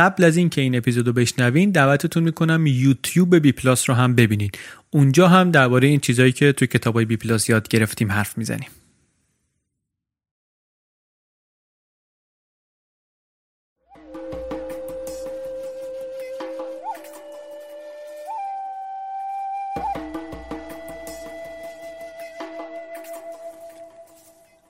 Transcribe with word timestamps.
قبل 0.00 0.24
از 0.24 0.36
اینکه 0.36 0.60
این 0.60 0.76
اپیزودو 0.76 1.12
بشنوین 1.12 1.70
دعوتتون 1.70 2.22
می‌کنم 2.22 2.66
یوتیوب 2.66 3.36
بی 3.36 3.52
پلاس 3.52 3.90
رو 3.90 3.94
هم 3.94 4.14
ببینید. 4.14 4.58
اونجا 4.90 5.28
هم 5.28 5.50
درباره 5.50 5.88
این 5.88 6.00
چیزایی 6.00 6.32
که 6.32 6.52
توی 6.52 6.68
کتابای 6.68 7.04
بی 7.04 7.16
پلاس 7.16 7.48
یاد 7.48 7.68
گرفتیم 7.68 8.12
حرف 8.12 8.38
می‌زنیم. 8.38 8.68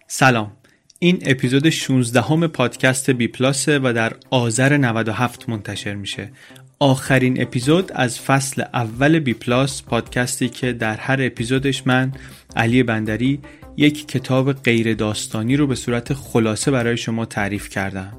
سلام 0.06 0.59
این 1.02 1.18
اپیزود 1.26 1.70
16 1.70 2.20
همه 2.20 2.46
پادکست 2.46 3.10
بی 3.10 3.28
پلاسه 3.28 3.78
و 3.78 3.92
در 3.96 4.12
آذر 4.30 4.76
97 4.76 5.48
منتشر 5.48 5.94
میشه. 5.94 6.32
آخرین 6.78 7.42
اپیزود 7.42 7.92
از 7.94 8.20
فصل 8.20 8.62
اول 8.74 9.18
بی 9.18 9.34
پلاس 9.34 9.82
پادکستی 9.82 10.48
که 10.48 10.72
در 10.72 10.96
هر 10.96 11.16
اپیزودش 11.22 11.86
من 11.86 12.12
علی 12.56 12.82
بندری 12.82 13.40
یک 13.76 14.08
کتاب 14.08 14.52
غیر 14.52 14.94
داستانی 14.94 15.56
رو 15.56 15.66
به 15.66 15.74
صورت 15.74 16.14
خلاصه 16.14 16.70
برای 16.70 16.96
شما 16.96 17.24
تعریف 17.24 17.68
کردم. 17.68 18.12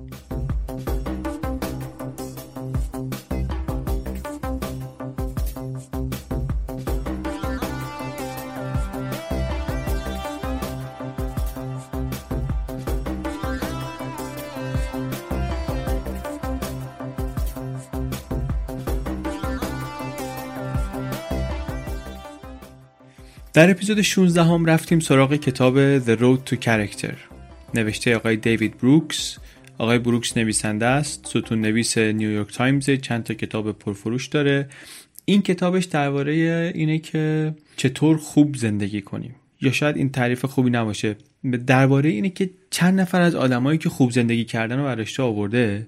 در 23.53 23.71
اپیزود 23.71 24.01
16 24.01 24.43
هم 24.43 24.65
رفتیم 24.65 24.99
سراغ 24.99 25.33
کتاب 25.33 25.99
The 25.99 26.19
Road 26.19 26.49
to 26.49 26.55
Character. 26.65 27.13
نوشته 27.73 28.15
آقای 28.15 28.35
دیوید 28.35 28.77
بروکس. 28.77 29.37
آقای 29.77 29.99
بروکس 29.99 30.37
نویسنده 30.37 30.85
است. 30.85 31.25
ستون 31.27 31.61
نویس 31.61 31.97
نیویورک 31.97 32.53
تایمز. 32.53 32.89
چند 32.89 33.23
تا 33.23 33.33
کتاب 33.33 33.71
پرفروش 33.71 34.27
داره. 34.27 34.69
این 35.25 35.41
کتابش 35.41 35.85
درباره 35.85 36.71
اینه 36.75 36.99
که 36.99 37.53
چطور 37.77 38.17
خوب 38.17 38.55
زندگی 38.55 39.01
کنیم. 39.01 39.35
یا 39.61 39.71
شاید 39.71 39.97
این 39.97 40.09
تعریف 40.09 40.45
خوبی 40.45 40.69
نباشه. 40.69 41.15
درباره 41.67 42.09
اینه 42.09 42.29
که 42.29 42.49
چند 42.69 42.99
نفر 43.01 43.21
از 43.21 43.35
آدمایی 43.35 43.77
که 43.77 43.89
خوب 43.89 44.11
زندگی 44.11 44.45
کردن 44.45 44.77
رو 44.77 44.83
برداشته 44.83 45.23
آورده 45.23 45.87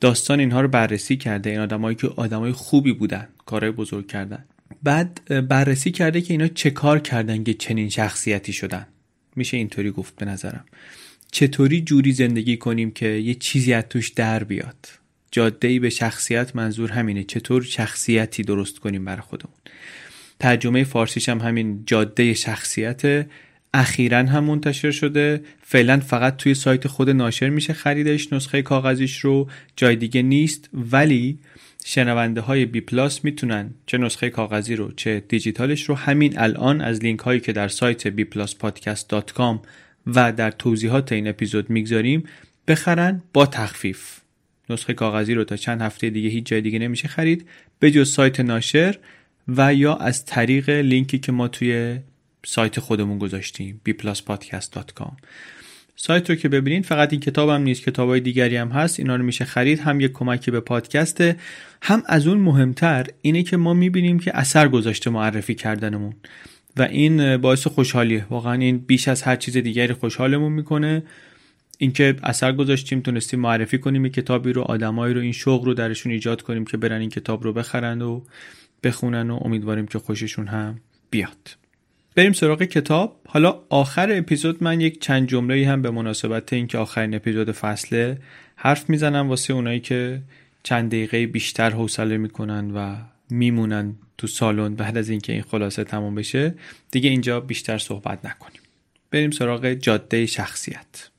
داستان 0.00 0.40
اینها 0.40 0.60
رو 0.60 0.68
بررسی 0.68 1.16
کرده. 1.16 1.50
این 1.50 1.60
آدمایی 1.60 1.96
که 1.96 2.08
آدمای 2.16 2.52
خوبی 2.52 2.92
بودن 2.92 3.28
کارهای 3.46 3.72
بزرگ 3.72 4.06
کردن. 4.06 4.44
بعد 4.82 5.24
بررسی 5.48 5.90
کرده 5.90 6.20
که 6.20 6.34
اینا 6.34 6.48
چه 6.48 6.70
کار 6.70 6.98
کردن 6.98 7.44
که 7.44 7.54
چنین 7.54 7.88
شخصیتی 7.88 8.52
شدن. 8.52 8.86
میشه 9.36 9.56
اینطوری 9.56 9.90
گفت 9.90 10.16
به 10.16 10.26
نظرم. 10.26 10.64
چطوری 11.32 11.80
جوری 11.80 12.12
زندگی 12.12 12.56
کنیم 12.56 12.90
که 12.90 13.06
یه 13.06 13.34
چیزی 13.34 13.72
از 13.72 13.84
توش 13.90 14.08
در 14.08 14.44
بیاد؟ 14.44 14.88
جاده 15.30 15.80
به 15.80 15.90
شخصیت 15.90 16.56
منظور 16.56 16.92
همینه. 16.92 17.24
چطور 17.24 17.62
شخصیتی 17.62 18.42
درست 18.42 18.78
کنیم 18.78 19.04
برای 19.04 19.20
خودمون؟ 19.20 19.56
ترجمه 20.40 20.84
فارسیش 20.84 21.28
هم 21.28 21.38
همین 21.38 21.82
جاده 21.86 22.34
شخصیت 22.34 23.26
اخیرا 23.74 24.18
هم 24.18 24.44
منتشر 24.44 24.90
شده. 24.90 25.40
فعلا 25.62 26.00
فقط 26.00 26.36
توی 26.36 26.54
سایت 26.54 26.88
خود 26.88 27.10
ناشر 27.10 27.48
میشه 27.48 27.72
خریدش 27.72 28.32
نسخه 28.32 28.62
کاغذیش 28.62 29.18
رو. 29.18 29.48
جای 29.76 29.96
دیگه 29.96 30.22
نیست. 30.22 30.68
ولی 30.74 31.38
شنونده 31.88 32.40
های 32.40 32.66
بی‌پلاس 32.66 33.24
می‌تونن 33.24 33.70
چه 33.86 33.98
نسخه 33.98 34.30
کاغذی 34.30 34.76
رو 34.76 34.92
چه 34.92 35.20
دیجیتالش 35.28 35.88
رو 35.88 35.94
همین 35.94 36.38
الان 36.38 36.80
از 36.80 37.02
لینک 37.02 37.20
هایی 37.20 37.40
که 37.40 37.52
در 37.52 37.68
سایت 37.68 38.08
bpluspodcast.com 38.16 39.66
و 40.06 40.32
در 40.32 40.50
توضیحات 40.50 41.12
این 41.12 41.28
اپیزود 41.28 41.70
می‌گذاریم 41.70 42.24
بخرن 42.68 43.22
با 43.32 43.46
تخفیف. 43.46 44.18
نسخه 44.70 44.94
کاغذی 44.94 45.34
رو 45.34 45.44
تا 45.44 45.56
چند 45.56 45.80
هفته 45.80 46.10
دیگه 46.10 46.28
هیچ 46.28 46.46
جای 46.46 46.60
دیگه 46.60 46.78
نمیشه 46.78 47.08
خرید 47.08 47.48
به 47.78 47.90
جز 47.90 48.12
سایت 48.12 48.40
ناشر 48.40 48.98
و 49.48 49.74
یا 49.74 49.94
از 49.94 50.24
طریق 50.24 50.68
لینکی 50.68 51.18
که 51.18 51.32
ما 51.32 51.48
توی 51.48 51.98
سایت 52.46 52.80
خودمون 52.80 53.18
گذاشتیم 53.18 53.80
bpluspodcast.com 53.88 55.12
سایت 55.96 56.30
رو 56.30 56.36
که 56.36 56.48
ببینید 56.48 56.84
فقط 56.84 57.12
این 57.12 57.20
کتاب 57.20 57.48
هم 57.48 57.62
نیست 57.62 57.82
کتاب 57.82 58.08
های 58.08 58.20
دیگری 58.20 58.56
هم 58.56 58.68
هست. 58.68 59.00
اینا 59.00 59.16
رو 59.16 59.24
میشه 59.24 59.44
خرید. 59.44 59.80
هم 59.80 60.00
یک 60.00 60.12
کمکی 60.12 60.50
به 60.50 60.60
پادکسته 60.60 61.36
هم 61.82 62.02
از 62.06 62.26
اون 62.26 62.38
مهمتر 62.38 63.06
اینه 63.22 63.42
که 63.42 63.56
ما 63.56 63.74
می‌بینیم 63.74 64.18
که 64.18 64.36
اثر 64.36 64.68
گذاشته 64.68 65.10
معرفی 65.10 65.54
کردنمون. 65.54 66.14
و 66.76 66.82
این 66.82 67.36
باعث 67.36 67.66
خوشحالیه. 67.66 68.26
واقعا 68.30 68.52
این 68.52 68.78
بیش 68.78 69.08
از 69.08 69.22
هر 69.22 69.36
چیز 69.36 69.56
دیگری 69.56 69.92
خوشحالمون 69.92 70.52
می‌کنه. 70.52 71.02
اینکه 71.78 72.16
اثر 72.22 72.52
گذاشتیم 72.52 73.00
تونستیم 73.00 73.40
معرفی 73.40 73.78
کنیم 73.78 74.02
این 74.02 74.12
کتابی 74.12 74.52
رو 74.52 74.62
آدمایی 74.62 75.14
رو 75.14 75.20
این 75.20 75.32
شوق 75.32 75.64
رو 75.64 75.74
درشون 75.74 76.12
ایجاد 76.12 76.42
کنیم 76.42 76.64
که 76.64 76.76
برن 76.76 77.00
این 77.00 77.10
کتاب 77.10 77.44
رو 77.44 77.52
بخرن 77.52 78.02
و 78.02 78.20
بخونن 78.82 79.30
و 79.30 79.38
امیدواریم 79.42 79.86
که 79.86 79.98
خوششون 79.98 80.46
هم 80.46 80.80
بیاد. 81.10 81.65
بریم 82.16 82.32
سراغ 82.32 82.62
کتاب. 82.62 83.20
حالا 83.28 83.60
آخر 83.68 84.18
اپیزود 84.18 84.62
من 84.62 84.80
یک 84.80 85.00
چند 85.00 85.28
جمله 85.28 85.68
هم 85.68 85.82
به 85.82 85.90
مناسبت 85.90 86.52
اینکه 86.52 86.78
آخرین 86.78 87.14
اپیزود 87.14 87.52
فصله 87.52 88.18
حرف 88.56 88.90
می‌زنم 88.90 89.28
واسه 89.28 89.54
اونایی 89.54 89.80
که 89.80 90.22
چند 90.62 90.90
دقیقه 90.90 91.26
بیشتر 91.26 91.70
حوصله 91.70 92.16
می‌کنن 92.16 92.70
و 92.70 92.96
میمونن 93.30 93.94
تو 94.18 94.26
سالن 94.26 94.74
بعد 94.74 94.96
از 94.96 95.08
اینکه 95.08 95.32
این 95.32 95.42
خلاصه 95.42 95.84
تموم 95.84 96.14
بشه. 96.14 96.54
دیگه 96.90 97.10
اینجا 97.10 97.40
بیشتر 97.40 97.78
صحبت 97.78 98.24
نکنیم. 98.24 98.60
بریم 99.10 99.30
سراغ 99.30 99.72
جاده 99.72 100.26
شخصیت. 100.26 101.10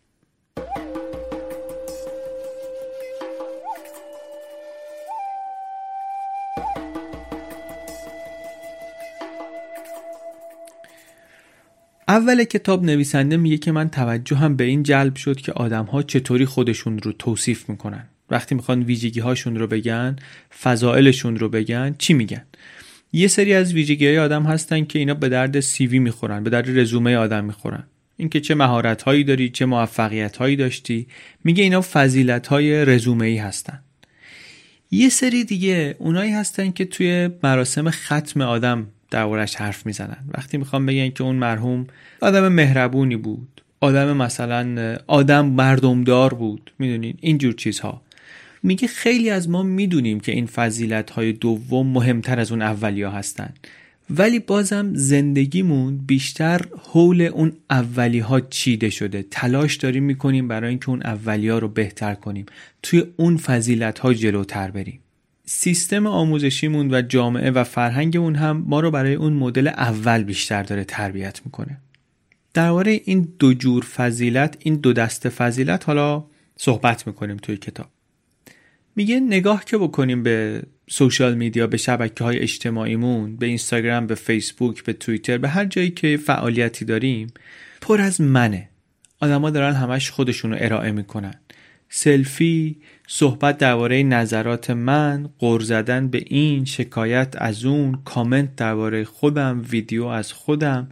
اول 12.18 12.44
کتاب 12.44 12.84
نویسنده 12.84 13.38
میگه 13.38 13.58
که 13.58 13.72
من 13.72 13.90
توجه 13.90 14.36
هم 14.38 14.56
به 14.56 14.64
این 14.64 14.84
جلب 14.84 15.16
شد 15.16 15.38
که 15.38 15.52
آدم 15.52 15.86
ها 15.86 16.04
چطوری 16.04 16.46
خودشون 16.46 17.00
رو 17.00 17.12
توصیف 17.12 17.69
می‌کنن. 17.69 18.04
وقتی 18.30 18.56
می‌خوان 18.56 18.84
ویژگی 18.84 19.19
هاشون 19.19 19.56
رو 19.56 19.68
بگن 19.68 20.16
فضائلشون 20.62 21.36
رو 21.36 21.50
بگن 21.50 21.96
چی 21.98 22.14
میگن؟ 22.14 22.46
یه 23.14 23.28
سری 23.28 23.54
از 23.54 23.74
ویژگی 23.74 24.08
های 24.08 24.19
آدم 24.19 24.44
هستن 24.44 24.86
که 24.86 25.00
اینا 25.00 25.14
به 25.14 25.30
درد 25.30 25.60
سیوی 25.60 26.00
می‌خورن 26.00 26.44
به 26.44 26.50
درد 26.50 26.80
رزومه 26.80 27.16
آدم 27.16 27.46
می‌خورن. 27.46 27.84
اینکه 28.18 28.40
چه 28.40 28.56
مهارت 28.56 29.02
هایی 29.02 29.24
داری 29.24 29.50
چه 29.50 29.66
موفقیت 29.66 30.38
هایی 30.38 30.56
داشتی. 30.56 31.08
میگه 31.44 31.64
اینا 31.64 31.81
فضیلت 31.81 32.48
های 32.48 32.86
رزومه 32.86 33.25
ای 33.25 33.38
هستن. 33.38 33.80
یه 34.92 35.10
سری 35.10 35.44
دیگه 35.44 35.96
اونایی 36.00 36.31
هستن 36.31 36.72
که 36.72 36.86
توی 36.86 37.30
مراسم 37.44 37.90
ختم 37.90 38.42
آدم 38.42 38.88
دربارش 39.12 39.56
حرف 39.56 39.86
می‌زنن. 39.86 40.18
وقتی 40.38 40.57
می‌خوام 40.57 40.86
بگن 40.86 41.09
که 41.09 41.24
اون 41.24 41.36
مرحوم 41.36 41.88
آدم 42.21 42.48
مهربونی 42.48 43.15
بود 43.15 43.62
آدم 43.80 44.18
مثلا 44.18 44.98
آدم 45.07 45.45
مردمدار 45.45 46.33
بود 46.33 46.71
می‌دونین 46.80 47.18
اینجور 47.21 47.54
چیزها. 47.54 48.01
میگه 48.63 48.88
خیلی 48.88 49.30
از 49.30 49.50
ما 49.50 49.63
می‌دونیم 49.63 50.19
که 50.19 50.31
این 50.31 50.45
فضیلت 50.45 51.09
های 51.09 51.33
دوم 51.33 51.88
مهمتر 51.88 52.39
از 52.39 52.51
اون 52.51 52.62
اولیا 52.62 53.12
هستن. 53.12 53.54
ولی 54.09 54.39
بازم 54.39 54.92
زندگیمون 54.94 55.98
بیشتر 55.98 56.62
حول 56.83 57.21
اون 57.21 57.54
اولی 57.69 58.19
ها 58.19 58.39
چیده 58.39 58.89
شده. 58.89 59.25
تلاش 59.31 59.75
داریم 59.75 60.04
می‌کنیم 60.04 60.48
برای 60.48 60.69
اینکه 60.69 60.89
اون 60.89 61.01
اولی 61.01 61.50
ها 61.50 61.59
رو 61.59 61.68
بهتر 61.68 62.13
کنیم. 62.13 62.45
توی 62.83 63.04
اون 63.18 63.38
فضیلت 63.38 64.00
ها 64.00 64.13
جلوتر 64.13 64.71
بریم. 64.71 65.00
سیستم 65.50 66.08
آموزشیمون 66.08 66.94
و 66.94 67.02
جامعه 67.02 67.52
و 67.52 67.64
فرهنگمون 67.64 68.36
هم 68.36 68.64
ما 68.68 68.80
رو 68.80 68.92
برای 68.92 69.14
اون 69.14 69.34
مدل 69.34 69.68
اول 69.68 70.24
بیشتر 70.24 70.64
داره 70.64 70.84
تربیت 70.84 71.42
می‌کنه. 71.46 71.78
درباره 72.54 73.02
این 73.04 73.34
دو 73.40 73.54
جور 73.54 73.84
فضیلت 73.84 74.58
این 74.60 74.76
دو 74.76 74.94
دست 74.94 75.30
فضیلت 75.30 75.88
حالا 75.88 76.26
صحبت 76.58 77.08
می‌کنیم 77.08 77.38
توی 77.38 77.58
کتاب. 77.58 77.88
میگه 78.96 79.20
نگاه 79.20 79.66
که 79.66 79.78
بکنیم 79.78 80.24
به 80.24 80.62
سوشال 80.90 81.36
میدیا 81.36 81.68
به 81.68 81.78
شبکه 81.78 82.24
های 82.24 82.40
اجتماعیمون 82.40 83.36
به 83.36 83.46
اینستاگرام 83.46 84.08
به 84.08 84.16
فیسبوک 84.16 84.84
به 84.84 84.94
توییتر 84.94 85.38
به 85.38 85.50
هر 85.50 85.66
جایی 85.66 85.92
که 85.92 86.18
فعالیتی 86.18 86.86
داریم 86.86 87.28
پر 87.82 88.02
از 88.02 88.22
منه. 88.22 88.70
آدما 89.20 89.50
دارن 89.50 89.74
همش 89.74 90.12
خودشون 90.12 90.52
رو 90.52 90.58
ارائه 90.60 90.92
می‌کنن. 90.92 91.34
سلفی 91.89 92.75
صحبت 93.07 93.57
درباره 93.57 94.04
نظرات 94.04 94.69
من 94.69 95.30
قر 95.39 95.60
زدن 95.60 96.07
به 96.07 96.24
این 96.28 96.66
شکایت 96.66 97.36
از 97.38 97.66
اون 97.66 98.01
کامنت 98.06 98.56
درباره 98.56 99.04
خودم 99.04 99.66
ویدیو 99.69 100.06
از 100.06 100.34
خودم. 100.34 100.89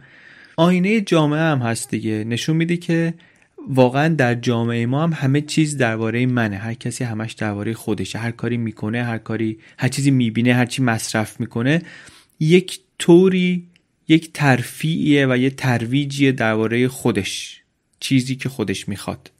آینه 0.56 1.00
جامعه 1.00 1.40
هم 1.40 1.58
هست 1.58 1.90
دیگه. 1.90 2.24
نشون 2.24 2.56
میده 2.56 2.76
که 2.76 3.14
واقعا 3.68 4.08
در 4.08 4.34
جامعه 4.34 4.86
ما 4.86 5.02
هم 5.02 5.12
همه 5.12 5.40
چیز 5.40 5.76
درباره 5.76 6.26
منه. 6.26 6.56
هر 6.56 6.74
کسی 6.74 7.04
همش 7.04 7.32
درباره 7.32 7.74
خودشه. 7.74 8.18
هر 8.18 8.30
کاری 8.30 8.56
می‌کنه 8.56 9.04
هر 9.04 9.18
کاری 9.18 9.58
هر 9.78 9.88
چیزی 9.88 10.10
می‌بینه 10.10 10.54
هر 10.54 10.66
چی 10.66 10.82
مصرف 10.82 11.40
می‌کنه 11.40 11.82
یک 12.40 12.80
طوری 12.98 13.66
یک 14.08 14.32
ترفیعیه 14.32 15.26
و 15.26 15.36
یه 15.36 15.50
ترویجیه 15.50 16.32
درباره 16.32 16.88
خودش. 16.88 17.62
چیزی 18.00 18.36
که 18.36 18.48
خودش 18.48 18.88
می‌خواد. 18.88 19.30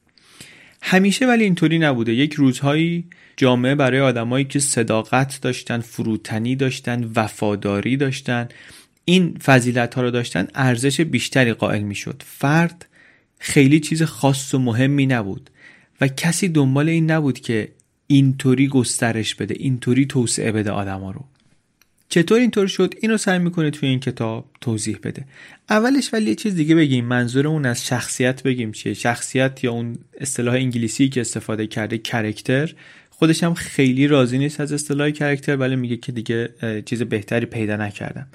همیشه 0.89 1.27
ولی 1.27 1.45
اینطوری 1.45 1.79
نبوده. 1.79 2.15
یک 2.15 2.35
روزهایی 2.35 3.05
جامعه 3.37 3.75
برای 3.75 4.01
آدمایی 4.01 4.45
که 4.45 4.59
صداقت 4.59 5.39
داشتن 5.43 5.81
فروتنی 5.81 6.57
داشتن 6.57 7.11
وفاداری 7.17 7.97
داشتن 7.97 8.49
این 9.05 9.39
فضیلت 9.45 9.95
ها 9.95 10.03
رو 10.03 10.11
داشتن 10.11 10.49
ارزش 10.55 11.01
بیشتری 11.01 11.53
قائل 11.53 11.83
می‌شد. 11.83 12.23
فرد 12.27 12.87
خیلی 13.39 13.81
چیز 13.81 14.03
خاص 14.03 14.55
و 14.55 14.59
مهمی 14.59 15.07
نبود 15.07 15.51
و 16.01 16.09
کسی 16.09 16.49
دنبال 16.49 16.89
این 16.89 17.11
نبود 17.11 17.41
که 17.41 17.69
اینطوری 18.07 18.69
گسترش 18.69 19.35
بده 19.35 19.55
اینطوری 19.59 20.07
توسعه 20.07 20.53
بده 20.53 20.71
آدما 20.71 21.11
رو. 21.11 21.25
چطور 22.09 22.41
اینطور 22.41 22.67
شد؟ 22.67 22.95
اینو 23.03 23.17
سعی 23.17 23.39
می‌کنه 23.39 23.71
توی 23.71 23.89
این 23.89 24.01
کتاب 24.01 24.51
توضیح 24.61 24.99
بده. 25.03 25.25
اولش 25.71 26.15
ولی 26.15 26.29
یه 26.29 26.35
چیز 26.35 26.55
دیگه 26.55 26.75
بگیم. 26.75 27.05
منظورمون 27.05 27.67
از 27.67 27.87
شخصیت 27.87 28.43
بگیم 28.43 28.73
چیه. 28.73 28.95
شخصیت 28.95 29.65
یا 29.65 29.73
اون 29.73 29.97
اصطلاح 30.21 30.55
انگلیسی 30.55 31.09
که 31.09 31.21
استفاده 31.21 31.67
کرده 31.67 31.99
کرکتر 31.99 32.75
خودش 33.11 33.43
هم 33.43 33.55
خیلی 33.55 34.07
راضی 34.07 34.39
نیست 34.39 34.61
از 34.61 34.73
اصطلاح 34.73 35.11
کرکتر 35.11 35.57
ولی 35.57 35.77
میگه 35.77 35.97
که 35.97 36.13
دیگه 36.13 36.55
چیز 36.85 37.03
بهتری 37.03 37.47
پیدا 37.47 37.77
نکردم. 37.77 38.27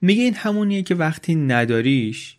میگه 0.00 0.22
این 0.22 0.34
همونیه 0.34 0.82
که 0.82 0.94
وقتی 0.94 1.34
نداریش 1.34 2.36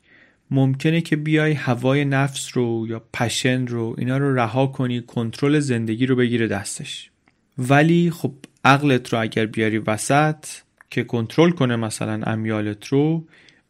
ممکنه 0.52 1.02
که 1.02 1.16
بیای 1.16 1.54
هوای 1.54 2.06
نفس 2.06 2.50
رو 2.54 2.86
یا 2.90 3.04
پشن 3.14 3.68
رو 3.68 3.96
اینا 3.98 4.18
رو 4.18 4.36
رها 4.36 4.68
کنی 4.68 5.02
کنترل 5.02 5.60
زندگی 5.60 6.06
رو 6.06 6.16
بگیره 6.16 6.48
دستش. 6.48 7.10
ولی 7.58 8.12
خب 8.12 8.34
عقلت 8.66 9.14
رو 9.14 9.22
اگر 9.22 9.46
بیاری 9.46 9.78
وسط 9.78 10.46
که 10.90 11.04
کنترل 11.04 11.52
کنه 11.52 11.76
مثلا 11.76 12.22
امیالت 12.24 12.88
رو 12.88 13.28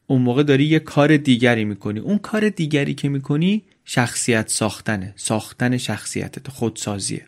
اون 0.08 0.22
موقع 0.22 0.44
داری 0.44 0.66
یه 0.66 0.80
کار 0.80 1.18
دیگری 1.18 1.66
می‌کنی. 1.66 2.00
اون 2.00 2.18
کار 2.18 2.50
دیگری 2.50 2.94
که 2.94 3.10
می‌کنی 3.10 3.64
شخصیت 3.86 4.50
ساختنه. 4.50 5.14
ساختن 5.16 5.78
شخصیتت. 5.78 6.48
خودسازیه. 6.48 7.26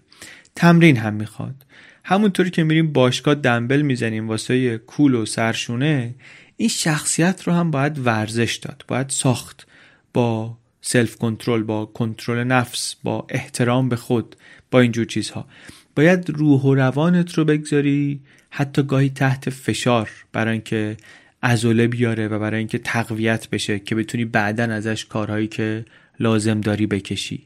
تمرین 0.56 0.98
هم 0.98 1.14
می‌خواد. 1.14 1.66
همونطوری 2.04 2.50
که 2.50 2.64
میریم 2.64 2.94
باشگاه 2.94 3.36
دنبل 3.36 3.82
می‌زنیم 3.82 4.28
واسه 4.28 4.78
کول 4.78 5.16
و 5.16 5.26
سرشونه 5.26 6.16
این 6.58 6.70
شخصیت 6.70 7.44
رو 7.44 7.54
هم 7.54 7.72
باید 7.72 8.00
ورزش 8.06 8.56
داد. 8.56 8.86
باید 8.88 9.10
ساخت 9.10 9.68
با 10.14 10.58
سلف 10.82 11.16
کنترل 11.16 11.64
با 11.64 11.86
کنترل 11.86 12.44
نفس 12.44 12.96
با 13.04 13.26
احترام 13.30 13.90
به 13.90 13.96
خود 13.96 14.36
با 14.72 14.80
اینجور 14.80 15.06
چیزها. 15.06 15.46
باید 15.96 16.30
روح 16.30 16.62
و 16.62 16.76
روانت 16.76 17.34
رو 17.34 17.46
بگذاری 17.46 18.20
حتی 18.50 18.84
گاهی 18.84 19.10
تحت 19.10 19.50
فشار 19.50 20.10
برای 20.34 20.52
اینکه 20.52 20.98
عضله 21.44 21.88
بیاره 21.88 22.28
و 22.28 22.40
برای 22.40 22.58
اینکه 22.58 22.78
تقویت 22.78 23.50
بشه 23.50 23.80
که 23.80 23.96
بتونی 23.96 24.26
بعدا 24.26 24.64
ازش 24.64 25.06
کارهایی 25.06 25.48
که 25.48 25.86
لازم 26.20 26.62
داری 26.62 26.88
بکشی. 26.88 27.44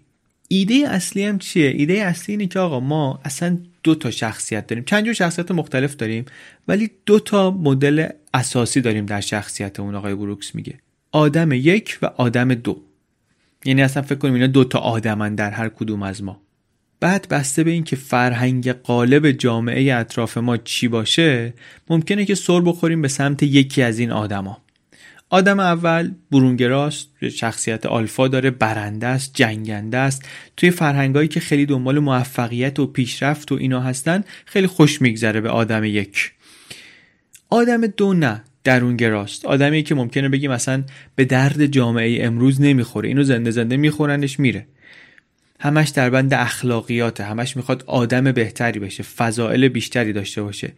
ایده 0.48 0.84
اصلی 0.88 1.26
هم 1.26 1.40
چیه؟ 1.40 1.68
ایده 1.68 1.94
اصلی 1.94 2.34
اینه 2.34 2.48
که 2.48 2.60
آقا 2.60 2.80
ما 2.80 3.20
اصلا 3.26 3.58
دو 3.84 3.96
تا 3.96 4.12
شخصیت 4.12 4.68
داریم. 4.68 4.84
چند 4.84 5.06
جور 5.06 5.14
شخصیت 5.14 5.52
مختلف 5.52 5.96
داریم 5.96 6.26
ولی 6.68 6.90
دو 7.06 7.20
تا 7.20 7.52
مدل 7.52 8.08
اساسی 8.34 8.82
داریم 8.82 9.06
در 9.06 9.22
شخصیت 9.22 9.80
اون 9.80 9.96
آقای 9.96 10.16
بروکس 10.16 10.56
میگه. 10.56 10.80
آدم 11.12 11.52
یک 11.52 12.00
و 12.02 12.06
آدم 12.06 12.54
دو. 12.54 12.82
یعنی 13.66 13.82
اصلا 13.82 14.04
فکر 14.04 14.16
کنیم 14.16 14.34
اینا 14.34 14.48
دو 14.48 14.64
تا 14.64 14.80
آدمن 14.80 15.36
در 15.36 15.52
هر 15.52 15.70
کدوم 15.70 16.04
از 16.04 16.24
ما. 16.24 16.42
بعد 17.00 17.28
بسته 17.30 17.64
به 17.64 17.72
اینکه 17.72 17.96
فرهنگ 17.96 18.72
قالب 18.72 19.32
جامعه 19.32 19.94
اطراف 19.94 20.38
ما 20.38 20.58
چی 20.58 20.88
باشه 20.88 21.54
ممکنه 21.90 22.26
که 22.26 22.36
سر 22.36 22.62
بخوریم 22.62 23.02
به 23.02 23.08
سمت 23.08 23.44
یکی 23.44 23.82
از 23.82 24.00
این 24.00 24.12
آدما. 24.12 24.62
آدم 25.30 25.60
اول 25.60 26.12
برونگراست 26.32 27.10
شخصیت 27.30 27.86
آلفا 27.86 28.28
داره 28.28 28.52
برنده 28.52 29.08
است 29.08 29.32
جنگنده 29.34 29.98
است. 29.98 30.26
توی 30.58 30.72
فرهنگایی 30.72 31.28
که 31.28 31.40
خیلی 31.40 31.66
دنبال 31.66 32.00
موفقیت 32.00 32.80
و 32.80 32.88
پیشرفت 32.88 33.52
و 33.52 33.56
اینا 33.56 33.82
هستن 33.82 34.24
خیلی 34.46 34.68
خوش 34.68 35.02
میگذره 35.02 35.42
به 35.42 35.50
آدم 35.50 35.84
یک. 35.84 36.32
آدم 37.50 37.88
دو 37.88 38.14
نه 38.14 38.44
درونگراست. 38.64 39.46
آدمی 39.46 39.84
که 39.84 39.96
ممکنه 39.96 40.30
بگیم 40.30 40.52
مثلا 40.52 40.84
به 41.16 41.26
درد 41.26 41.66
جامعه 41.66 42.26
امروز 42.26 42.62
نمی‌خوره. 42.62 43.08
اینو 43.10 43.24
زنده 43.24 43.52
زنده 43.52 43.78
میخورنش 43.78 44.40
میره. 44.40 44.68
همش 45.60 45.90
در 45.90 46.10
بند 46.10 46.34
اخلاقیاته. 46.34 47.24
همش 47.24 47.58
می‌خواد 47.58 47.84
آدم 47.88 48.32
بهتری 48.32 48.80
بشه 48.80 49.04
فضائل 49.04 49.68
بیشتری 49.68 50.14
داشته 50.14 50.42
باشه. 50.42 50.74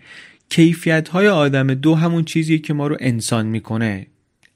کیفیت 0.49 1.09
های 1.09 1.27
آدم 1.27 1.73
دو 1.73 1.95
همون 1.95 2.23
چیزیه 2.23 2.57
که 2.57 2.73
ما 2.73 2.87
رو 2.87 2.97
انسان 2.99 3.45
می‌کنه. 3.45 4.07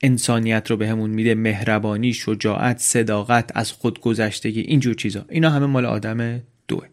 انسانیت 0.01 0.71
رو 0.71 0.77
بهمون 0.77 1.09
به 1.09 1.15
میده 1.15 1.35
مهربانی 1.35 2.13
شجاعت 2.13 2.79
صداقت 2.79 3.51
از 3.55 3.71
خودگذشتگی 3.71 4.61
اینجور 4.61 4.93
چیزا. 4.93 5.25
اینا 5.29 5.49
همه 5.49 5.65
مال 5.65 5.85
آدم 5.85 6.41
دوه. 6.67 6.87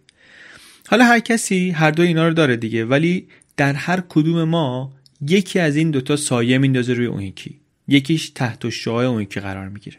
حالا 0.89 1.05
هر 1.05 1.21
کسی 1.21 1.71
هر 1.71 1.91
دو 1.91 2.03
اینا 2.03 2.29
رو 2.29 2.35
داره 2.35 2.57
دیگه 2.57 2.85
ولی 2.85 3.29
در 3.57 3.73
هر 3.73 4.03
کدوم 4.09 4.45
ما 4.45 4.93
یکی 5.21 5.59
از 5.59 5.77
این 5.77 5.91
دوتا 5.91 6.17
سایه 6.17 6.59
میندازه 6.59 6.93
روی 6.93 7.07
اون 7.07 7.23
یکی. 7.23 7.61
یکیش 7.89 8.31
تحت 8.31 8.69
شعاع 8.69 9.05
اون 9.05 9.23
یکی 9.23 9.41
قرار 9.41 9.69
می‌گیره. 9.69 9.97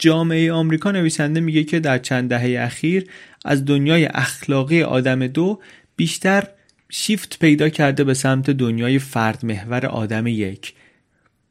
جامعه 0.00 0.52
آمریکا 0.52 0.90
نویسنده 0.90 1.40
میگه 1.40 1.64
که 1.64 1.80
در 1.80 1.98
چند 1.98 2.28
دهه 2.28 2.64
اخیر 2.64 3.06
از 3.44 3.64
دنیای 3.64 4.04
اخلاقی 4.04 4.82
آدم 4.82 5.26
دو 5.26 5.60
بیشتر 5.96 6.44
شیفت 6.88 7.38
پیدا 7.38 7.68
کرده 7.68 8.04
به 8.04 8.14
سمت 8.14 8.50
دنیای 8.50 8.98
فرد 8.98 9.44
محور 9.44 9.86
آدم 9.86 10.26
یک. 10.26 10.74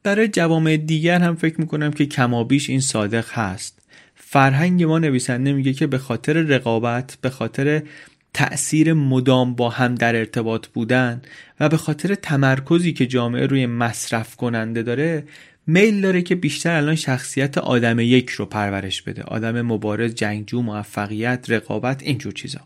برای 0.04 0.28
جوامع 0.28 0.78
دیگر 0.78 1.20
هم 1.20 1.36
فکر 1.36 1.62
می‌کنم 1.62 1.92
که 1.92 2.06
کمابیش 2.06 2.70
این 2.70 2.80
صادق 2.80 3.30
هست. 3.32 3.82
فرهنگ 4.16 4.84
ما 4.84 5.00
نویسنده 5.00 5.54
میگه 5.54 5.74
که 5.74 5.88
به 5.88 5.98
خاطر 5.98 6.34
رقابت 6.34 7.18
به 7.22 7.30
خاطر 7.30 7.82
تأثیر 8.34 8.94
مدام 8.94 9.56
با 9.56 9.70
هم 9.70 9.96
در 9.96 10.16
ارتباط 10.16 10.68
بودن 10.68 11.22
و 11.60 11.70
به 11.70 11.78
خاطر 11.78 12.16
تمرکزی 12.16 12.94
که 12.94 13.08
جامعه 13.08 13.46
روی 13.46 13.66
مصرف 13.66 14.36
کننده 14.36 14.84
داره 14.84 15.24
میل 15.70 16.02
داره 16.02 16.22
که 16.22 16.36
بیشتر 16.36 16.76
الان 16.76 16.96
شخصیت 16.96 17.58
آدم 17.58 18.00
یک 18.00 18.30
رو 18.30 18.46
پرورش 18.46 19.02
بده. 19.02 19.24
آدم 19.24 19.62
مبارز 19.62 20.16
جنگجو 20.16 20.62
موفقیت 20.62 21.46
رقابت 21.50 22.04
اینجور 22.04 22.34
چیزا. 22.34 22.60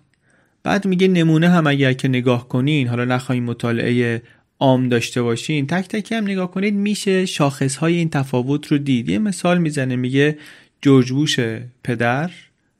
بعد 0.64 0.86
میگه 0.86 1.08
نمونه 1.08 1.50
هم 1.50 1.68
اگر 1.68 1.94
که 1.94 2.08
نگاه 2.08 2.48
کنین 2.48 2.88
حالا 2.88 3.06
نخواهیم 3.06 3.44
مطالعه 3.44 4.22
عام 4.60 4.90
داشته 4.90 5.22
باشین 5.22 5.68
تک 5.68 5.88
تک 5.88 6.12
هم 6.12 6.24
نگاه 6.24 6.52
کنید 6.52 6.74
میشه 6.74 7.26
شاخص 7.26 7.76
های 7.76 7.96
این 7.96 8.10
تفاوت 8.10 8.68
رو 8.68 8.78
دید. 8.78 9.10
یه 9.10 9.20
مثال 9.20 9.58
می‌زنه 9.58 9.96
میگه 9.96 10.38
جورج 10.82 11.12
بوش 11.12 11.40
پدر 11.84 12.32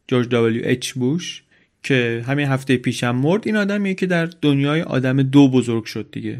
جورج 0.08 0.30
دبلیو 0.30 0.62
اچ 0.66 0.92
بوش 0.92 1.44
که 1.84 2.24
همین 2.28 2.48
هفته 2.48 2.78
پیشم 2.78 3.16
مرد 3.16 3.42
این 3.46 3.56
آدمیه 3.56 3.94
که 3.94 4.06
در 4.06 4.26
دنیای 4.26 4.82
آدم 4.82 5.24
دو 5.24 5.48
بزرگ 5.48 5.86
شد 5.86 6.08
دیگه. 6.12 6.38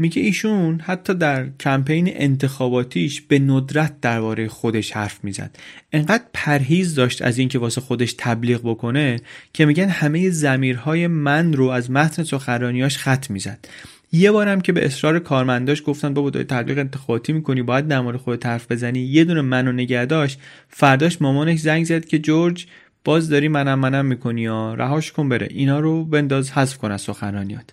میگه 0.00 0.22
ایشون 0.22 0.80
حتی 0.80 1.14
در 1.14 1.48
کمپین 1.60 2.10
انتخاباتیش 2.12 3.20
به 3.20 3.38
ندرت 3.38 4.00
درباره 4.00 4.48
خودش 4.48 4.92
حرف 4.92 5.24
می‌زد. 5.24 5.56
انقدر 5.92 6.24
پرهیز 6.34 6.94
داشت 6.94 7.22
از 7.22 7.38
اینکه 7.38 7.58
واسه 7.58 7.80
خودش 7.80 8.14
تبلیغ 8.18 8.60
بکنه 8.64 9.20
که 9.52 9.66
میگن 9.66 9.88
همه 9.88 10.30
زمیرهای 10.30 11.06
من 11.06 11.52
رو 11.52 11.68
از 11.68 11.90
متن 11.90 12.22
سخنرانیاش 12.22 12.98
خط 12.98 13.30
می‌زد. 13.30 13.68
یه 14.12 14.30
بارم 14.32 14.60
که 14.60 14.72
به 14.72 14.86
اصرار 14.86 15.18
کارمنداش 15.18 15.82
گفتن 15.86 16.14
بابا 16.14 16.30
داری 16.30 16.46
تبلیغ 16.46 16.78
انتخاباتی 16.78 17.32
می‌کنی 17.32 17.62
باید 17.62 17.88
در 17.88 18.00
مورد 18.00 18.16
خودت 18.16 18.46
حرف 18.46 18.72
بزنی. 18.72 19.00
یه 19.00 19.24
دونه 19.24 19.40
منو 19.40 19.72
نگه 19.72 20.04
داشت 20.04 20.40
فرداش 20.68 21.22
مامانش 21.22 21.58
زنگ 21.58 21.84
زد 21.84 22.04
که 22.04 22.18
جورج 22.18 22.66
باز 23.04 23.28
داری 23.28 23.48
منم 23.48 23.78
منم 23.78 24.06
می‌کنی 24.06 24.40
یا 24.40 24.74
رهاش 24.74 25.12
کن 25.12 25.28
بره 25.28 25.48
اینا 25.50 25.80
رو 25.80 26.04
بنداز 26.04 26.50
حذف 26.50 26.78
کن 26.78 26.90
از 26.90 27.00
سخنرانیات. 27.00 27.72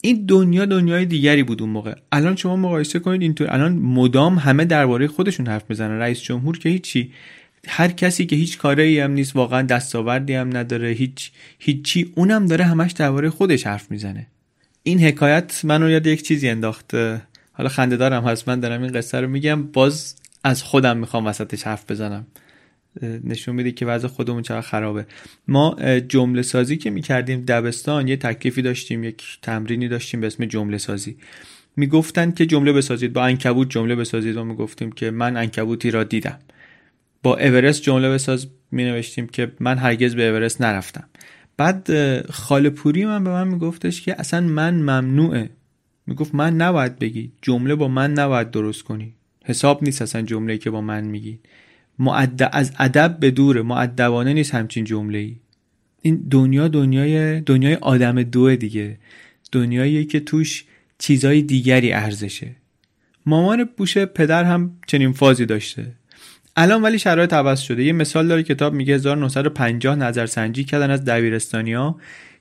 این 0.00 0.24
دنیا 0.26 0.64
دنیای 0.64 1.04
دیگری 1.04 1.42
بود 1.42 1.62
اون 1.62 1.70
موقع. 1.70 1.94
الان 2.12 2.36
شما 2.36 2.56
مقایسه 2.56 2.98
کنید 2.98 3.22
اینطور 3.22 3.50
الان 3.50 3.72
مدام 3.72 4.38
همه 4.38 4.64
درباره 4.64 5.06
خودشون 5.06 5.46
حرف 5.46 5.64
می‌زنن. 5.68 5.98
رئیس 5.98 6.20
جمهور 6.20 6.58
که 6.58 6.68
هیچی. 6.68 7.12
هر 7.68 7.88
کسی 7.88 8.26
که 8.26 8.36
هیچ 8.36 8.58
کاری 8.58 9.00
هم 9.00 9.10
نیست 9.10 9.36
واقعا 9.36 9.62
دستاوردی 9.62 10.34
هم 10.34 10.56
نداره 10.56 10.88
هیچ 10.88 11.30
هیچی. 11.58 12.12
اونم 12.14 12.46
داره 12.46 12.64
همش 12.64 12.92
درباره 12.92 13.30
خودش 13.30 13.66
حرف 13.66 13.90
می‌زنه. 13.90 14.26
این 14.82 15.00
حکایت 15.00 15.60
منو 15.64 15.90
یاد 15.90 16.06
یک 16.06 16.22
چیزی 16.22 16.48
انداخت. 16.48 16.94
حالا 17.52 17.68
خنده 17.68 17.96
دارم 17.96 18.24
هست 18.24 18.48
من 18.48 18.60
دارم 18.60 18.82
این 18.82 18.92
قصه 18.92 19.20
رو 19.20 19.28
میگم. 19.28 19.62
باز 19.62 20.14
از 20.44 20.62
خودم 20.62 20.96
می‌خوام 20.96 21.26
وسطش 21.26 21.62
حرف 21.62 21.90
بزنم. 21.90 22.26
نشون 23.02 23.54
میده 23.54 23.72
که 23.72 23.86
وضع 23.86 24.08
خودمون 24.08 24.42
چقدر 24.42 24.60
خرابه. 24.60 25.06
ما 25.48 25.76
جمله 26.08 26.42
سازی 26.42 26.76
که 26.76 26.90
می‌کردیم 26.90 27.40
دبستان 27.40 28.08
یه 28.08 28.16
تکلیفی 28.16 28.62
داشتیم 28.62 29.04
یک 29.04 29.38
تمرینی 29.42 29.88
داشتیم 29.88 30.20
به 30.20 30.26
اسم 30.26 30.44
جمله 30.44 30.78
سازی. 30.78 31.16
می‌گفتن 31.76 32.30
که 32.30 32.46
جمله 32.46 32.72
بسازید 32.72 33.12
با 33.12 33.24
انکبوت 33.24 33.70
جمله 33.70 33.94
بسازید 33.94 34.36
و 34.36 34.44
می‌گفتیم 34.44 34.92
که 34.92 35.10
من 35.10 35.36
انکبوتی 35.36 35.90
را 35.90 36.04
دیدم. 36.04 36.38
با 37.22 37.38
اورست 37.38 37.82
جمله 37.82 38.10
بساز 38.10 38.46
می 38.70 38.84
نوشتیم 38.84 39.26
که 39.26 39.52
من 39.60 39.78
هرگز 39.78 40.14
به 40.14 40.28
اورست 40.28 40.60
نرفتم. 40.60 41.08
بعد 41.56 41.90
خاله 42.30 42.70
پوری 42.70 43.04
من 43.04 43.24
به 43.24 43.30
من 43.30 43.48
میگفتش 43.48 44.02
که 44.02 44.20
اصلا 44.20 44.40
من 44.40 44.74
ممنوعه. 44.74 45.50
می‌گفت 46.06 46.34
من 46.34 46.56
نباید 46.56 46.98
بگی 46.98 47.32
جمله 47.42 47.74
با 47.74 47.88
من 47.88 48.12
نباید 48.12 48.50
درست 48.50 48.82
کنی. 48.82 49.14
حساب 49.44 49.84
نیست 49.84 50.02
اصلا 50.02 50.22
جمله 50.22 50.58
که 50.58 50.70
با 50.70 50.80
من 50.80 51.04
میگی. 51.04 51.38
معد... 51.98 52.50
از 52.52 52.72
ادب 52.78 53.16
به 53.20 53.30
دوره 53.30 53.62
معدبانه 53.62 54.32
نیست 54.32 54.54
همچین 54.54 54.84
جمله 54.84 55.18
ای 55.18 55.36
این 56.02 56.26
دنیا 56.30 56.68
دنیای 56.68 57.40
دنیای 57.40 57.74
آدم 57.74 58.22
دوه 58.22 58.56
دیگه. 58.56 58.98
دنیایی 59.52 60.04
که 60.04 60.20
توش 60.20 60.64
چیزای 60.98 61.42
دیگری 61.42 61.92
ارزشه. 61.92 62.56
مامان 63.26 63.68
بوش 63.76 63.98
پدر 63.98 64.44
هم 64.44 64.78
چنین 64.86 65.12
فازی 65.12 65.46
داشته. 65.46 65.86
الان 66.56 66.82
ولی 66.82 66.98
شرایط 66.98 67.32
عوض 67.32 67.60
شده. 67.60 67.84
یه 67.84 67.92
مثال 67.92 68.28
داره 68.28 68.42
کتاب 68.42 68.74
میگه 68.74 68.94
1950 68.94 69.96
نظرسنجی 69.96 70.64
کردن 70.64 70.90
از 70.90 71.04
دبیرستانیا 71.04 71.96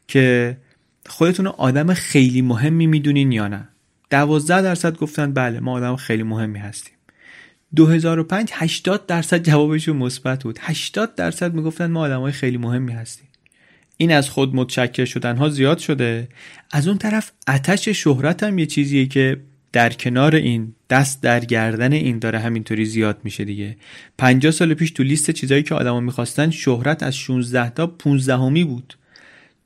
که 0.08 0.58
خودتون 1.06 1.48
آدم 1.48 1.94
خیلی 1.94 2.42
مهمی 2.42 2.88
می‌دونین 2.88 3.32
یا 3.32 3.48
نه. 3.48 3.68
12 4.10 4.62
درصد 4.62 4.98
گفتن 4.98 5.34
بله 5.34 5.60
ما 5.60 5.72
آدم 5.72 5.96
خیلی 5.96 6.24
مهمی 6.24 6.60
هستیم. 6.60 6.97
2005 7.76 8.50
80 8.54 9.06
درصد 9.06 9.44
جوابشون 9.44 9.98
مثبت 9.98 10.44
بود. 10.44 10.60
80 10.62 11.16
درصد 11.16 11.54
می‌گفتن 11.54 11.92
ما 11.92 12.00
آدمای 12.02 12.32
خیلی 12.32 12.58
مهمی 12.58 12.92
هستیم. 12.92 13.28
این 13.98 14.12
از 14.12 14.30
خود 14.30 14.56
متشکر 14.56 15.06
شدن 15.06 15.38
ها 15.38 15.50
زیاد 15.50 15.78
شده. 15.78 16.28
از 16.72 16.88
اون 16.88 16.98
طرف 16.98 17.32
آتش 17.48 17.90
شهرت 17.90 18.44
هم 18.44 18.60
یه 18.60 18.66
چیزیه 18.66 19.06
که 19.06 19.38
در 19.72 19.94
کنار 19.94 20.36
این 20.36 20.74
دست 20.90 21.24
در 21.24 21.46
گردن 21.46 21.94
این 21.94 22.20
داره 22.20 22.40
همینطوری 22.40 22.86
زیاد 22.86 23.18
میشه 23.24 23.46
دیگه. 23.46 23.78
50 24.18 24.52
سال 24.52 24.74
پیش 24.74 24.92
تو 24.92 25.04
لیست 25.04 25.32
چیزایی 25.32 25.64
که 25.64 25.76
آدما 25.76 26.00
می‌خواستن 26.00 26.50
شهرت 26.50 27.04
از 27.04 27.16
16 27.16 27.70
تا 27.70 27.88
15 27.88 28.38
همی 28.38 28.64
بود 28.64 28.98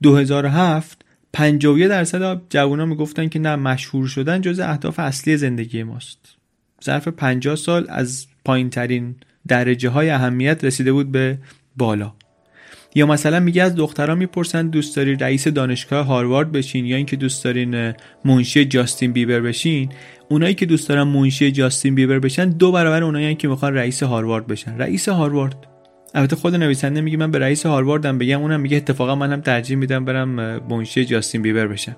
2007 0.02 1.04
51 1.32 1.88
درصد 1.88 2.40
جوونا 2.50 2.86
می‌گفتن 2.86 3.28
که 3.28 3.38
نه 3.38 3.56
مشهور 3.56 4.08
شدن 4.08 4.40
جز 4.40 4.58
اهداف 4.58 4.98
اصلی 4.98 5.36
زندگی 5.36 5.82
ماست. 5.82 6.41
ظرف 6.84 7.08
50 7.08 7.56
سال 7.56 7.86
از 7.88 8.26
پایین 8.44 8.70
ترین 8.70 9.14
درجه 9.48 9.88
های 9.88 10.10
اهمیت 10.10 10.64
رسیده 10.64 10.92
بود 10.92 11.12
به 11.12 11.38
بالا. 11.76 12.12
یا 12.94 13.06
مثلا 13.06 13.40
میگه 13.40 13.62
از 13.62 13.74
دخترها 13.74 14.14
می‌پرسن 14.14 14.68
دوست 14.68 14.96
داری 14.96 15.16
رئیس 15.16 15.48
دانشگاه 15.48 16.06
هاروارد 16.06 16.52
بشین 16.52 16.86
یا 16.86 16.96
اینکه 16.96 17.16
دوست 17.16 17.44
دارین 17.44 17.94
منشی 18.24 18.64
جاستین 18.64 19.12
بیبر 19.12 19.40
بشین 19.40 19.88
اونایی 20.28 20.54
که 20.54 20.66
دوست 20.66 20.88
دارن 20.88 21.02
منشی 21.02 21.52
جاستین 21.52 21.94
بیبر 21.94 22.18
بشن 22.18 22.50
دو 22.50 22.72
برابر 22.72 23.04
اونایی 23.04 23.34
که 23.34 23.48
می‌خوان 23.48 23.74
رئیس 23.74 24.02
هاروارد 24.02 24.46
بشن. 24.46 24.78
رئیس 24.78 25.08
هاروارد. 25.08 25.66
البته 26.14 26.36
خود 26.36 26.54
نویسنده 26.54 27.00
میگه 27.00 27.16
من 27.16 27.30
به 27.30 27.38
رئیس 27.38 27.66
هارواردم 27.66 28.18
بگم 28.18 28.40
اونم 28.40 28.60
میگه 28.60 28.76
اتفاقا 28.76 29.14
منم 29.14 29.40
ترجیح 29.40 29.76
میدم 29.76 30.04
برم 30.04 30.28
منشی 30.70 31.04
جاستین 31.04 31.42
بیبر 31.42 31.66
بشم. 31.66 31.96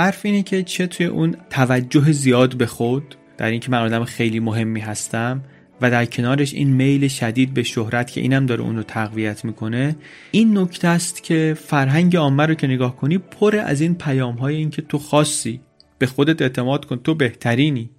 حرف 0.00 0.26
اینه 0.26 0.42
که 0.42 0.62
چه 0.62 0.86
توی 0.86 1.06
اون 1.06 1.36
توجه 1.50 2.12
زیاد 2.12 2.56
به 2.56 2.66
خود 2.66 3.14
در 3.38 3.50
اینکه 3.50 3.70
من 3.70 3.78
آدم 3.78 4.04
خیلی 4.04 4.40
مهمی 4.40 4.80
هستم 4.80 5.42
و 5.80 5.90
در 5.90 6.04
کنارش 6.04 6.54
این 6.54 6.68
میل 6.68 7.08
شدید 7.08 7.54
به 7.54 7.62
شهرت 7.62 8.10
که 8.10 8.20
اینم 8.20 8.46
داره 8.46 8.62
اون 8.62 8.76
رو 8.76 8.82
تقویت 8.82 9.44
می‌کنه 9.44 9.96
این 10.30 10.58
نکته 10.58 10.88
است 10.88 11.22
که 11.22 11.56
فرهنگ 11.64 12.16
عامه 12.16 12.46
رو 12.46 12.54
که 12.54 12.66
نگاه 12.66 12.96
کنی 12.96 13.18
پر 13.18 13.56
از 13.56 13.80
این 13.80 13.94
پیام 13.94 14.34
های 14.34 14.56
این 14.56 14.70
که 14.70 14.82
تو 14.82 14.98
خاصی 14.98 15.60
به 15.98 16.06
خودت 16.06 16.42
اعتماد 16.42 16.84
کن 16.84 16.96
تو 16.96 17.14
بهترینی. 17.14 17.90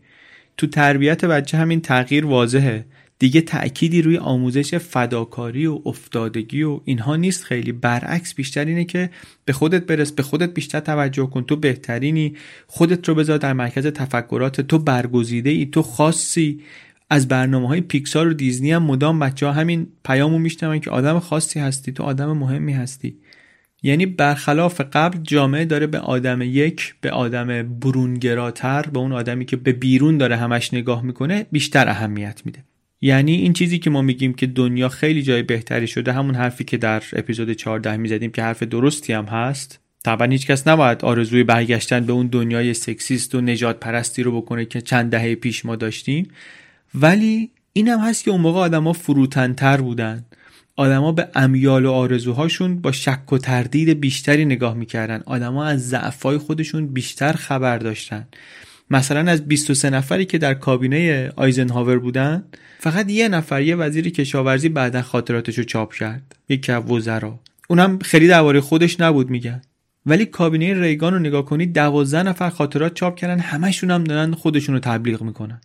تو 0.58 0.68
تربیت 0.68 1.26
بچه 1.26 1.58
همین 1.58 1.82
تغییر 1.82 2.26
واضحه. 2.26 2.86
دیگه 3.22 3.42
تأکیدی 3.42 4.02
روی 4.02 4.18
آموزش 4.18 4.76
فداکاری 4.76 5.66
و 5.66 5.80
افتادگی 5.86 6.64
و 6.64 6.80
اینها 6.86 7.16
نیست. 7.16 7.44
خیلی 7.44 7.72
برعکس 7.72 8.34
بیشتر 8.36 8.66
اینه 8.66 8.86
که 8.86 9.10
به 9.46 9.54
خودت 9.54 9.86
برس 9.86 10.12
به 10.12 10.24
خودت 10.24 10.54
بیشتر 10.54 10.80
توجه 10.80 11.26
کن. 11.26 11.44
تو 11.44 11.56
بهترینی. 11.56 12.36
خودت 12.68 13.10
رو 13.10 13.16
بذار 13.16 13.38
در 13.38 13.54
مرکز 13.54 13.88
تفکرات. 13.88 14.62
تو 14.62 14.80
برگزیده 14.80 15.50
ای 15.50 15.66
تو 15.66 15.82
خاصی. 15.82 16.62
از 17.10 17.28
برنامه 17.28 17.68
های 17.68 17.82
پیکسار 17.82 18.28
و 18.28 18.34
دیزنی 18.34 18.72
هم 18.72 18.84
مدام 18.84 19.20
بچه 19.20 19.46
ها 19.46 19.52
همین 19.52 19.88
پیامو 20.06 20.40
میشنون 20.40 20.80
که 20.80 20.90
آدم 20.90 21.20
خاصی 21.20 21.60
هستی 21.60 21.92
تو 21.92 22.04
آدم 22.04 22.38
مهمی 22.38 22.74
هستی. 22.74 23.18
یعنی 23.84 24.06
برخلاف 24.06 24.82
قبل 24.94 25.18
جامعه 25.24 25.66
داره 25.66 25.88
به 25.88 26.00
آدم 26.00 26.42
یک 26.42 26.96
به 27.02 27.12
آدم 27.12 27.64
برونگراتر 27.80 28.82
به 28.82 29.00
اون 29.00 29.12
آدمی 29.12 29.46
که 29.46 29.56
به 29.56 29.72
بیرون 29.72 30.18
داره 30.18 30.36
همش 30.36 30.74
نگاه 30.74 31.04
می‌کنه 31.04 31.46
بیشتر 31.52 31.90
اهمیت 31.90 32.42
میده. 32.46 32.71
یعنی 33.02 33.36
این 33.36 33.54
چیزی 33.54 33.80
که 33.80 33.90
ما 33.90 34.02
میگیم 34.02 34.34
که 34.34 34.48
دنیا 34.48 34.90
خیلی 34.90 35.24
جای 35.24 35.44
بهتری 35.44 35.88
شده 35.88 36.14
همون 36.14 36.36
حرفی 36.36 36.64
که 36.64 36.78
در 36.78 37.04
اپیزود 37.14 37.54
14 37.54 37.98
می‌زدیم 37.98 38.32
که 38.32 38.44
حرف 38.44 38.64
درستی 38.64 39.14
هم 39.14 39.26
هست. 39.26 39.80
طبعا 40.04 40.28
هیچ 40.28 40.48
کس 40.48 40.68
نباید 40.68 41.06
آرزوی 41.06 41.44
برگشتن 41.44 42.06
به 42.06 42.14
اون 42.14 42.28
دنیای 42.28 42.74
سکسیست 42.74 43.36
و 43.36 43.42
نجات 43.42 43.80
پرستی 43.80 44.24
رو 44.24 44.42
بکنه 44.42 44.66
که 44.66 44.82
چند 44.82 45.12
دهه 45.12 45.36
پیش 45.36 45.66
ما 45.66 45.76
داشتیم. 45.76 46.28
ولی 46.96 47.50
این 47.74 47.88
هم 47.88 48.00
هست 48.00 48.24
که 48.24 48.32
اون 48.32 48.42
موقع 48.42 48.60
آدما 48.60 48.94
فروتنتر 48.94 49.78
بودن. 49.78 50.26
آدما 50.76 51.12
به 51.12 51.28
امیال 51.36 51.86
و 51.86 51.92
آرزوهاشون 51.92 52.82
با 52.82 52.92
شک 52.92 53.34
و 53.34 53.38
تردید 53.38 54.00
بیشتری 54.00 54.46
نگاه 54.46 54.74
می‌کردن. 54.74 55.24
آدما 55.26 55.66
از 55.66 55.90
ضعفای 55.90 56.38
خودشون 56.38 56.88
بیشتر 56.88 57.34
خبر 57.34 57.78
داشتن. 57.78 58.28
مثلا 58.92 59.32
از 59.32 59.48
23 59.48 59.90
نفری 59.90 60.26
که 60.26 60.38
در 60.38 60.54
کابینه 60.54 61.32
آیزنهاور 61.36 62.00
بودن 62.00 62.44
فقط 62.80 63.12
یه 63.12 63.30
نفر 63.30 63.62
یه 63.62 63.76
وزیر 63.76 64.10
کشاورزی 64.10 64.70
بعدا 64.70 65.02
خاطراتش 65.02 65.58
رو 65.58 65.64
چاپ 65.64 65.94
کرد. 65.94 66.36
یکی 66.50 66.72
از 66.72 66.84
وزرا. 66.92 67.40
اونم 67.70 68.00
خیلی 68.00 68.28
درباره 68.28 68.62
خودش 68.62 69.00
نبود 69.00 69.30
میگن. 69.30 69.62
ولی 70.06 70.26
کابینه 70.26 70.82
ریگان 70.82 71.14
رو 71.14 71.20
نگاه 71.20 71.46
کنید 71.46 71.74
دوازده 71.74 72.24
نفر 72.24 72.50
خاطرات 72.50 72.94
چاپ 72.94 73.16
کردن 73.16 73.40
همشون 73.40 73.92
هم 73.92 74.04
دارن 74.04 74.34
خودشون 74.34 74.76
رو 74.76 74.82
تبلیغ 74.82 75.22
می‌کنن. 75.22 75.62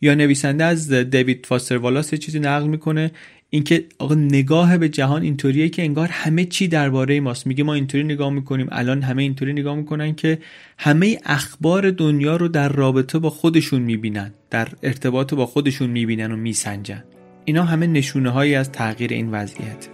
یا 0.00 0.14
نویسنده 0.14 0.64
از 0.64 0.92
دیوید 0.92 1.46
فاستر 1.46 1.76
والاس 1.76 2.14
چیزی 2.14 2.38
نقل 2.38 2.66
می‌کنه 2.66 3.10
اینکه 3.50 3.84
آقا 3.98 4.14
نگاه 4.14 4.78
به 4.78 4.88
جهان 4.88 5.22
اینطوریه 5.22 5.68
که 5.68 5.82
انگار 5.82 6.08
همه 6.08 6.44
چی 6.44 6.68
درباره 6.68 7.20
ماست. 7.20 7.46
میگه 7.46 7.64
ما 7.64 7.74
اینطوری 7.74 8.04
نگاه 8.04 8.30
می‌کنیم 8.30 8.66
الان 8.70 9.02
همه 9.02 9.22
اینطوری 9.22 9.52
نگاه 9.52 9.76
می‌کنن 9.76 10.14
که 10.14 10.38
همه 10.78 11.18
اخبار 11.24 11.90
دنیا 11.90 12.36
رو 12.36 12.48
در 12.48 12.68
رابطه 12.68 13.18
با 13.18 13.30
خودشون 13.30 13.82
می‌بینن 13.82 14.32
در 14.50 14.68
ارتباط 14.82 15.34
با 15.34 15.46
خودشون 15.46 15.90
می‌بینن 15.90 16.32
و 16.32 16.36
میسنجن. 16.36 17.04
اینا 17.44 17.64
همه 17.64 17.86
نشونه 17.86 18.30
هایی 18.30 18.54
از 18.54 18.72
تغییر 18.72 19.12
این 19.12 19.30
وضعیت. 19.30 19.88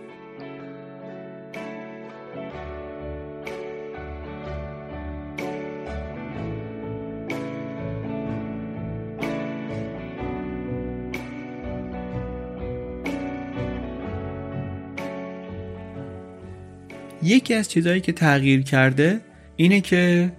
یکی 17.22 17.54
از 17.54 17.70
چیزهایی 17.70 18.00
که 18.00 18.12
تغییر 18.12 18.62
کرده 18.62 19.20
اینه 19.56 19.80
که 19.80 20.32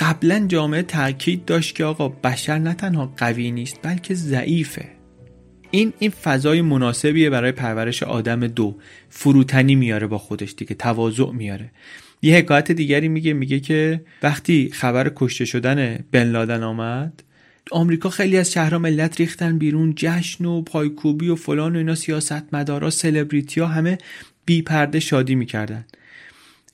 قبلا 0.00 0.46
جامعه 0.48 0.82
تاکید 0.82 1.44
داشت 1.44 1.74
که 1.74 1.84
آقا 1.84 2.08
بشر 2.08 2.58
نه 2.58 2.74
تنها 2.74 3.14
قوی 3.16 3.50
نیست 3.50 3.78
بلکه 3.82 4.14
ضعیفه. 4.14 4.88
این 5.70 5.92
این 5.98 6.10
فضای 6.10 6.62
مناسبیه 6.62 7.30
برای 7.30 7.52
پرورش 7.52 8.02
آدم 8.02 8.46
دو. 8.46 8.76
فروتنی 9.08 9.74
میاره 9.74 10.06
با 10.06 10.18
خودش 10.18 10.54
دیگه 10.56 10.74
تواضع 10.74 11.30
میاره. 11.30 11.70
یه 12.22 12.36
حکایت 12.36 12.72
دیگری 12.72 13.08
میگه 13.08 13.32
میگه 13.32 13.60
که 13.60 14.04
وقتی 14.22 14.70
خبر 14.72 15.12
کشته 15.16 15.44
شدن 15.44 16.04
بن 16.12 16.24
لادن 16.24 16.62
آمد 16.62 17.22
آمریکا 17.70 18.10
خیلی 18.10 18.36
از 18.36 18.52
شهرها 18.52 18.78
ملت 18.78 19.20
ریختن 19.20 19.58
بیرون 19.58 19.92
جشن 19.96 20.44
و 20.44 20.62
پایکوبی 20.62 21.28
و 21.28 21.34
فلان 21.34 21.74
و 21.74 21.78
اینا 21.78 21.94
سیاست 21.94 22.54
مدارا 22.54 22.90
سلبریتی 22.90 23.60
ها 23.60 23.66
همه 23.66 23.98
بی 24.44 24.62
پرده 24.62 25.00
شادی 25.00 25.34
می‌کردن. 25.34 25.84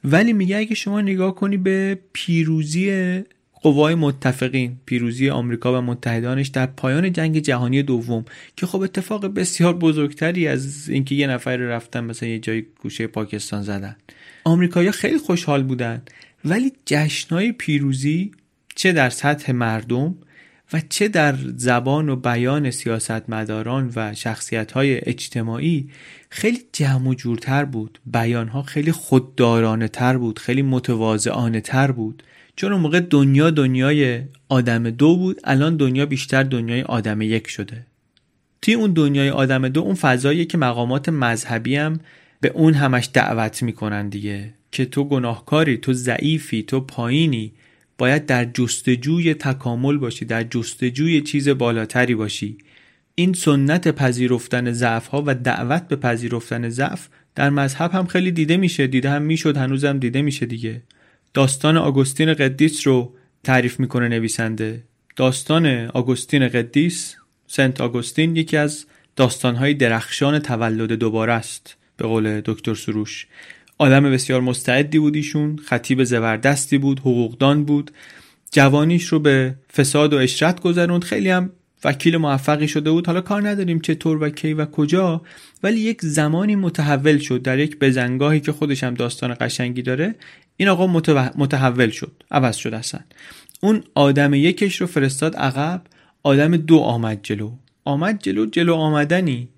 ولی 0.05 0.33
میگه 0.33 0.57
اگه 0.57 0.75
شما 0.75 1.00
نگاه 1.00 1.35
کنی 1.35 1.57
به 1.57 1.99
پیروزی 2.12 3.23
قوای 3.62 3.95
متفقین 3.95 4.76
پیروزی 4.87 5.31
آمریکا 5.31 5.79
و 5.79 5.83
متحدانش 5.83 6.49
در 6.49 6.67
پایان 6.67 7.12
جنگ 7.12 7.38
جهانی 7.38 7.83
دوم 7.83 8.25
که 8.57 8.67
خب 8.67 8.81
اتفاق 8.81 9.26
بسیار 9.26 9.75
بزرگتری 9.75 10.49
از 10.49 10.88
اینکه 10.88 11.15
یه 11.15 11.26
نفر 11.26 11.57
رفتن 11.57 12.05
مثلا 12.05 12.29
یه 12.29 12.38
جای 12.38 12.65
گوشه 12.81 13.07
پاکستان 13.07 13.62
زدن. 13.62 13.97
آمریکایی‌ها 14.45 14.93
خیلی 14.93 15.19
خوشحال 15.19 15.62
بودن. 15.62 16.03
ولی 16.45 16.73
جشنهای 16.87 17.53
پیروزی 17.53 18.31
چه 18.75 18.93
در 18.93 19.11
سطح 19.11 19.53
مردم 19.53 20.15
و 20.73 20.81
چه 20.89 21.09
در 21.09 21.35
زبان 21.57 22.09
و 22.09 22.17
بیان 22.17 22.71
سیاستمداران 22.71 23.93
و 23.97 24.15
شخصیت‌های 24.15 25.09
اجتماعی 25.09 25.91
خیلی 26.31 26.59
جمع 26.73 27.09
و 27.09 27.15
جورتر 27.15 27.65
بود. 27.65 27.99
بیانها 28.07 28.63
خیلی 28.63 28.93
خوددارانه 28.93 29.89
تر 29.89 30.17
بود 30.19 30.39
خیلی 30.39 30.63
متواضعانه 30.63 31.61
تر 31.61 31.91
بود. 31.91 32.23
چون 32.57 32.73
اون 32.73 32.81
موقع 32.81 33.01
دنیا 33.01 33.51
دنیای 33.51 34.23
آدم 34.49 34.91
دو 34.91 35.17
بود 35.17 35.41
الان 35.45 35.77
دنیا 35.77 36.07
بیشتر 36.07 36.43
دنیای 36.43 36.83
آدم 36.83 37.23
یک 37.23 37.49
شده. 37.49 37.87
توی 38.63 38.75
اون 38.75 38.93
دنیای 38.93 39.31
آدم 39.31 39.69
دو 39.69 39.81
اون 39.81 39.95
فضاییه 39.95 40.45
که 40.45 40.59
مقامات 40.59 41.09
مذهبی 41.09 41.77
هم 41.77 42.01
به 42.41 42.49
اون 42.49 42.75
همش 42.75 43.09
دعوت 43.13 43.63
می‌کنن 43.63 44.09
دیگه. 44.09 44.55
که 44.73 44.85
تو 44.85 45.05
گناهکاری 45.05 45.77
تو 45.77 45.93
ضعیفی 45.93 46.63
تو 46.63 46.81
پایینی. 46.81 47.53
باید 47.99 48.26
در 48.26 48.45
جستجوی 48.45 49.35
تکامل 49.35 49.97
باشی 49.97 50.25
در 50.25 50.43
جستجوی 50.43 51.21
چیز 51.21 51.49
بالاتری 51.49 52.15
باشی. 52.15 52.59
این 53.15 53.32
سنت 53.32 53.89
پذیرفتن 53.89 54.73
ضعف 54.73 55.06
ها 55.06 55.23
و 55.26 55.35
دعوت 55.35 55.89
به 55.89 55.97
پذیرفتن 55.97 56.69
ضعف 56.69 57.09
در 57.35 57.50
مذهب 57.50 57.91
هم 57.91 58.06
خیلی 58.06 58.32
دیده 58.32 58.56
میشه. 58.56 58.87
دیده 58.87 59.11
هم 59.11 59.23
می‌شد 59.23 59.56
هنوزم 59.56 59.99
دیده 59.99 60.23
میشه 60.23 60.47
دیگه. 60.47 60.82
داستان 61.35 61.76
آگوستین 61.76 62.35
قدیس 62.35 62.87
رو 62.87 63.15
تعریف 63.45 63.80
می‌کنه 63.80 64.09
نویسنده. 64.09 64.82
داستان 65.17 65.67
آگوستین 65.87 66.49
قدیس 66.49 67.17
سنت 67.47 67.80
آگوستین 67.80 68.37
یکی 68.37 68.56
از 68.56 68.87
داستانهای 69.17 69.75
درخشان 69.75 70.39
تولد 70.39 70.93
دوباره 70.93 71.32
است 71.32 71.76
به 71.97 72.06
قول 72.06 72.41
دکتر 72.45 72.75
سروش. 72.75 73.26
آدم 73.78 74.10
بسیار 74.10 74.41
مستعدی 74.41 74.99
بود 74.99 75.17
ایشون 75.17 75.56
خطیب 75.56 76.04
زبردستی 76.04 76.78
بود 76.78 77.00
حقوقدان 77.00 77.65
بود. 77.65 77.91
جوانیش 78.52 79.04
رو 79.06 79.19
به 79.19 79.54
فساد 79.76 80.12
و 80.12 80.17
اشرت 80.17 80.60
گذروند. 80.60 81.04
خیلی 81.04 81.30
هم 81.30 81.50
وکیل 81.84 82.17
موفقی 82.17 82.69
شده 82.69 82.91
بود. 82.91 83.06
حالا 83.06 83.21
کار 83.21 83.49
نداریم 83.49 83.80
چطور 83.80 84.23
و 84.23 84.28
کی 84.30 84.54
و 84.54 84.65
کجا 84.65 85.23
ولی 85.62 85.80
یک 85.80 86.02
زمانی 86.02 86.56
متحول 86.56 87.19
شد 87.19 87.43
در 87.43 87.58
یک 87.58 87.78
بزنگاهی 87.78 88.41
که 88.41 88.52
خودش 88.52 88.84
هم 88.84 88.95
داستان 88.95 89.36
قشنگی 89.41 89.82
داره. 89.82 90.15
این 90.56 90.69
آقا 90.69 90.86
متحول 91.36 91.91
شد. 91.91 92.12
عوض 92.30 92.56
شد 92.56 92.75
اصلا. 92.75 93.00
اون 93.60 93.84
آدم 93.95 94.34
یکش 94.34 94.80
رو 94.80 94.86
فرستاد 94.86 95.36
عقب. 95.36 95.82
آدم 96.23 96.56
دو 96.56 96.78
آمد 96.78 97.21
جلو. 97.23 97.52
آمد 97.84 98.23
جلو 98.23 98.47
جلو 98.47 98.75
آمدنی. 98.75 99.49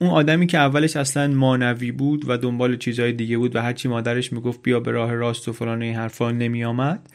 اون 0.00 0.10
آدمی 0.10 0.46
که 0.46 0.58
اولش 0.58 0.96
اصلا 0.96 1.28
مانوی 1.28 1.92
بود 1.92 2.24
و 2.28 2.36
دنبال 2.36 2.76
چیزهای 2.76 3.12
دیگه 3.12 3.38
بود 3.38 3.56
و 3.56 3.62
هرچی 3.62 3.88
مادرش 3.88 4.32
می‌گفت 4.32 4.62
بیا 4.62 4.80
به 4.80 4.90
راه 4.90 5.14
راست 5.14 5.48
و 5.48 5.52
فلان 5.52 5.82
این 5.82 5.94
حرفا 5.94 6.30
نمی 6.30 6.64
آمد 6.64 7.10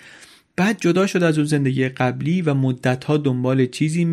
بعد 0.56 0.78
جدا 0.82 1.08
شد 1.08 1.24
از 1.24 1.38
اون 1.38 1.48
زندگی 1.48 1.90
قبلی 1.90 2.42
و 2.42 2.54
مدتها 2.54 3.18
دنبال 3.18 3.66
چیزی 3.66 4.06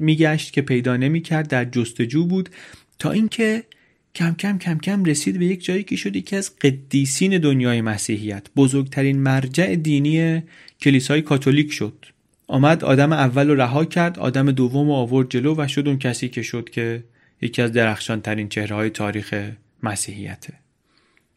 میگشت 0.00 0.52
که 0.52 0.62
پیدا 0.62 0.96
نمی‌کرد 0.96 1.48
در 1.48 1.64
جستجو 1.64 2.26
بود 2.26 2.48
تا 2.98 3.10
اینکه 3.10 3.62
کم 4.14 4.34
کم 4.34 4.58
کم 4.58 4.78
کم 4.78 5.04
رسید 5.04 5.38
به 5.38 5.46
یک 5.46 5.64
جایی 5.64 5.82
که 5.82 5.96
شد 5.96 6.16
یکی 6.16 6.36
از 6.36 6.58
قدیسین 6.58 7.38
دنیای 7.38 7.80
مسیحیت. 7.80 8.46
بزرگترین 8.56 9.18
مرجع 9.18 9.74
دینی 9.74 10.42
کلیسای 10.80 11.22
کاتولیک 11.22 11.72
شد. 11.72 12.04
آمد 12.46 12.84
آدم 12.84 13.12
اول 13.12 13.48
رو 13.48 13.54
رها 13.54 13.84
کرد 13.84 14.18
آدم 14.18 14.50
دوم 14.50 14.88
رو 14.88 14.92
آورد 14.92 15.30
جلو 15.30 15.54
و 15.58 15.68
شد 15.68 15.88
اون 15.88 15.98
کسی 15.98 16.28
که 16.28 16.42
شد 16.42 16.70
که 16.70 17.04
یکی 17.42 17.62
از 17.62 17.72
درخشان 17.72 18.20
ترین 18.20 18.48
چهره 18.48 18.76
های 18.76 18.90
تاریخ 18.90 19.50
مسیحیته. 19.82 20.52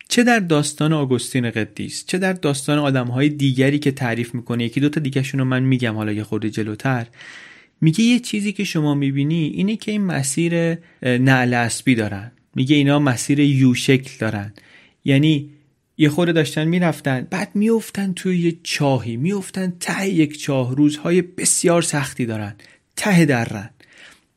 چه 0.09 0.23
در 0.23 0.39
داستان 0.39 0.93
آگوستین 0.93 1.51
قدیس 1.51 2.05
چه 2.07 2.17
در 2.17 2.33
داستان 2.33 2.79
آدم 2.79 3.07
های 3.07 3.29
دیگری 3.29 3.79
که 3.79 3.91
تعریف 3.91 4.35
می‌کنه 4.35 4.63
یکی 4.63 4.79
دوتا 4.79 5.01
دیگهشون 5.01 5.39
رو 5.39 5.45
من 5.45 5.63
میگم 5.63 5.95
حالا 5.95 6.11
یه 6.11 6.23
خورده 6.23 6.49
جلوتر. 6.49 7.07
میگه 7.81 8.01
یه 8.03 8.19
چیزی 8.19 8.53
که 8.53 8.63
شما 8.63 8.95
می‌بینی 8.95 9.43
اینه 9.43 9.75
که 9.75 9.91
این 9.91 10.01
مسیر 10.01 10.77
نعل 11.01 11.53
اسبی 11.53 11.95
دارن. 11.95 12.31
میگه 12.55 12.75
اینا 12.75 12.99
مسیر 12.99 13.39
یو 13.39 13.73
شکل 13.73 14.11
دارن. 14.19 14.53
یعنی 15.05 15.49
یه 15.97 16.09
خورده 16.09 16.31
داشتن 16.31 16.67
می‌رفتن 16.67 17.27
بعد 17.29 17.55
میفتن 17.55 18.13
توی 18.13 18.39
یه 18.39 18.57
چاهی 18.63 19.17
میفتن 19.17 19.73
ته 19.79 20.09
یک 20.09 20.39
چاه 20.39 20.75
روزهای 20.75 21.21
بسیار 21.21 21.81
سختی 21.81 22.25
دارن 22.25 22.55
ته 22.95 23.25
درن. 23.25 23.69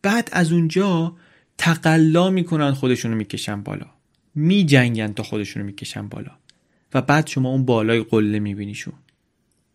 بعد 0.02 0.28
از 0.32 0.52
اونجا 0.52 1.16
تقلا 1.58 2.30
می‌کنن 2.30 2.72
خودشونو 2.72 3.16
می‌کشن 3.16 3.62
بالا. 3.62 3.86
میجنگن 4.34 5.12
تا 5.12 5.22
خودشونو 5.22 5.66
می‌کشن 5.66 6.08
بالا. 6.08 6.30
و 6.94 7.02
بعد 7.02 7.26
شما 7.26 7.48
اون 7.48 7.64
بالای 7.64 8.00
قله 8.10 8.38
میبینیشون. 8.38 8.94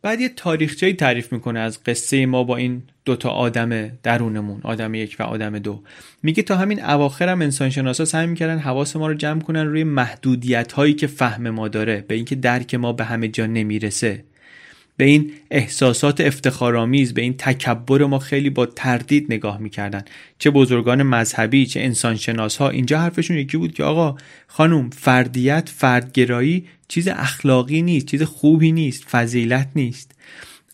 بعد 0.01 0.21
یه 0.21 0.29
تاریخچه‌ای 0.29 0.93
تعریف 0.93 1.33
می‌کنه 1.33 1.59
از 1.59 1.83
قصه 1.83 2.25
ما 2.25 2.43
با 2.43 2.57
این 2.57 2.83
دوتا 3.05 3.29
آدم 3.29 3.87
درونمون 4.03 4.61
آدم 4.63 4.93
یک 4.93 5.15
و 5.19 5.23
آدم 5.23 5.59
دو. 5.59 5.83
میگه 6.23 6.43
تا 6.43 6.57
همین 6.57 6.83
اواخر 6.85 7.29
هم 7.29 7.41
انسانشناسا 7.41 8.05
سعی 8.05 8.27
می‌کردن 8.27 8.59
حواس 8.59 8.95
ما 8.95 9.07
رو 9.07 9.13
جمع 9.13 9.41
کنن 9.41 9.65
روی 9.65 9.83
محدودیت 9.83 10.71
هایی 10.71 10.93
که 10.93 11.07
فهم 11.07 11.49
ما 11.49 11.67
داره. 11.67 12.05
به 12.07 12.15
اینکه 12.15 12.35
درک 12.35 12.75
ما 12.75 12.93
به 12.93 13.03
همه 13.03 13.27
جا 13.27 13.45
نمی‌رسه. 13.45 14.23
به 14.97 15.05
این 15.05 15.31
احساسات 15.51 16.21
افتخارآمیز 16.21 17.13
به 17.13 17.21
این 17.21 17.33
تکبر 17.37 18.05
ما 18.05 18.19
خیلی 18.19 18.49
با 18.49 18.65
تردید 18.65 19.25
نگاه 19.29 19.57
می‌کردن. 19.57 20.05
چه 20.39 20.49
بزرگان 20.49 21.03
مذهبی 21.03 21.65
چه 21.65 21.79
انسانشناس 21.79 22.57
ها 22.57 22.69
اینجا 22.69 22.99
حرفشون 22.99 23.37
یکی 23.37 23.57
بود 23.57 23.73
که 23.73 23.83
آقا 23.83 24.15
خانم 24.47 24.89
فردیت 24.89 25.69
فردگرایی 25.69 26.65
چیز 26.87 27.07
اخلاقی 27.07 27.81
نیست 27.81 28.05
چیز 28.05 28.23
خوبی 28.23 28.71
نیست 28.71 29.03
فضیلت 29.03 29.69
نیست. 29.75 30.15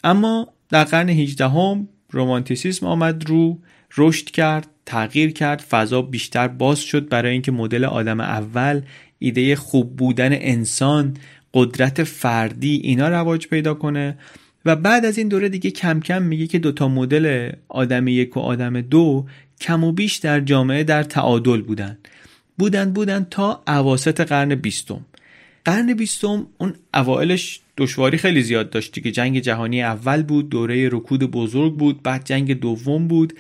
اما 0.03 0.47
در 0.69 0.83
قرن 0.83 1.09
18 1.09 1.49
هم 1.49 1.87
رومانتیسیسم 2.11 2.85
آمد 2.85 3.29
رو 3.29 3.59
رشد 3.97 4.25
کرد 4.25 4.67
تغییر 4.85 5.31
کرد 5.31 5.59
فضا 5.59 6.01
بیشتر 6.01 6.47
باز 6.47 6.79
شد 6.79 7.09
برای 7.09 7.31
اینکه 7.31 7.51
مدل 7.51 7.85
آدم 7.85 8.19
اول 8.19 8.81
ایده 9.19 9.55
خوب 9.55 9.95
بودن 9.95 10.29
انسان 10.31 11.17
قدرت 11.53 12.03
فردی 12.03 12.81
اینا 12.83 13.09
رواج 13.09 13.47
پیدا 13.47 13.73
کنه. 13.73 14.17
و 14.65 14.75
بعد 14.75 15.05
از 15.05 15.17
این 15.17 15.27
دوره 15.27 15.49
دیگه 15.49 15.71
کم 15.71 15.99
کم 15.99 16.21
میگه 16.21 16.47
که 16.47 16.59
دوتا 16.59 16.87
مدل 16.87 17.51
آدم 17.67 18.07
یک 18.07 18.37
و 18.37 18.39
آدم 18.39 18.81
دو 18.81 19.25
کم 19.61 19.83
و 19.83 19.91
بیش 19.91 20.15
در 20.15 20.39
جامعه 20.39 20.83
در 20.83 21.03
تعادل 21.03 21.61
بودن. 21.61 21.97
بودن 22.57 22.93
بودن 22.93 23.27
تا 23.31 23.63
اواسط 23.67 24.21
قرن 24.21 24.55
بیستم. 24.55 25.05
قرن 25.65 25.93
بیستم 25.93 26.47
اون 26.57 26.75
اوائلش 26.93 27.59
دشواری 27.77 28.17
خیلی 28.17 28.41
زیاد 28.41 28.69
داشت 28.69 29.03
که 29.03 29.11
جنگ 29.11 29.39
جهانی 29.39 29.83
اول 29.83 30.23
بود 30.23 30.49
دوره 30.49 30.89
رکود 30.89 31.31
بزرگ 31.31 31.77
بود 31.77 32.03
بعد 32.03 32.25
جنگ 32.25 32.59
دوم 32.59 33.07
بود. 33.07 33.33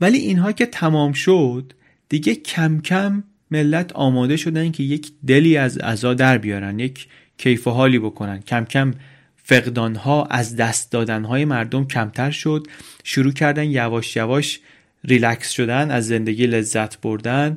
ولی 0.00 0.18
اینها 0.18 0.52
که 0.52 0.66
تمام 0.66 1.12
شد 1.12 1.72
دیگه 2.08 2.34
کم 2.34 2.80
کم 2.80 3.24
ملت 3.50 3.92
آماده 3.92 4.36
شدن 4.36 4.70
که 4.70 4.82
یک 4.82 5.12
دلی 5.26 5.56
از 5.56 5.78
عزا 5.78 6.14
در 6.14 6.38
بیارن 6.38 6.78
یک 6.78 7.06
کیف 7.42 7.68
حالی 7.68 7.98
بکنن. 7.98 8.40
کم 8.40 8.64
کم 8.64 8.94
فقدانها 9.36 10.24
از 10.24 10.56
دست 10.56 10.92
دادنهای 10.92 11.44
مردم 11.44 11.86
کمتر 11.86 12.30
شد. 12.30 12.66
شروع 13.04 13.32
کردن 13.32 13.64
یواش 13.64 14.16
یواش 14.16 14.60
ریلکس 15.04 15.50
شدن 15.50 15.90
از 15.90 16.06
زندگی 16.06 16.46
لذت 16.46 17.00
بردن. 17.00 17.56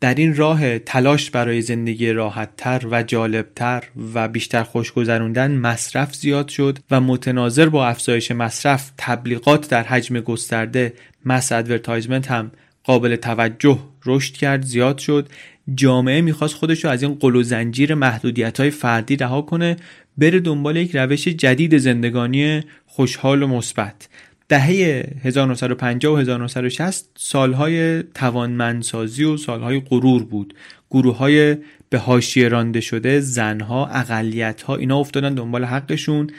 در 0.00 0.14
این 0.14 0.36
راه 0.36 0.78
تلاش 0.78 1.30
برای 1.30 1.62
زندگی 1.62 2.12
راحتتر 2.12 2.86
و 2.90 3.02
جالبتر 3.02 3.84
و 4.14 4.28
بیشتر 4.28 4.62
خوش 4.62 4.92
گذروندن 4.92 5.50
مصرف 5.50 6.14
زیاد 6.14 6.48
شد 6.48 6.78
و 6.90 7.00
متناظر 7.00 7.68
با 7.68 7.86
افزایش 7.88 8.30
مصرف 8.30 8.92
تبلیغات 8.98 9.68
در 9.68 9.82
حجم 9.82 10.20
گسترده 10.20 10.92
mass 11.24 11.52
advertisement 11.52 12.30
هم 12.30 12.50
قابل 12.84 13.16
توجه 13.16 13.78
رشد 14.06 14.34
کرد 14.34 14.62
زیاد 14.62 14.98
شد. 14.98 15.28
جامعه 15.74 16.20
می‌خواست 16.20 16.54
خودش 16.54 16.84
رو 16.84 16.90
از 16.90 17.02
این 17.02 17.14
غل 17.14 17.36
و 17.36 17.42
زنجیر 17.42 17.94
محدودیت 17.94 18.60
های 18.60 18.70
فردی 18.70 19.16
رها 19.16 19.42
کنه 19.42 19.76
بره 20.18 20.40
دنبال 20.40 20.76
یک 20.76 20.96
روش 20.96 21.28
جدید 21.28 21.78
زندگانی 21.78 22.62
خوشحال 22.86 23.42
و 23.42 23.46
مثبت. 23.46 24.08
دهه 24.48 25.04
1950 25.22 26.14
و 26.14 26.16
1960 26.16 27.04
سالهای 27.16 28.02
توانمندسازی 28.02 29.24
و 29.24 29.36
سالهای 29.36 29.80
غرور 29.80 30.24
بود. 30.24 30.54
گروه 30.90 31.16
های 31.16 31.56
به 31.90 31.98
حاشیه 31.98 32.48
رانده 32.48 32.80
شده 32.80 33.20
زنها 33.20 33.86
اقلیتها 33.86 34.76
اینا 34.76 34.98
افتادن 34.98 35.34
دنبال 35.34 35.64
حقشون. 35.64 36.30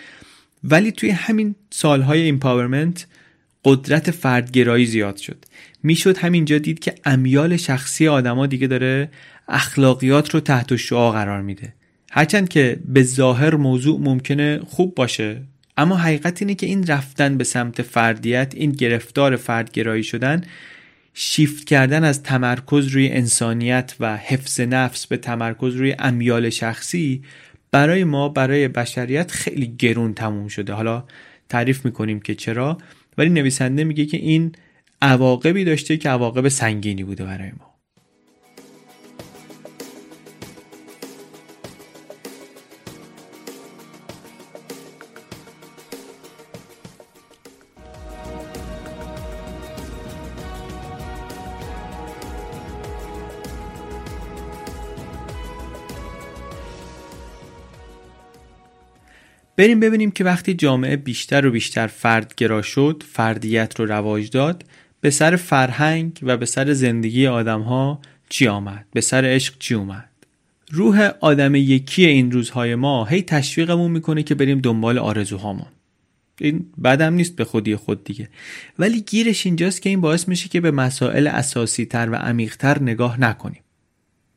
ولی 0.64 0.92
توی 0.92 1.10
همین 1.10 1.56
سالهای 1.70 2.22
empowerment 2.22 3.08
قدرت 3.66 4.12
فردگرایی 4.12 4.86
زیاد 4.86 5.18
شد. 5.18 5.46
می‌شد 5.84 6.18
همینجا 6.18 6.58
دید 6.58 6.80
که 6.80 6.96
امیال 7.06 7.58
شخصی 7.58 8.08
آدما 8.08 8.48
دیگه 8.48 8.68
داره 8.68 9.10
اخلاقیات 9.48 10.34
رو 10.34 10.40
تحت 10.40 10.76
شعا 10.76 11.12
قرار 11.12 11.42
میده. 11.42 11.74
هرچند 12.12 12.50
که 12.50 12.80
به 12.86 13.04
ظاهر 13.04 13.56
موضوع 13.56 14.00
ممکنه 14.00 14.60
خوب 14.68 14.96
باشه 14.96 15.42
اما 15.78 15.98
حقیقت 15.98 16.42
اینه 16.42 16.56
که 16.56 16.66
این 16.66 16.88
رفتن 16.88 17.38
به 17.38 17.44
سمت 17.44 17.82
فردیت 17.82 18.54
این 18.56 18.72
گرفتار 18.72 19.36
فردگرایی 19.36 20.04
شدن 20.04 20.44
شیفت 21.14 21.64
کردن 21.64 22.04
از 22.04 22.24
تمرکز 22.24 22.88
روی 22.88 23.10
انسانیت 23.10 23.96
و 24.00 24.18
حفظ 24.18 24.60
نفس 24.60 25.08
به 25.08 25.18
تمرکز 25.18 25.76
روی 25.76 25.96
امیال 26.00 26.50
شخصی 26.50 27.22
برای 27.72 28.04
ما 28.04 28.30
برای 28.30 28.68
بشریت 28.68 29.32
خیلی 29.32 29.76
گرون 29.80 30.14
تموم 30.14 30.48
شده. 30.48 30.74
حالا 30.74 31.04
تعریف 31.50 31.86
می‌کنیم 31.86 32.20
که 32.20 32.36
چرا. 32.36 32.78
ولی 33.18 33.30
نویسنده 33.30 33.84
میگه 33.84 34.06
که 34.06 34.18
این 34.18 34.52
عواقبی 35.02 35.64
داشته 35.64 35.98
که 35.98 36.10
عواقب 36.10 36.48
سنگینی 36.48 37.04
بوده 37.04 37.24
برای 37.24 37.52
ما. 37.60 37.71
بریم 59.58 59.80
ببینیم 59.80 60.12
که 60.12 60.24
وقتی 60.24 60.54
جامعه 60.54 60.96
بیشتر 60.96 61.46
و 61.46 61.52
بیشتر 61.52 61.88
فردگرا 61.88 62.62
شد 62.62 63.04
فردیت 63.12 63.80
رو 63.80 63.86
رواج 63.86 64.30
داد 64.30 64.64
به 65.02 65.10
سر 65.10 65.36
فرهنگ 65.36 66.20
و 66.22 66.38
به 66.38 66.46
سر 66.46 66.74
زندگی 66.74 67.28
آدم 67.28 67.62
ها 67.62 68.02
چی 68.30 68.48
آمد؟ 68.48 68.86
به 68.94 69.02
سر 69.02 69.26
عشق 69.26 69.54
چی 69.60 69.74
اومد؟ 69.74 70.10
روح 70.72 71.12
آدم 71.20 71.56
یکی 71.56 72.06
این 72.06 72.32
روزهای 72.32 72.76
ما 72.76 73.06
هی 73.06 73.22
تشویقمون 73.22 73.92
می‌کنه 73.92 74.24
که 74.24 74.36
بریم 74.36 74.60
دنبال 74.60 74.98
آرزوهامون. 74.98 75.68
این 76.40 76.66
بدم 76.84 77.14
نیست 77.14 77.36
به 77.36 77.46
خودی 77.46 77.76
خود 77.76 78.04
دیگه. 78.04 78.30
ولی 78.80 79.02
گیرش 79.02 79.46
اینجاست 79.46 79.82
که 79.82 79.90
این 79.90 80.02
باعث 80.02 80.28
میشه 80.28 80.50
که 80.50 80.62
به 80.62 80.72
مسائل 80.72 81.28
اساسی 81.28 81.86
تر 81.86 82.10
و 82.10 82.16
عمیق 82.16 82.56
تر 82.56 82.82
نگاه 82.82 83.22
نکنیم. 83.22 83.62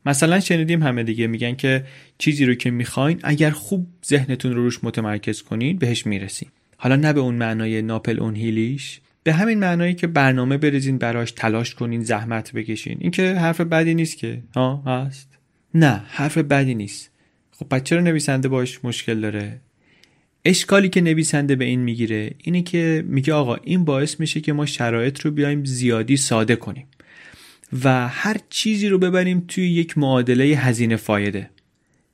مثلا 0.06 0.40
شنیدیم 0.40 0.82
همه 0.82 1.02
دیگه 1.02 1.26
میگن 1.26 1.54
که 1.54 1.84
چیزی 2.18 2.44
رو 2.44 2.54
که 2.54 2.70
می‌خواین 2.70 3.20
اگر 3.22 3.50
خوب 3.50 3.86
ذهنتون 4.06 4.52
رو 4.54 4.62
روش 4.62 4.84
متمرکز 4.84 5.42
کنین 5.42 5.78
بهش 5.78 6.06
می‌رسین. 6.06 6.48
حالا 6.76 6.96
نه 6.96 7.12
به 7.12 7.20
اون 7.20 7.34
معنای 7.34 7.82
ناپل 7.82 8.20
اون 8.20 8.34
هیلیش 8.34 9.00
به 9.22 9.32
همین 9.32 9.58
معنایی 9.58 9.94
که 9.94 10.06
برنامه 10.06 10.56
بریزین 10.56 10.98
براش 10.98 11.32
تلاش 11.32 11.74
کنین 11.74 12.02
زحمت 12.02 12.52
بکشین. 12.52 12.96
این 13.00 13.10
که 13.10 13.34
حرف 13.34 13.60
بدی 13.60 13.94
نیست 13.94 14.18
که. 14.18 14.42
ها 14.54 14.82
هست؟ 14.86 15.28
نه 15.74 16.02
حرف 16.08 16.38
بدی 16.38 16.74
نیست. 16.74 17.10
خب 17.50 17.68
پس 17.68 17.82
چرا 17.82 18.00
نویسنده 18.00 18.48
باش 18.48 18.84
مشکل 18.84 19.20
داره؟ 19.20 19.60
اشکالی 20.44 20.88
که 20.88 21.00
نویسنده 21.00 21.56
به 21.56 21.64
این 21.64 21.80
می‌گیره 21.80 22.30
اینه 22.38 22.62
که 22.62 23.04
میگه 23.06 23.32
آقا 23.32 23.54
این 23.54 23.84
باعث 23.84 24.20
میشه 24.20 24.40
که 24.40 24.52
ما 24.52 24.66
شرایط 24.66 25.20
رو 25.20 25.30
بیایم 25.30 25.64
زیادی 25.64 26.16
ساده 26.16 26.56
کنیم. 26.56 26.86
و 27.84 28.08
هر 28.08 28.37
چیزی 28.50 28.88
رو 28.88 28.98
ببریم 28.98 29.44
توی 29.48 29.70
یک 29.70 29.98
معادله 29.98 30.44
هزینه 30.44 30.96
فایده. 30.96 31.50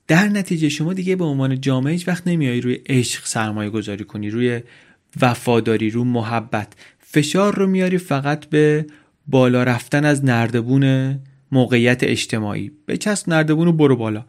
در 0.06 0.28
نتیجه 0.28 0.68
شما 0.68 0.92
دیگه 0.92 1.16
به 1.16 1.24
عنوان 1.24 1.60
جامعه 1.60 1.92
هیچ 1.92 2.08
وقت 2.08 2.26
نمیایی 2.26 2.60
روی 2.60 2.78
عشق 2.86 3.26
سرمایه 3.26 3.70
گذاری 3.70 4.04
کنی 4.04 4.30
روی 4.30 4.60
وفاداری 5.20 5.90
رو 5.90 6.04
محبت. 6.04 6.72
فشار 6.98 7.54
رو 7.54 7.66
میاری 7.66 7.98
فقط 7.98 8.46
به 8.46 8.86
بالا 9.26 9.62
رفتن 9.62 10.04
از 10.04 10.24
نردبون 10.24 11.18
موقعیت 11.52 12.04
اجتماعی. 12.04 12.70
به 12.86 12.96
چسب 12.96 13.28
نردبون 13.28 13.66
رو 13.66 13.72
برو 13.72 13.96
بالا. 13.96 14.24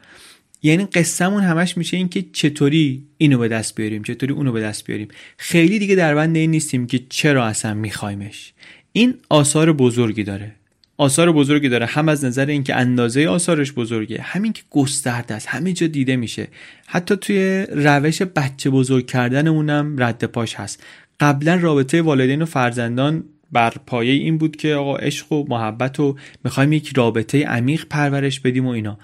یعنی 0.63 0.85
قصهمون 0.85 1.43
همش 1.43 1.77
میشه 1.77 1.97
این 1.97 2.09
که 2.09 2.25
چطوری 2.33 3.05
اینو 3.17 3.37
به 3.37 3.47
دست 3.47 3.75
بیاریم 3.75 4.03
چطوری 4.03 4.33
اونو 4.33 4.51
به 4.51 4.61
دست 4.61 4.85
بیاریم. 4.87 5.07
خیلی 5.37 5.79
دیگه 5.79 5.95
در 5.95 6.15
بند 6.15 6.37
نیستیم 6.37 6.87
که 6.87 6.99
چرا 7.09 7.45
اصلا 7.45 7.73
میخوایمش. 7.73 8.53
این 8.91 9.13
آثار 9.29 9.73
بزرگی 9.73 10.23
داره. 10.23 10.55
آثار 11.01 11.31
بزرگی 11.31 11.69
داره. 11.69 11.85
هم 11.85 12.09
از 12.09 12.25
نظر 12.25 12.45
اینکه 12.45 12.75
اندازه 12.75 13.27
آثارش 13.27 13.71
بزرگه 13.71 14.21
همین 14.21 14.53
که 14.53 14.63
گسترده 14.69 15.33
است 15.33 15.47
همه 15.47 15.73
جا 15.73 15.87
دیده 15.87 16.15
میشه. 16.15 16.47
حتی 16.87 17.15
توی 17.15 17.65
روش 17.71 18.21
بچه 18.21 18.69
بزرگ 18.69 19.05
کردنمونم 19.05 19.95
رد 19.99 20.23
پاش 20.23 20.55
هست. 20.55 20.83
قبلا 21.19 21.55
رابطه 21.55 22.01
والدین 22.01 22.41
و 22.41 22.45
فرزندان 22.45 23.23
بر 23.51 23.73
پایه 23.85 24.13
این 24.13 24.37
بود 24.37 24.55
که 24.55 24.73
آقا 24.73 24.95
عشق 24.95 25.31
و 25.31 25.45
محبت 25.49 25.99
و 25.99 26.15
می‌خوایم 26.43 26.73
یک 26.73 26.93
رابطه 26.97 27.45
عمیق 27.45 27.85
پرورش 27.89 28.39
بدیم 28.39 28.65
و 28.65 28.69
اینا. 28.69 28.99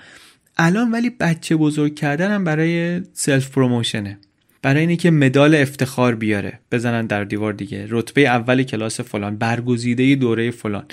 الان 0.57 0.91
ولی 0.91 1.10
بچه 1.10 1.55
بزرگ 1.55 1.95
کردن 1.95 2.31
هم 2.31 2.43
برای 2.43 3.01
self 3.13 3.49
promotion 3.49 4.12
ه 4.12 4.19
برای 4.62 4.81
اینه 4.81 4.95
که 4.95 5.12
مدال 5.12 5.55
افتخار 5.55 6.15
بیاره. 6.15 6.60
بزنن 6.71 7.05
در 7.05 7.23
دیوار 7.23 7.53
دیگه. 7.53 7.86
رتبه 7.89 8.21
اول 8.21 8.63
کلاس 8.63 9.01
فلان. 9.01 9.38
برگزیده 9.38 10.15
دوره 10.15 10.51
فلان. 10.51 10.86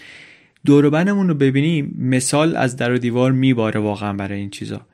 دوربنمون 0.64 1.29
رو 1.29 1.35
ببینیم 1.35 1.94
مثال 1.98 2.57
از 2.57 2.77
در 2.77 2.92
و 2.92 2.98
دیوار 2.98 3.33
میباره 3.33 3.81
واقعا 3.81 4.12
برای 4.12 4.38
این 4.38 4.50
چیزا. 4.50 4.87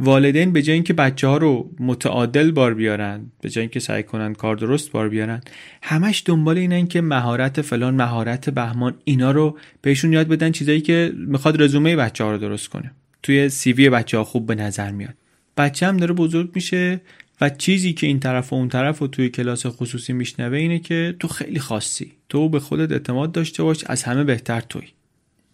والدین 0.00 0.52
به 0.52 0.62
جای 0.62 0.74
اینکه 0.74 0.92
بچه 0.92 1.26
ها 1.26 1.36
رو 1.36 1.70
متعادل 1.80 2.50
بار 2.50 2.74
بیارن 2.74 3.26
به 3.40 3.50
جای 3.50 3.62
اینکه 3.62 3.80
سعی 3.80 4.02
کنن 4.02 4.34
کار 4.34 4.56
درست 4.56 4.92
بار 4.92 5.08
بیارن 5.08 5.40
همش 5.82 6.22
دنبال 6.26 6.58
اینن 6.58 6.86
که 6.86 7.00
مهارت 7.00 7.62
فلان 7.62 7.94
مهارت 7.94 8.50
بهمان 8.50 8.94
اینا 9.04 9.30
رو 9.30 9.58
بهشون 9.82 10.12
یاد 10.12 10.28
بدن 10.28 10.52
چیزایی 10.52 10.80
که 10.80 11.12
می‌خواد 11.16 11.62
رزومه 11.62 11.96
بچه 11.96 12.24
ها 12.24 12.32
رو 12.32 12.38
درست 12.38 12.68
کنه. 12.68 12.90
توی 13.22 13.48
سیوی 13.48 13.90
بچه 13.90 14.18
ها 14.18 14.24
خوب 14.24 14.46
به 14.46 14.54
نظر 14.54 14.90
میاد. 14.90 15.14
بچه 15.56 15.86
هم 15.86 15.96
داره 15.96 16.14
بزرگ 16.14 16.50
میشه 16.54 17.00
چیزی 17.50 17.92
که 17.92 18.06
این 18.06 18.20
طرف 18.20 18.52
و 18.52 18.56
اون 18.56 18.68
طرف 18.68 19.02
و 19.02 19.06
توی 19.06 19.28
کلاس 19.28 19.66
خصوصی 19.66 20.12
میشنوه 20.12 20.58
اینه 20.58 20.78
که 20.78 21.16
تو 21.20 21.28
خیلی 21.28 21.58
خاصی. 21.58 22.12
تو 22.28 22.48
به 22.48 22.60
خودت 22.60 22.92
اعتماد 22.92 23.32
داشته 23.32 23.62
باش 23.62 23.84
از 23.86 24.02
همه 24.02 24.24
بهتر 24.24 24.60
توی. 24.60 24.82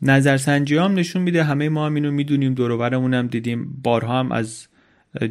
نظرسنجی 0.03 0.76
هم 0.76 0.94
نشون 0.94 1.22
میده 1.22 1.44
همه 1.44 1.68
ما 1.68 1.87
هم 1.87 1.94
اینو 1.94 2.11
می‌دونیم 2.11 2.55
دورورمون 2.55 3.14
هم 3.14 3.26
دیدیم 3.26 3.81
بارها 3.83 4.18
هم 4.20 4.33
از 4.33 4.66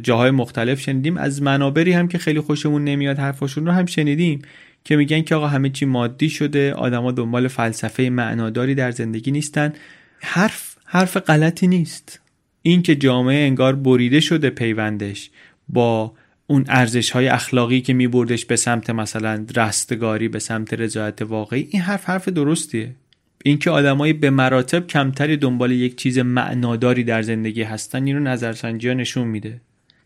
جاهای 0.02 0.30
مختلف 0.30 0.80
شنیدیم 0.80 1.16
از 1.16 1.42
منابری 1.42 1.92
هم 1.92 2.08
که 2.08 2.18
خیلی 2.18 2.40
خوشمون 2.40 2.84
نمیاد 2.84 3.18
حرفاشون 3.18 3.66
رو 3.66 3.72
هم 3.72 3.86
شنیدیم 3.86 4.42
که 4.84 4.96
میگن 4.96 5.22
که 5.22 5.34
آقا 5.34 5.46
همه 5.46 5.70
چی 5.70 5.84
مادی 5.84 6.30
شده 6.30 6.72
آدما 6.72 7.12
دنبال 7.12 7.48
فلسفه 7.48 8.02
معناداری 8.02 8.74
در 8.74 8.90
زندگی 8.90 9.30
نیستن. 9.30 9.72
حرف 10.20 10.76
حرف 10.84 11.16
غلطی 11.16 11.66
نیست. 11.66 12.20
این 12.62 12.82
که 12.82 12.96
جامعه 12.96 13.46
انگار 13.46 13.76
بریده 13.76 14.20
شده 14.20 14.50
پیوندش 14.50 15.30
با 15.68 16.12
اون 16.50 16.64
ارزش 16.68 17.10
های 17.10 17.28
اخلاقی 17.28 17.80
که 17.80 17.92
میبردش 17.92 18.44
به 18.44 18.56
سمت 18.56 18.90
مثلا 18.90 19.46
رستگاری 19.56 20.28
به 20.28 20.38
سمت 20.38 20.74
رضایت 20.74 21.22
واقعی 21.22 21.68
این 21.70 21.82
حرف 21.82 22.04
حرف 22.04 22.28
درستیه. 22.28 22.94
اینکه 23.44 23.70
آدمای 23.70 24.12
به 24.12 24.30
مراتب 24.30 24.86
کمتری 24.86 25.36
دنبال 25.36 25.72
یک 25.72 25.96
چیز 25.96 26.18
معناداری 26.18 27.04
در 27.04 27.22
زندگی 27.22 27.62
هستن 27.62 28.04
اینو 28.04 28.20
نظرسنجی 28.20 28.88
ها 28.88 28.94
نشون 28.94 29.28
میده. 29.28 29.60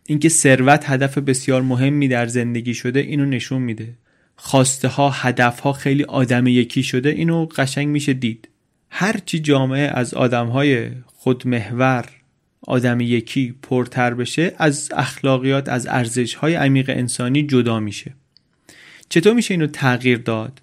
اینکه 0.05 0.29
ثروت 0.29 0.89
هدف 0.89 1.17
بسیار 1.17 1.61
مهمی 1.61 2.07
در 2.07 2.27
زندگی 2.27 2.73
شده 2.73 2.99
اینو 2.99 3.25
نشون 3.25 3.61
میده. 3.61 3.93
خواسته 4.35 4.87
ها 4.87 5.09
هدف 5.09 5.59
ها 5.59 5.73
خیلی 5.73 6.03
آدم 6.03 6.47
یکی 6.47 6.83
شده 6.83 7.09
اینو 7.09 7.45
قشنگ 7.45 7.87
میشه 7.87 8.13
دید. 8.13 8.47
هرچی 8.89 9.39
جامعه 9.39 9.87
از 9.87 10.13
آدم 10.13 10.47
های 10.47 10.89
خودمحور 11.05 12.05
آدم 12.67 12.99
یکی 12.99 13.55
پرتر 13.61 14.13
بشه 14.13 14.55
از 14.57 14.89
اخلاقیات 14.95 15.69
از 15.69 15.87
ارزش 15.87 16.35
های 16.35 16.55
عمیق 16.55 16.89
انسانی 16.89 17.43
جدا 17.43 17.79
میشه. 17.79 18.13
چطور 19.09 19.33
میشه 19.33 19.53
اینو 19.53 19.67
تغییر 19.67 20.17
داد؟ 20.17 20.61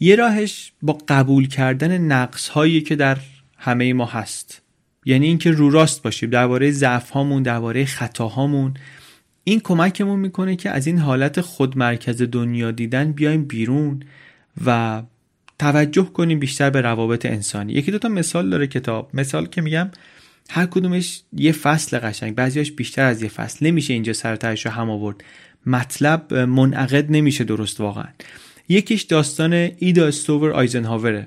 یه 0.00 0.16
راهش 0.16 0.72
با 0.82 0.98
قبول 1.08 1.48
کردن 1.48 1.98
نقص 1.98 2.48
هایی 2.48 2.80
که 2.80 2.96
در 2.96 3.18
همه 3.58 3.92
ما 3.92 4.06
هست. 4.06 4.62
یعنی 5.04 5.26
اینکه 5.26 5.50
رو 5.50 5.70
راست 5.70 6.02
باشیم 6.02 6.30
درباره 6.30 6.70
ضعف 6.70 7.10
هامون 7.10 7.42
درباره 7.42 7.84
خطاهامون. 7.84 8.74
این 9.44 9.60
کمکمون 9.60 10.20
می‌کنه 10.20 10.56
که 10.56 10.70
از 10.70 10.86
این 10.86 10.98
حالت 10.98 11.40
خودمرکز 11.40 12.22
دنیا 12.22 12.70
دیدن 12.70 13.12
بیایم 13.12 13.44
بیرون 13.44 14.02
و 14.66 15.02
توجه 15.58 16.04
کنیم 16.04 16.38
بیشتر 16.38 16.70
به 16.70 16.80
روابط 16.80 17.26
انسانی. 17.26 17.72
یکی 17.72 17.90
دوتا 17.90 18.08
مثال 18.08 18.50
داره 18.50 18.66
کتاب. 18.66 19.10
مثال 19.14 19.46
که 19.46 19.60
میگم 19.60 19.90
هر 20.50 20.66
کدومش 20.66 21.22
یه 21.32 21.52
فصل 21.52 21.98
قشنگ. 21.98 22.34
بعضیاش 22.34 22.72
بیشتر 22.72 23.04
از 23.04 23.22
یه 23.22 23.28
فصل. 23.28 23.66
نمیشه 23.66 23.92
اینجا 23.92 24.12
سرترش 24.12 24.66
رو 24.66 24.72
هم 24.72 24.90
آورد. 24.90 25.24
مطلب 25.66 26.34
منعقد 26.34 27.06
نمیشه 27.10 27.44
درست 27.44 27.80
واقعا. 27.80 28.08
یکیش 28.68 29.02
داستان 29.02 29.52
ایدا 29.78 30.06
استوور 30.06 30.50
آیزنهاوره. 30.50 31.26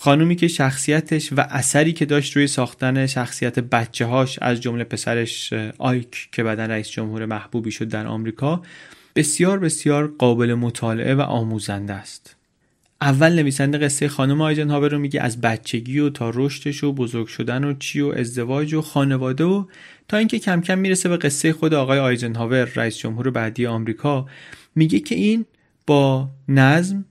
خانومی 0.00 0.36
که 0.36 0.48
شخصیتش 0.48 1.32
و 1.32 1.40
اثری 1.40 1.92
که 1.92 2.04
داشت 2.04 2.36
روی 2.36 2.46
ساختن 2.46 3.06
شخصیت 3.06 3.58
بچه 3.58 4.06
هاش 4.06 4.38
از 4.42 4.60
جمله 4.60 4.84
پسرش 4.84 5.52
آیک 5.78 6.28
که 6.32 6.42
بعدا 6.42 6.66
رئیس 6.66 6.88
جمهور 6.88 7.26
محبوبی 7.26 7.70
شد 7.70 7.88
در 7.88 8.06
آمریکا 8.06 8.62
بسیار 9.16 9.58
بسیار 9.58 10.14
قابل 10.18 10.54
مطالعه 10.54 11.14
و 11.14 11.20
آموزنده 11.20 11.92
است. 11.92 12.36
اول 13.02 13.32
نویسنده 13.32 13.78
قصه 13.78 14.08
خانم 14.08 14.40
آیزنهاور 14.40 14.88
رو 14.88 14.98
میگه 14.98 15.20
از 15.20 15.40
بچگی 15.40 15.98
و 15.98 16.10
تا 16.10 16.30
رشدش 16.34 16.84
و 16.84 16.92
بزرگ 16.92 17.26
شدن 17.26 17.64
و 17.64 17.74
چی 17.78 18.00
و 18.00 18.08
ازدواج 18.08 18.74
و 18.74 18.80
خانواده 18.80 19.44
و 19.44 19.64
تا 20.08 20.16
اینکه 20.16 20.38
کم 20.38 20.60
کم 20.60 20.78
می‌رسه 20.78 21.08
به 21.08 21.16
قصه 21.16 21.52
خود 21.52 21.74
آقای 21.74 21.98
آیزنهاور 21.98 22.64
رئیس 22.64 22.96
جمهور 22.96 23.30
بعدی 23.30 23.66
آمریکا. 23.66 24.26
میگه 24.74 24.98
که 24.98 25.14
این 25.14 25.44
با 25.86 26.28
نظم 26.48 27.04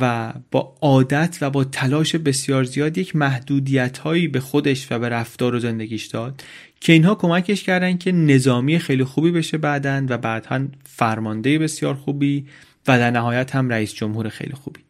و 0.00 0.32
با 0.50 0.76
عادت 0.80 1.38
و 1.40 1.50
با 1.50 1.64
تلاش 1.64 2.16
بسیار 2.16 2.64
زیاد 2.64 2.98
یک 2.98 3.16
محدودیت 3.16 3.98
هایی 3.98 4.28
به 4.28 4.40
خودش 4.40 4.92
و 4.92 4.98
به 4.98 5.08
رفتار 5.08 5.54
و 5.54 5.58
زندگیش 5.58 6.06
داد 6.06 6.42
که 6.80 6.92
اینها 6.92 7.14
کمکش 7.14 7.62
کردن 7.62 7.98
که 7.98 8.12
نظامی 8.12 8.78
خیلی 8.78 9.04
خوبی 9.04 9.30
بشه 9.30 9.58
بعدن 9.58 10.06
و 10.08 10.18
بعدا 10.18 10.68
فرمانده 10.84 11.58
بسیار 11.58 11.94
خوبی 11.94 12.46
و 12.88 12.98
در 12.98 13.10
نهایت 13.10 13.54
هم 13.54 13.68
رئیس 13.68 13.94
جمهور 13.94 14.28
خیلی 14.28 14.52
خوبی. 14.52 14.85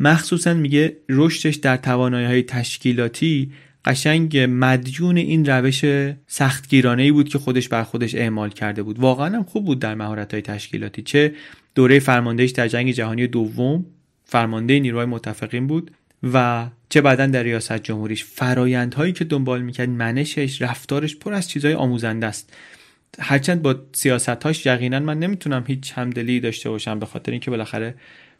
مخصوصا 0.00 0.54
میگه 0.54 0.96
رشدش 1.08 1.56
در 1.56 1.76
توانایی 1.76 2.26
های 2.26 2.42
تشکیلاتی 2.42 3.52
قشنگ 3.84 4.46
مدیون 4.50 5.16
این 5.16 5.46
روش 5.46 5.84
سختگیرانه 6.26 7.02
ای 7.02 7.12
بود 7.12 7.28
که 7.28 7.38
خودش 7.38 7.68
بر 7.68 7.82
خودش 7.82 8.14
اعمال 8.14 8.50
کرده 8.50 8.82
بود. 8.82 8.98
واقعا 8.98 9.36
هم 9.36 9.42
خوب 9.42 9.64
بود 9.64 9.78
در 9.78 9.94
مهارت 9.94 10.32
های 10.32 10.42
تشکیلاتی. 10.42 11.02
چه 11.02 11.34
دوره 11.74 11.98
فرماندهش 11.98 12.50
در 12.50 12.68
جنگ 12.68 12.90
جهانی 12.90 13.26
دوم 13.26 13.86
فرمانده 14.24 14.80
نیروهای 14.80 15.06
متفقین 15.06 15.66
بود 15.66 15.90
و 16.32 16.66
چه 16.88 17.00
بعدا 17.00 17.26
در 17.26 17.42
ریاست 17.42 17.78
جمهوریش. 17.78 18.24
فرایندهایی 18.24 19.12
که 19.12 19.24
دنبال 19.24 19.62
می‌کرد 19.62 19.88
منشش 19.88 20.62
رفتارش 20.62 21.16
پر 21.16 21.34
از 21.34 21.50
چیزهای 21.50 21.74
آموزنده 21.74 22.26
است. 22.26 22.52
هرچند 23.18 23.62
با 23.62 23.76
سیاستاش 23.92 24.66
یقینا 24.66 25.00
من 25.00 25.18
نمی‌تونم 25.18 25.64
هیچ 25.66 25.92
همدلی 25.92 26.40
داشته 26.40 26.70
باشم 26.70 26.98
به 26.98 27.06
خاطر 27.06 27.32
اینکه 27.32 27.50
بالاخره 27.50 27.94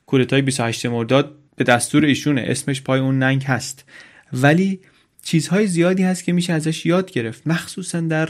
کودتای 0.06 0.42
28 0.42 0.86
مرداد 0.86 1.34
به 1.58 1.64
دستور 1.64 2.04
ایشونه. 2.04 2.44
اسمش 2.46 2.82
پای 2.82 3.00
اون 3.00 3.18
ننگ 3.18 3.44
هست. 3.44 3.84
ولی 4.32 4.80
چیزهای 5.22 5.66
زیادی 5.66 6.02
هست 6.02 6.24
که 6.24 6.32
میشه 6.32 6.52
ازش 6.52 6.86
یاد 6.86 7.10
گرفت. 7.10 7.46
مخصوصا 7.46 8.00
در 8.00 8.28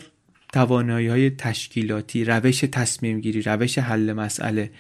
توانایی 0.52 1.06
های 1.06 1.30
تشکیلاتی 1.30 2.24
روش 2.24 2.60
تصمیم 2.60 3.20
گیری 3.20 3.42
روش 3.42 3.78
حل 3.78 4.12
مسئله. 4.12 4.70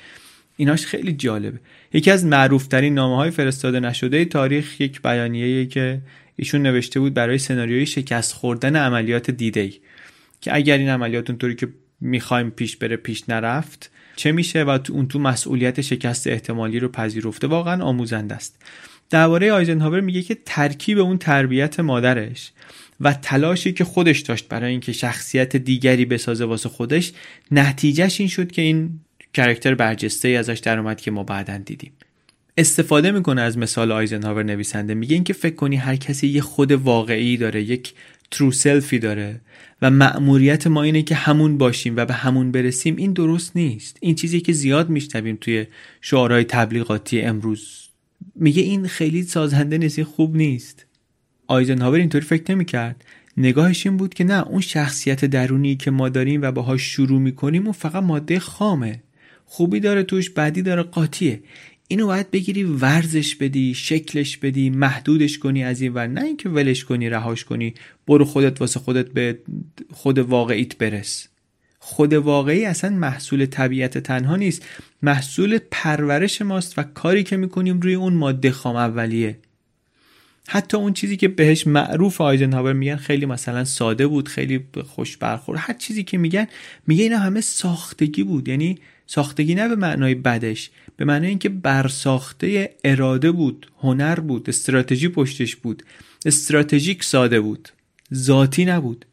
ایناش 0.56 0.86
خیلی 0.86 1.12
جالبه. 1.12 1.58
یکی 1.92 2.10
از 2.10 2.24
معروفترین 2.24 2.94
نامه 2.94 3.16
های 3.16 3.30
فرستاده 3.30 3.80
نشده 3.80 4.24
تاریخ 4.24 4.80
یک 4.80 5.02
بیانیه 5.02 5.66
که 5.66 6.00
ایشون 6.36 6.62
نوشته 6.62 7.00
بود 7.00 7.14
برای 7.14 7.38
سناریوی 7.38 7.86
شکست 7.86 8.32
خوردن 8.32 8.76
عملیات 8.76 9.30
دیدی 9.30 9.80
که 10.40 10.54
اگر 10.54 10.78
این 10.78 10.88
عملیات 10.88 11.30
اونطوری 11.30 11.54
که 11.54 11.68
می‌خوایم 12.00 12.50
پیش 12.50 12.76
بره 12.76 12.96
پیش 12.96 13.28
نرفت 13.28 13.90
چه 14.18 14.32
میشه 14.32 14.64
و 14.64 14.78
تو 14.78 14.92
اون 14.92 15.08
تو 15.08 15.18
مسئولیت 15.18 15.80
شکست 15.80 16.26
احتمالی 16.26 16.78
رو 16.78 16.88
پذیرفته 16.88 17.46
واقعا 17.46 17.84
آموزنده 17.84 18.34
است. 18.34 18.62
درباره 19.10 19.52
آیزنهاور 19.52 20.00
میگه 20.00 20.22
که 20.22 20.36
ترکیب 20.46 20.98
اون 20.98 21.18
تربیت 21.18 21.80
مادرش 21.80 22.52
و 23.00 23.12
تلاشی 23.12 23.72
که 23.72 23.84
خودش 23.84 24.20
داشت 24.20 24.48
برای 24.48 24.70
اینکه 24.70 24.92
شخصیت 24.92 25.56
دیگری 25.56 26.04
بسازه 26.04 26.44
واسه 26.44 26.68
خودش 26.68 27.12
نتیجهش 27.50 28.20
این 28.20 28.28
شد 28.28 28.50
که 28.52 28.62
این 28.62 29.00
character 29.34 29.74
برجسته 29.74 30.28
ای 30.28 30.36
ازش 30.36 30.58
در 30.58 30.78
اومد 30.78 31.00
که 31.00 31.10
ما 31.10 31.22
بعدا 31.22 31.58
دیدیم. 31.58 31.92
استفاده 32.56 33.10
می‌کنه 33.10 33.42
از 33.42 33.58
مثال 33.58 33.92
آیزنهاور 33.92 34.42
نویسنده. 34.42 34.94
میگه 34.94 35.14
اینکه 35.14 35.32
فکر 35.32 35.54
کنی 35.54 35.76
هر 35.76 35.96
کسی 35.96 36.28
یه 36.28 36.40
خود 36.40 36.72
واقعی 36.72 37.36
داره 37.36 37.62
یک 37.62 37.92
true 38.30 38.52
self 38.52 38.89
ی 38.89 38.98
داره 38.98 39.40
و 39.82 39.90
مأموریت 39.90 40.66
ما 40.66 40.82
اینه 40.82 41.02
که 41.02 41.14
همون 41.14 41.58
باشیم 41.58 41.96
و 41.96 42.04
به 42.04 42.14
همون 42.14 42.52
برسیم 42.52 42.96
این 42.96 43.12
درست 43.12 43.56
نیست. 43.56 43.96
این 44.00 44.14
چیزی 44.14 44.40
که 44.40 44.52
زیاد 44.52 44.88
میشنویم 44.88 45.38
توی 45.40 45.66
شعارهای 46.00 46.44
تبلیغاتی 46.44 47.20
امروز. 47.20 47.88
میگه 48.34 48.62
این 48.62 48.86
خیلی 48.86 49.22
سازنده 49.22 49.78
نیست 49.78 50.02
خوب 50.02 50.36
نیست. 50.36 50.86
آیزنهاور 51.46 51.98
اینطوری 51.98 52.24
فکر 52.24 52.54
نمی‌کرد. 52.54 53.04
نگاهش 53.36 53.86
این 53.86 53.96
بود 53.96 54.14
که 54.14 54.24
نه 54.24 54.48
اون 54.48 54.60
شخصیت 54.60 55.24
درونی 55.24 55.76
که 55.76 55.90
ما 55.90 56.08
داریم 56.08 56.42
و 56.42 56.52
باهاش 56.52 56.82
شروع 56.82 57.20
می‌کنیم 57.20 57.62
اون 57.62 57.72
فقط 57.72 58.02
ماده 58.02 58.38
خامه. 58.38 59.02
خوبی 59.46 59.80
داره 59.80 60.02
توش 60.02 60.30
بدی 60.30 60.62
داره 60.62 60.82
قاطیه. 60.82 61.40
اینو 61.88 62.06
باید 62.06 62.30
بگیری 62.30 62.64
ورزش 62.64 63.34
بدی 63.34 63.74
شکلش 63.74 64.36
بدی 64.36 64.70
محدودش 64.70 65.38
کنی 65.38 65.64
از 65.64 65.80
این 65.80 65.94
ور. 65.94 66.06
نه 66.06 66.22
اینکه 66.22 66.48
ولش 66.48 66.84
کنی 66.84 67.08
رهاش 67.08 67.44
کنی. 67.44 67.74
برو 68.06 68.24
خودت 68.24 68.60
واسه 68.60 68.80
خودت 68.80 69.08
به 69.12 69.38
خود 69.92 70.18
واقعیت 70.18 70.78
برس. 70.78 71.28
خود 71.78 72.12
واقعی 72.12 72.64
اصلا 72.64 72.90
محصول 72.90 73.46
طبیعت 73.46 73.98
تنها 73.98 74.36
نیست. 74.36 74.66
محصول 75.02 75.58
پرورش 75.70 76.42
ماست 76.42 76.78
و 76.78 76.82
کاری 76.82 77.22
که 77.22 77.36
می‌کنیم 77.36 77.80
روی 77.80 77.94
اون 77.94 78.12
ماده 78.12 78.50
خام 78.50 78.76
اولیه. 78.76 79.38
حتی 80.48 80.76
اون 80.76 80.92
چیزی 80.92 81.16
که 81.16 81.28
بهش 81.28 81.66
معروف 81.66 82.20
آیزنهاور 82.20 82.72
میگن 82.72 82.96
خیلی 82.96 83.26
مثلا 83.26 83.64
ساده 83.64 84.06
بود 84.06 84.28
خیلی 84.28 84.64
خوش 84.86 85.16
برخورد. 85.16 85.58
هر 85.62 85.74
چیزی 85.74 86.04
که 86.04 86.18
میگن 86.18 86.46
میگه 86.86 87.02
اینا 87.02 87.18
همه 87.18 87.40
ساختگی 87.40 88.22
بود. 88.22 88.48
یعنی 88.48 88.78
ساختگی 89.10 89.54
نه 89.54 89.68
به 89.68 89.76
معنای 89.76 90.14
بدش 90.14 90.70
به 90.96 91.04
معنای 91.04 91.28
اینکه 91.28 91.48
برساخته 91.48 92.74
اراده 92.84 93.30
بود 93.30 93.70
هنر 93.80 94.20
بود 94.20 94.48
استراتژی 94.48 95.08
پشتش 95.08 95.56
بود 95.56 95.82
استراتژیک 96.26 97.04
ساده 97.04 97.40
بود 97.40 97.68
ذاتی 98.14 98.64
نبود. 98.64 99.04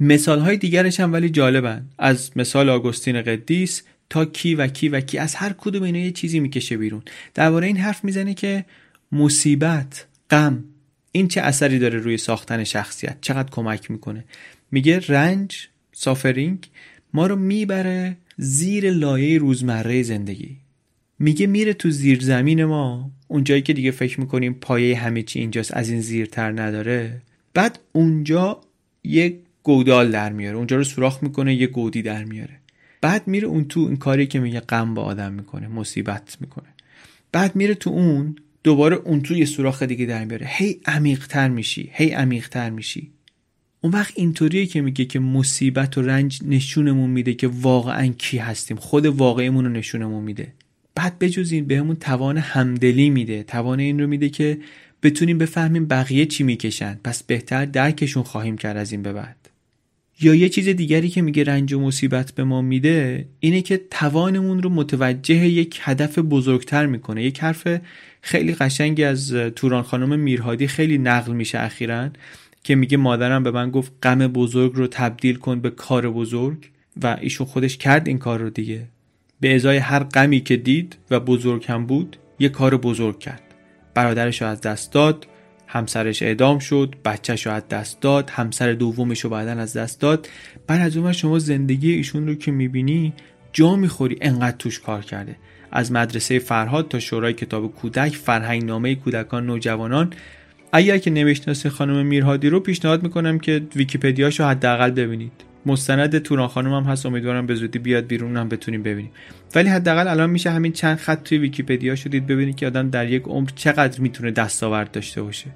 مثال 0.00 0.40
های 0.40 0.56
دیگرش 0.56 1.00
هم 1.00 1.12
ولی 1.12 1.30
جالبن. 1.30 1.86
از 1.98 2.30
مثال 2.36 2.68
آگوستین 2.68 3.22
قدیس 3.22 3.82
تا 4.10 4.24
کی 4.24 4.54
و 4.54 4.66
کی 4.66 4.88
و 4.88 5.00
کی 5.00 5.18
از 5.18 5.34
هر 5.34 5.52
کدوم 5.58 5.82
اینا 5.82 5.98
یه 5.98 6.10
چیزی 6.10 6.40
می‌کشه 6.40 6.76
بیرون. 6.76 7.02
درباره 7.34 7.66
این 7.66 7.76
حرف 7.76 8.04
می‌زنه 8.04 8.34
که 8.34 8.64
مصیبت 9.12 10.06
غم 10.30 10.64
این 11.12 11.28
چه 11.28 11.40
اثری 11.40 11.78
داره 11.78 11.98
روی 11.98 12.16
ساختن 12.16 12.64
شخصیت؟ 12.64 13.16
چقدر 13.20 13.50
کمک 13.50 13.90
می‌کنه؟ 13.90 14.24
میگه 14.70 15.00
رنج 15.08 15.68
سافرینگ 15.92 16.68
ما 17.12 17.26
رو 17.26 17.36
می‌بره 17.36 18.16
زیر 18.36 18.90
لایه 18.90 19.38
روزمره 19.38 20.02
زندگی. 20.02 20.56
میگه 21.18 21.46
میره 21.46 21.72
تو 21.72 21.90
زیر 21.90 22.20
زمین 22.20 22.64
ما 22.64 23.10
اونجایی 23.28 23.62
که 23.62 23.72
دیگه 23.72 23.90
فکر 23.90 24.20
می‌کنیم 24.20 24.54
پایه 24.54 24.98
همه 24.98 25.22
چی 25.22 25.40
اینجاست 25.40 25.76
از 25.76 25.90
این 25.90 26.00
زیرتر 26.00 26.52
نداره. 26.52 27.22
بعد 27.54 27.78
اونجا 27.92 28.60
یه 29.04 29.38
گودال 29.62 30.10
در 30.10 30.32
میاره 30.32 30.56
اونجا 30.56 30.76
رو 30.76 30.84
سوراخ 30.84 31.22
می‌کنه 31.22 31.54
یه 31.54 31.66
گودی 31.66 32.02
در 32.02 32.24
میاره. 32.24 32.60
بعد 33.00 33.28
میره 33.28 33.48
اون 33.48 33.64
تو 33.64 33.80
این 33.80 33.96
کاری 33.96 34.26
که 34.26 34.40
میگه 34.40 34.60
غم 34.60 34.94
با 34.94 35.02
آدم 35.02 35.32
می‌کنه 35.32 35.68
مصیبت 35.68 36.36
می‌کنه. 36.40 36.68
بعد 37.32 37.56
میره 37.56 37.74
تو 37.74 37.90
اون 37.90 38.36
دوباره 38.64 38.96
اون 38.96 39.20
تو 39.20 39.34
یه 39.34 39.44
سوراخ 39.44 39.82
دیگه 39.82 40.06
در 40.06 40.24
میاره. 40.24 40.46
هی 40.50 40.80
عمیقتر 40.86 41.48
میشی 41.48 41.90
هی 41.92 42.10
عمیقتر 42.10 42.70
میشی. 42.70 43.10
اون 43.84 43.92
وقت 43.92 44.12
اینطوریه 44.16 44.66
که 44.66 44.80
میگه 44.80 45.04
که 45.04 45.18
مصیبت 45.18 45.98
و 45.98 46.02
رنج 46.02 46.40
نشونمون 46.46 47.10
میده 47.10 47.34
که 47.34 47.48
واقعا 47.48 48.06
کی 48.06 48.38
هستیم. 48.38 48.76
خود 48.76 49.06
واقعیمون 49.06 49.64
رو 49.64 49.70
نشونمون 49.70 50.24
میده. 50.24 50.52
بعد 50.94 51.18
بجز 51.18 51.52
این 51.52 51.66
بهمون 51.66 51.96
توان 51.96 52.38
همدلی 52.38 53.10
میده. 53.10 53.42
توان 53.42 53.80
این 53.80 54.00
رو 54.00 54.06
میده 54.06 54.28
که 54.28 54.58
بتونیم 55.02 55.38
بفهمیم 55.38 55.86
بقیه 55.86 56.26
چی 56.26 56.44
می‌کشن. 56.44 56.98
پس 57.04 57.22
بهتر 57.22 57.64
درکشون 57.64 58.22
خواهیم 58.22 58.58
کرد 58.58 58.76
از 58.76 58.92
این 58.92 59.02
به 59.02 59.12
بعد. 59.12 59.36
یا 60.20 60.34
یه 60.34 60.48
چیز 60.48 60.68
دیگری 60.68 61.08
که 61.08 61.22
میگه 61.22 61.44
رنج 61.44 61.72
و 61.72 61.80
مصیبت 61.80 62.32
به 62.32 62.44
ما 62.44 62.62
میده 62.62 63.28
اینه 63.40 63.62
که 63.62 63.80
توانمون 63.90 64.62
رو 64.62 64.70
متوجه 64.70 65.46
یک 65.46 65.80
هدف 65.82 66.18
بزرگتر 66.18 66.86
می‌کنه. 66.86 67.24
یک 67.24 67.40
حرف 67.40 67.68
خیلی 68.20 68.54
قشنگی 68.54 69.04
از 69.04 69.32
توران 69.32 69.82
خانم 69.82 70.18
میرهادی 70.20 70.66
خیلی 70.66 70.98
نقل 70.98 71.32
میشه 71.32 71.60
اخیرا. 71.60 72.10
که 72.64 72.74
میگه 72.74 72.96
مادرم 72.96 73.42
به 73.42 73.50
من 73.50 73.70
گفت 73.70 73.92
غم 74.02 74.18
بزرگ 74.26 74.72
رو 74.74 74.86
تبدیل 74.86 75.36
کن 75.36 75.60
به 75.60 75.70
کار 75.70 76.10
بزرگ 76.10 76.70
و 77.02 77.16
ایشون 77.20 77.46
خودش 77.46 77.76
کرد 77.76 78.08
این 78.08 78.18
کار 78.18 78.40
رو 78.40 78.50
دیگه. 78.50 78.88
به 79.40 79.54
ازای 79.54 79.76
هر 79.76 80.04
غمی 80.04 80.40
که 80.40 80.56
دید 80.56 80.96
و 81.10 81.20
بزرگ 81.20 81.64
هم 81.68 81.86
بود 81.86 82.16
یه 82.38 82.48
کار 82.48 82.76
بزرگ 82.76 83.18
کرد. 83.18 83.42
برادرش 83.94 84.42
رو 84.42 84.48
از 84.48 84.60
دست 84.60 84.92
داد 84.92 85.26
همسرش 85.66 86.22
اعدام 86.22 86.58
شد 86.58 86.94
بچهش 87.04 87.46
رو 87.46 87.52
از 87.52 87.68
دست 87.68 88.00
داد 88.00 88.30
همسر 88.30 88.72
دومش 88.72 89.20
رو 89.20 89.30
بعدا 89.30 89.52
از 89.52 89.76
دست 89.76 90.00
داد. 90.00 90.28
بعد 90.66 90.80
از 90.80 90.96
اون 90.96 91.12
شما 91.12 91.38
زندگی 91.38 91.92
ایشون 91.92 92.26
رو 92.26 92.34
که 92.34 92.50
می‌بینی 92.50 93.12
جا 93.52 93.76
می‌خوری 93.76 94.18
انقدر 94.20 94.56
توش 94.56 94.80
کار 94.80 95.02
کرده. 95.02 95.36
از 95.72 95.92
مدرسه 95.92 96.38
فرهاد 96.38 96.88
تا 96.88 96.98
شورای 96.98 97.32
کتاب 97.32 97.74
کودک 97.74 98.16
فرهنگ 98.16 98.64
نامه 98.64 98.94
کودکان 98.94 99.46
نوجوانان 99.46 100.12
اگر 100.76 100.98
که 100.98 101.10
نمی‌شناسی 101.10 101.68
خانم 101.68 102.06
میرهادی 102.06 102.48
رو 102.48 102.60
پیشنهاد 102.60 103.02
می‌کنم 103.02 103.38
که 103.38 103.62
ویکیپدیاشو 103.76 104.44
حداقل 104.44 104.90
ببینید. 104.90 105.32
مستند 105.66 106.18
توران 106.18 106.48
خانم 106.48 106.72
هم 106.74 106.82
هست 106.82 107.06
امیدوارم 107.06 107.46
به 107.46 107.54
زودی 107.54 107.78
بیاد 107.78 108.06
بیرون 108.06 108.36
هم 108.36 108.48
بتونیم 108.48 108.82
ببینیم. 108.82 109.10
ولی 109.54 109.68
حداقل 109.68 110.08
الان 110.08 110.30
میشه 110.30 110.50
همین 110.50 110.72
چند 110.72 110.96
خط 110.96 111.22
توی 111.22 111.38
ویکیپدیا 111.38 111.94
شدید 111.94 112.26
ببینید 112.26 112.56
که 112.56 112.66
آدم 112.66 112.90
در 112.90 113.10
یک 113.10 113.22
عمر 113.22 113.48
چقدر 113.56 114.00
می‌تونه 114.00 114.30
دستاورد 114.30 114.90
داشته 114.90 115.22
باشه. 115.22 115.46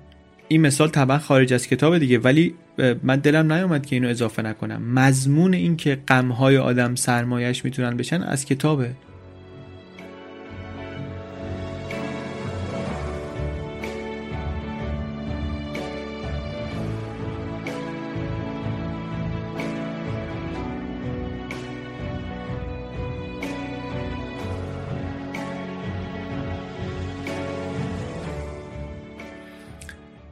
این 0.48 0.61
مثال 0.61 0.88
طبعا 0.88 1.18
خارج 1.18 1.52
از 1.52 1.66
کتاب 1.66 1.98
دیگه 1.98 2.18
ولی 2.18 2.54
من 3.02 3.16
دلم 3.16 3.52
نیومد 3.52 3.87
که 3.87 3.96
اینو 3.96 4.09
اضافه 4.09 4.42
نکنم. 4.42 4.83
مضمون 4.83 5.54
این 5.54 5.76
که 5.76 5.98
غمهای 6.09 6.59
آدم 6.59 6.94
سرمایش 6.94 7.64
می‌تونن 7.64 7.96
بشن 7.96 8.22
از 8.22 8.44
کتابه. 8.44 8.90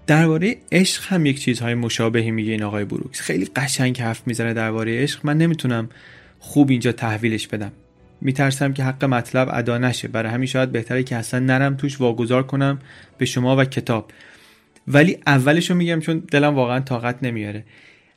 درباره 0.07 0.57
عشق 0.73 1.03
هم 1.13 1.27
یک 1.27 1.41
چیزهای 1.41 1.75
مشابهی 1.75 2.31
میگه 2.31 2.53
این 2.53 2.63
آقای 2.63 2.85
بروکس 2.85 3.21
خیلی 3.21 3.45
قشنگ 3.57 4.01
حرف 4.01 4.27
می‌زنه 4.27 4.55
درباره 4.55 5.03
عشق. 5.03 5.21
من 5.27 5.39
نمی‌تونم 5.39 5.89
خوب 6.39 6.71
اینجا 6.71 6.93
تحویلش 6.93 7.47
بدم. 7.47 7.73
میترسم 8.21 8.73
که 8.73 8.85
حق 8.85 9.05
مطلب 9.05 9.49
ادا 9.53 9.79
نشه. 9.79 10.09
برای 10.09 10.33
همین 10.33 10.47
شاید 10.47 10.73
بهتره 10.73 11.03
که 11.03 11.17
اصلا 11.17 11.41
نرم 11.41 11.77
توش 11.77 12.01
واگذار 12.01 12.43
کنم 12.43 12.79
به 13.19 13.25
شما 13.25 13.57
و 13.57 13.65
کتاب. 13.65 14.11
ولی 14.89 15.19
اولشو 15.27 15.75
میگم 15.75 16.01
چون 16.01 16.23
دلم 16.31 16.55
واقعا 16.55 16.81
طاقت 16.81 17.19
نمیاره. 17.23 17.65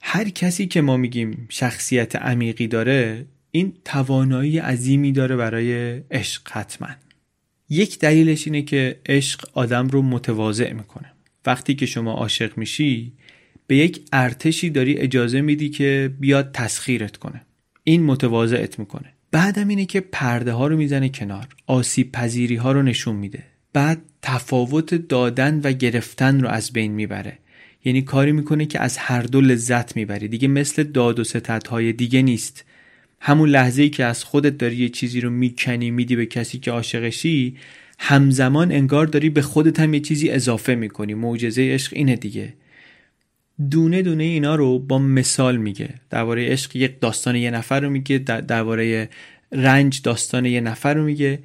هر 0.01 0.29
کسی 0.29 0.67
که 0.67 0.81
ما 0.81 0.97
میگیم 0.97 1.45
شخصیت 1.49 2.15
عمیقی 2.15 2.67
داره 2.67 3.25
این 3.51 3.73
توانایی 3.85 4.59
عظیمی 4.59 5.11
داره 5.11 5.35
برای 5.35 6.01
عشق 6.11 6.41
حتما. 6.51 6.89
یک 7.69 7.99
دلیلش 7.99 8.47
اینه 8.47 8.61
که 8.61 8.99
عشق 9.05 9.49
آدم 9.53 9.87
رو 9.87 10.01
متواضع 10.01 10.73
می‌کنه. 10.73 11.11
وقتی 11.49 11.75
که 11.75 11.85
شما 11.85 12.13
عاشق 12.13 12.57
میشی 12.57 13.11
به 13.67 13.75
یک 13.75 14.01
ارتشی 14.13 14.69
داری 14.69 14.97
اجازه 14.97 15.41
میدی 15.41 15.69
که 15.69 16.13
بیاد 16.19 16.51
تسخیرت 16.51 17.17
کنه. 17.17 17.41
این 17.83 18.03
متواضعت 18.03 18.79
می‌کنه. 18.79 19.13
بعدم 19.31 19.67
اینه 19.67 19.85
که 19.85 19.99
پرده 19.99 20.51
ها 20.51 20.67
رو 20.67 20.77
می‌زنه 20.77 21.09
کنار 21.09 21.47
آسیب 21.67 22.11
پذیری 22.11 22.55
ها 22.55 22.71
رو 22.71 22.83
نشون 22.83 23.15
میده. 23.15 23.43
بعد 23.73 24.01
تفاوت 24.21 24.93
دادن 24.95 25.61
و 25.63 25.71
گرفتن 25.71 26.41
رو 26.41 26.47
از 26.49 26.73
بین 26.73 26.91
می‌بره. 26.91 27.37
یعنی 27.85 28.01
کاری 28.01 28.31
می‌کنه 28.31 28.65
که 28.65 28.81
از 28.81 28.97
هر 28.97 29.21
دو 29.21 29.41
لذت 29.41 29.95
می‌بری. 29.95 30.27
دیگه 30.27 30.47
مثل 30.47 30.83
داد 30.83 31.19
و 31.19 31.23
های 31.69 31.93
دیگه 31.93 32.21
نیست. 32.21 32.65
همون 33.19 33.49
لحظه 33.49 33.81
ای 33.81 33.89
که 33.89 34.05
از 34.05 34.23
خودت 34.23 34.57
داری 34.57 34.75
یه 34.75 34.89
چیزی 34.89 35.21
رو 35.21 35.29
می‌کنی 35.29 35.91
میدی 35.91 36.15
به 36.15 36.25
کسی 36.25 36.59
که 36.59 36.71
عاشقشی 36.71 37.55
همزمان 37.99 38.71
انگار 38.71 39.07
داری 39.07 39.29
به 39.29 39.41
خودت 39.41 39.79
هم 39.79 39.93
یه 39.93 39.99
چیزی 39.99 40.29
اضافه 40.29 40.75
می‌کنی. 40.75 41.13
معجزه 41.13 41.61
عشق 41.61 41.93
اینه 41.95 42.15
دیگه. 42.15 42.53
دونه 43.71 44.01
دونه 44.01 44.23
اینا 44.23 44.55
رو 44.55 44.79
با 44.79 44.99
مثال 44.99 45.57
میگه. 45.57 45.89
درباره 46.09 46.47
عشق 46.47 46.75
یک 46.75 46.99
داستان 46.99 47.35
یه 47.35 47.51
نفر 47.51 47.79
رو 47.79 47.89
میگه 47.89 48.17
درباره 48.17 49.09
رنج 49.51 50.01
داستان 50.01 50.45
یه 50.45 50.61
نفر 50.61 50.93
رو 50.93 51.03
میگه. 51.03 51.39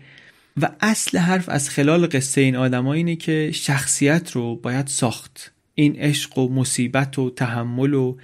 و 0.61 0.71
اصل 0.81 1.19
حرف 1.19 1.49
از 1.49 1.71
خلال 1.71 2.07
قصه 2.07 2.41
این 2.41 2.57
آدم 2.57 2.87
اینه 2.87 3.17
که 3.17 3.51
شخصیت 3.55 4.31
رو 4.33 4.57
باید 4.57 4.87
ساخت. 4.87 5.53
این 5.75 5.97
عشق 5.97 6.39
و 6.39 6.49
مصیبت 6.49 7.19
و 7.19 7.31
تحمل 7.31 7.95
و 7.95 8.17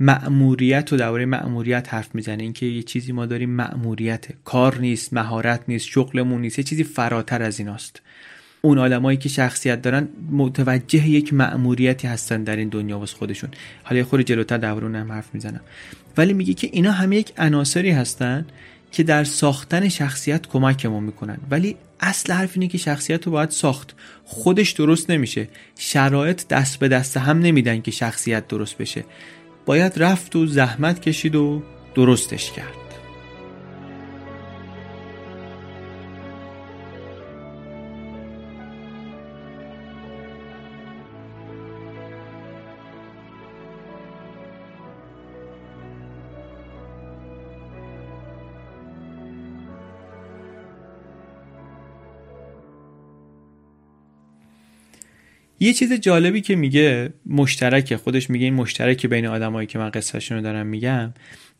مأموریت 0.00 0.92
و 0.92 0.96
درباره 0.96 1.26
مأموریت 1.26 1.94
حرف 1.94 2.14
می‌زنه. 2.14 2.42
اینکه 2.42 2.66
یه 2.66 2.82
چیزی 2.82 3.12
ما 3.12 3.26
داریم 3.26 3.50
مأموریت. 3.50 4.26
کار 4.44 4.78
نیست 4.78 5.12
مهارت 5.12 5.60
نیست 5.68 5.86
شغلمون 5.86 6.40
نیست. 6.40 6.58
یه 6.58 6.64
چیزی 6.64 6.84
فراتر 6.84 7.42
از 7.42 7.58
ایناست. 7.58 8.02
اون 8.62 8.78
آدمایی 8.78 9.18
که 9.18 9.28
شخصیت 9.28 9.82
دارن 9.82 10.08
متوجه 10.30 11.08
یک 11.08 11.34
مأموریتی 11.34 12.06
هستن 12.06 12.44
در 12.44 12.56
این 12.56 12.68
دنیا 12.68 12.98
واسه 12.98 13.16
خودشون. 13.16 13.50
حالا 13.82 14.04
خود 14.04 14.20
جلوتر 14.20 14.58
درباره 14.58 14.98
هم 14.98 15.12
حرف 15.12 15.28
می‌زنم. 15.34 15.60
ولی 16.16 16.32
میگه 16.32 16.54
که 16.54 16.70
اینا 16.72 16.92
همه 16.92 17.16
یک 17.16 17.32
عناصری 17.36 17.90
هستن 17.90 18.46
که 18.92 19.02
در 19.02 19.24
ساختن 19.24 19.88
شخصیت 19.88 20.46
کمکمون 20.46 21.04
می‌کنن. 21.04 21.38
ولی 21.50 21.76
اصل 22.00 22.32
حرف 22.32 22.50
اینه 22.54 22.68
که 22.68 22.78
شخصیت 22.78 23.26
رو 23.26 23.32
باید 23.32 23.50
ساخت. 23.50 23.94
خودش 24.24 24.70
درست 24.70 25.10
نمیشه. 25.10 25.48
شرایط 25.78 26.48
دست 26.48 26.78
به 26.78 26.88
دست 26.88 27.16
هم 27.16 27.38
نمیدن 27.38 27.80
که 27.80 27.90
شخصیت 27.90 28.48
درست 28.48 28.78
بشه. 28.78 29.04
باید 29.66 29.92
رفت 29.96 30.36
و 30.36 30.46
زحمت 30.46 31.00
کشید 31.00 31.36
و 31.36 31.62
درستش 31.94 32.52
کرد. 32.52 32.83
یه 55.64 55.72
چیز 55.72 55.92
جالبی 55.92 56.40
که 56.40 56.56
میگه 56.56 57.12
مشترکه 57.26 57.96
خودش 57.96 58.30
میگه 58.30 58.44
این 58.44 58.54
مشترک 58.54 59.06
بین 59.06 59.26
آدمایی 59.26 59.66
که 59.66 59.78
من 59.78 59.90
قصهشون 59.90 60.36
رو 60.36 60.42
دارم 60.42 60.66
میگم 60.66 61.14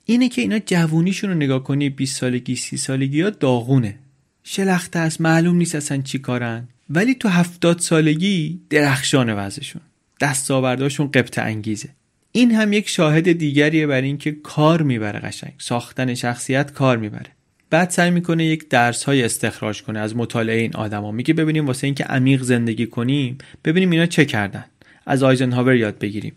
اینه 0.04 0.28
که 0.28 0.42
اینا 0.42 0.58
جوونیشون 0.58 1.30
رو 1.30 1.36
نگاه 1.36 1.64
کنی 1.64 1.88
20 1.88 2.20
سالگی 2.20 2.56
30 2.56 2.76
سالگی 2.76 3.20
ها 3.20 3.30
داغونه. 3.30 3.98
شلخته 4.42 4.98
است 4.98 5.20
معلوم 5.20 5.56
نیست 5.56 5.74
اصلا 5.74 6.02
چی 6.02 6.18
کارن. 6.18 6.68
ولی 6.90 7.14
تو 7.14 7.28
هفتاد 7.28 7.78
سالگی 7.78 8.60
درخشان 8.70 9.34
وضعشون. 9.34 9.82
دستاورداشون 10.20 11.10
قبط 11.10 11.38
انگیزه. 11.38 11.88
این 12.32 12.54
هم 12.54 12.72
یک 12.72 12.88
شاهد 12.88 13.32
دیگریه 13.32 13.86
بر 13.86 14.02
اینکه 14.02 14.32
کار 14.32 14.82
می‌بره 14.82 15.18
قشنگ. 15.18 15.52
ساختن 15.58 16.14
شخصیت 16.14 16.72
کار 16.72 16.96
می‌بره. 16.96 17.30
بعد 17.74 17.90
سعی 17.90 18.10
می‌کنه 18.10 18.44
یک 18.44 18.68
درس 18.68 19.04
های 19.04 19.22
استخراج 19.22 19.82
کنه 19.82 19.98
از 19.98 20.16
مطالعه 20.16 20.60
این 20.60 20.74
آدما 20.74 21.12
میگه 21.12 21.34
ببینیم 21.34 21.66
واسه 21.66 21.86
اینکه 21.86 22.04
عمیق 22.04 22.42
زندگی 22.42 22.86
کنیم 22.86 23.38
ببینیم 23.64 23.90
اینا 23.90 24.06
چه 24.06 24.24
کردن. 24.24 24.64
از 25.06 25.22
آیزنهاور 25.22 25.74
یاد 25.74 25.98
بگیریم. 25.98 26.32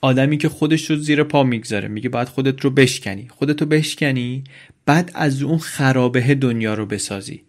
آدمی 0.00 0.38
که 0.38 0.48
خودش 0.48 0.90
رو 0.90 0.96
زیر 0.96 1.22
پا 1.22 1.42
می‌گذاره 1.42 1.88
میگه 1.88 2.08
باید 2.08 2.28
خودت 2.28 2.60
رو 2.60 2.70
بشکنی. 2.70 3.28
خودت 3.28 3.60
رو 3.60 3.68
بشکنی 3.68 4.44
بعد 4.86 5.10
از 5.14 5.42
اون 5.42 5.58
خرابه 5.58 6.34
دنیا 6.34 6.74
رو 6.74 6.86
بسازی. 6.86 7.42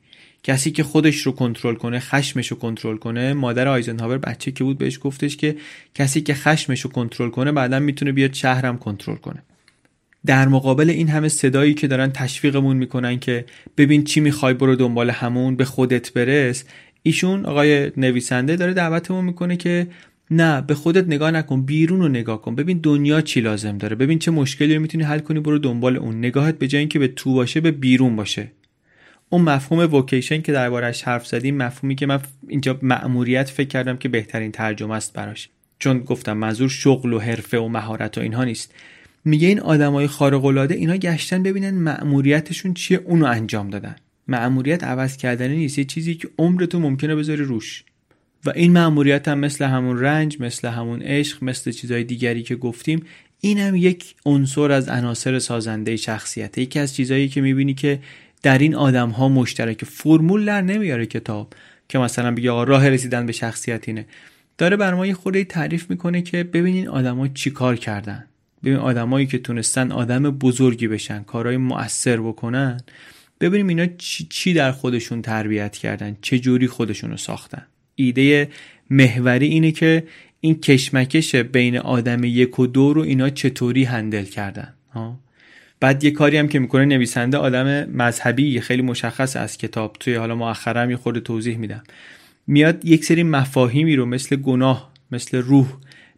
کسی 0.43 0.71
که 0.71 0.83
خودش 0.83 1.17
رو 1.17 1.31
کنترل 1.31 1.75
کنه 1.75 1.99
خشمش 1.99 2.47
رو 2.47 2.57
کنترل 2.57 2.97
کنه 2.97 3.33
مادر 3.33 3.67
آیزنهاور 3.67 4.17
بچه 4.17 4.51
که 4.51 4.63
بود 4.63 4.77
بهش 4.77 4.99
گفتش 5.01 5.37
که 5.37 5.55
کسی 5.95 6.21
که 6.21 6.33
خشمش 6.33 6.81
رو 6.81 6.89
کنترل 6.89 7.29
کنه 7.29 7.51
بعدا 7.51 7.79
می‌تونه 7.79 8.11
بیاد 8.11 8.33
شهرم 8.33 8.77
کنترل 8.77 9.15
کنه. 9.15 9.43
در 10.25 10.47
مقابل 10.47 10.89
این 10.89 11.07
همه 11.07 11.27
صدایی 11.27 11.73
که 11.73 11.87
دارن 11.87 12.11
تشویقمون 12.11 12.77
می‌کنن 12.77 13.19
که 13.19 13.45
ببین 13.77 14.03
چی 14.03 14.19
می‌خوای 14.19 14.53
برو 14.53 14.75
دنبال 14.75 15.09
همون 15.09 15.55
به 15.55 15.65
خودت 15.65 16.13
برس 16.13 16.63
ایشون 17.03 17.45
آقای 17.45 17.91
نویسنده 17.97 18.55
داره 18.55 18.73
دعوتمون 18.73 19.25
می‌کنه 19.25 19.57
که 19.57 19.87
نه 20.31 20.61
به 20.61 20.75
خودت 20.75 21.07
نگاه 21.07 21.31
نکن 21.31 21.61
بیرون 21.61 21.99
رو 21.99 22.07
نگاه 22.07 22.41
کن. 22.41 22.55
ببین 22.55 22.79
دنیا 22.83 23.21
چی 23.21 23.41
لازم 23.41 23.77
داره. 23.77 23.95
ببین 23.95 24.19
چه 24.19 24.31
مشکلی 24.31 24.75
رو 24.75 24.81
می‌تونی 24.81 25.03
حل 25.03 25.19
کنی 25.19 25.39
برو 25.39 25.59
دنبال 25.59 25.97
اون. 25.97 26.17
نگاهت 26.17 26.57
به 26.57 26.67
جای 26.67 26.79
اینکه 26.79 26.99
به 26.99 27.07
تو 27.07 27.33
باشه 27.33 27.61
به 27.61 27.71
بیرون 27.71 28.15
باشه. 28.15 28.51
اون 29.29 29.41
مفهوم 29.41 29.93
وکیشن 29.93 30.41
که 30.41 30.51
دربارش 30.51 31.03
حرف 31.03 31.27
زدیم 31.27 31.57
مفهومی 31.57 31.95
که 31.95 32.05
من 32.05 32.19
اینجا 32.47 32.79
مأموریت 32.81 33.49
فکر 33.49 33.67
کردم 33.67 33.97
که 33.97 34.09
بهترین 34.09 34.51
ترجمه 34.51 34.95
است 34.95 35.13
براش. 35.13 35.49
چون 35.79 35.99
گفتم 35.99 36.37
منظور 36.37 36.69
شغل 36.69 37.13
و 37.13 37.19
حرفه 37.19 37.57
و 37.59 37.67
مهارت 37.67 38.17
و 38.17 38.21
اینها 38.21 38.43
نیست. 38.43 38.73
میگه 39.25 39.47
این 39.47 39.59
آدمای 39.59 40.07
خارق 40.07 40.45
العاده 40.45 40.75
اینا 40.75 40.95
گشتن 40.95 41.43
ببینن 41.43 41.77
مأموریتشون 41.77 42.73
چیه 42.73 42.97
اونو 42.97 43.25
انجام 43.25 43.69
دادن. 43.69 43.95
مأموریت 44.27 44.83
عوض 44.83 45.17
کردن 45.17 45.47
نیست 45.47 45.77
یه 45.77 45.85
چیزی 45.85 46.15
که 46.15 46.29
عمرتو 46.37 46.79
ممکنه 46.79 47.15
بذاری 47.15 47.43
روش. 47.43 47.83
و 48.45 48.49
این 48.55 48.71
مأموریت 48.71 49.27
هم 49.27 49.39
مثل 49.39 49.65
همون 49.65 49.99
رنج 49.99 50.37
مثل 50.39 50.67
همون 50.67 51.01
عشق 51.01 51.43
مثل 51.43 51.71
چیزهای 51.71 52.03
دیگری 52.03 52.43
که 52.43 52.55
گفتیم 52.55 53.03
این 53.41 53.57
هم 53.57 53.75
یک 53.75 54.15
عنصر 54.25 54.71
از 54.71 54.89
عناصر 54.89 55.39
سازنده 55.39 55.95
شخصیت 55.95 56.57
یکی 56.57 56.79
از 56.79 56.95
چیزهایی 56.95 57.29
که 57.29 57.41
می‌بینی 57.41 57.73
که 57.73 57.99
در 58.43 58.57
این 58.57 58.75
آدم 58.75 59.09
ها 59.09 59.29
مشترک 59.29 59.85
فرمول 59.85 60.45
در 60.45 60.61
نمیاره 60.61 61.05
کتاب 61.05 61.53
که 61.89 61.99
مثلا 61.99 62.31
بگه 62.31 62.51
آقا 62.51 62.63
راه 62.63 62.89
رسیدن 62.89 63.25
به 63.25 63.31
شخصیت 63.31 63.87
اینه. 63.87 64.05
داره 64.57 64.77
بر 64.77 64.93
ما 64.93 65.05
یه 65.05 65.13
خورده 65.13 65.43
تعریف 65.43 65.89
می‌کنه 65.89 66.21
که 66.21 66.43
ببینین 66.43 66.87
آدما 66.87 67.27
چی 67.27 67.49
کار 67.49 67.75
کردن. 67.75 68.25
ببین 68.63 68.77
آدمایی 68.77 69.27
که 69.27 69.37
تونستن 69.37 69.91
آدم 69.91 70.23
بزرگی 70.31 70.87
بشن 70.87 71.23
کارهای 71.23 71.57
مؤثر 71.57 72.17
بکنن 72.17 72.81
ببینیم 73.41 73.67
اینا 73.67 73.85
چی, 74.29 74.53
در 74.53 74.71
خودشون 74.71 75.21
تربیت 75.21 75.77
کردن 75.77 76.17
چه 76.21 76.39
جوری 76.39 76.67
خودشونو 76.67 77.17
ساختن. 77.17 77.65
ایده 77.95 78.49
محوری 78.89 79.47
اینه 79.47 79.71
که 79.71 80.03
این 80.39 80.59
کشمکش 80.59 81.35
بین 81.35 81.77
آدم 81.77 82.23
یک 82.23 82.59
و 82.59 82.67
دو 82.67 82.93
رو 82.93 83.01
اینا 83.01 83.29
چطوری 83.29 83.83
هندل 83.83 84.23
کردن. 84.23 84.73
ها؟ 84.93 85.19
بعد 85.79 86.03
یه 86.03 86.11
کاری 86.11 86.37
هم 86.37 86.47
که 86.47 86.59
می‌کنه 86.59 86.85
نویسنده 86.85 87.37
آدم 87.37 87.89
مذهبی 87.89 88.61
خیلی 88.61 88.81
مشخص 88.81 89.35
از 89.35 89.57
کتاب 89.57 89.97
توی 89.99 90.15
حالا 90.15 90.35
مؤخرا 90.35 90.89
یه 90.89 90.97
خورده 90.97 91.19
توضیح 91.19 91.57
میدم. 91.57 91.83
میاد 92.47 92.85
یک 92.85 93.05
سری 93.05 93.23
مفاهیمی 93.23 93.95
رو 93.95 94.05
مثل 94.05 94.35
گناه 94.35 94.91
مثل 95.11 95.37
روح 95.37 95.67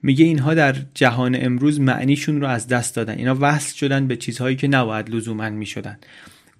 میگه 0.04 0.26
اینها 0.26 0.54
در 0.54 0.76
جهان 0.93 1.38
امروز 1.39 1.80
معنیشون 1.80 2.41
رو 2.41 2.47
از 2.47 2.68
دست 2.68 2.95
دادن. 2.95 3.18
اینا 3.18 3.38
وصل 3.39 3.76
شدن 3.76 4.08
به 4.08 4.16
چیزهایی 4.16 4.56
که 4.56 4.68
نباید 4.68 5.10
لزوما 5.10 5.49
می‌شدن. 5.49 5.97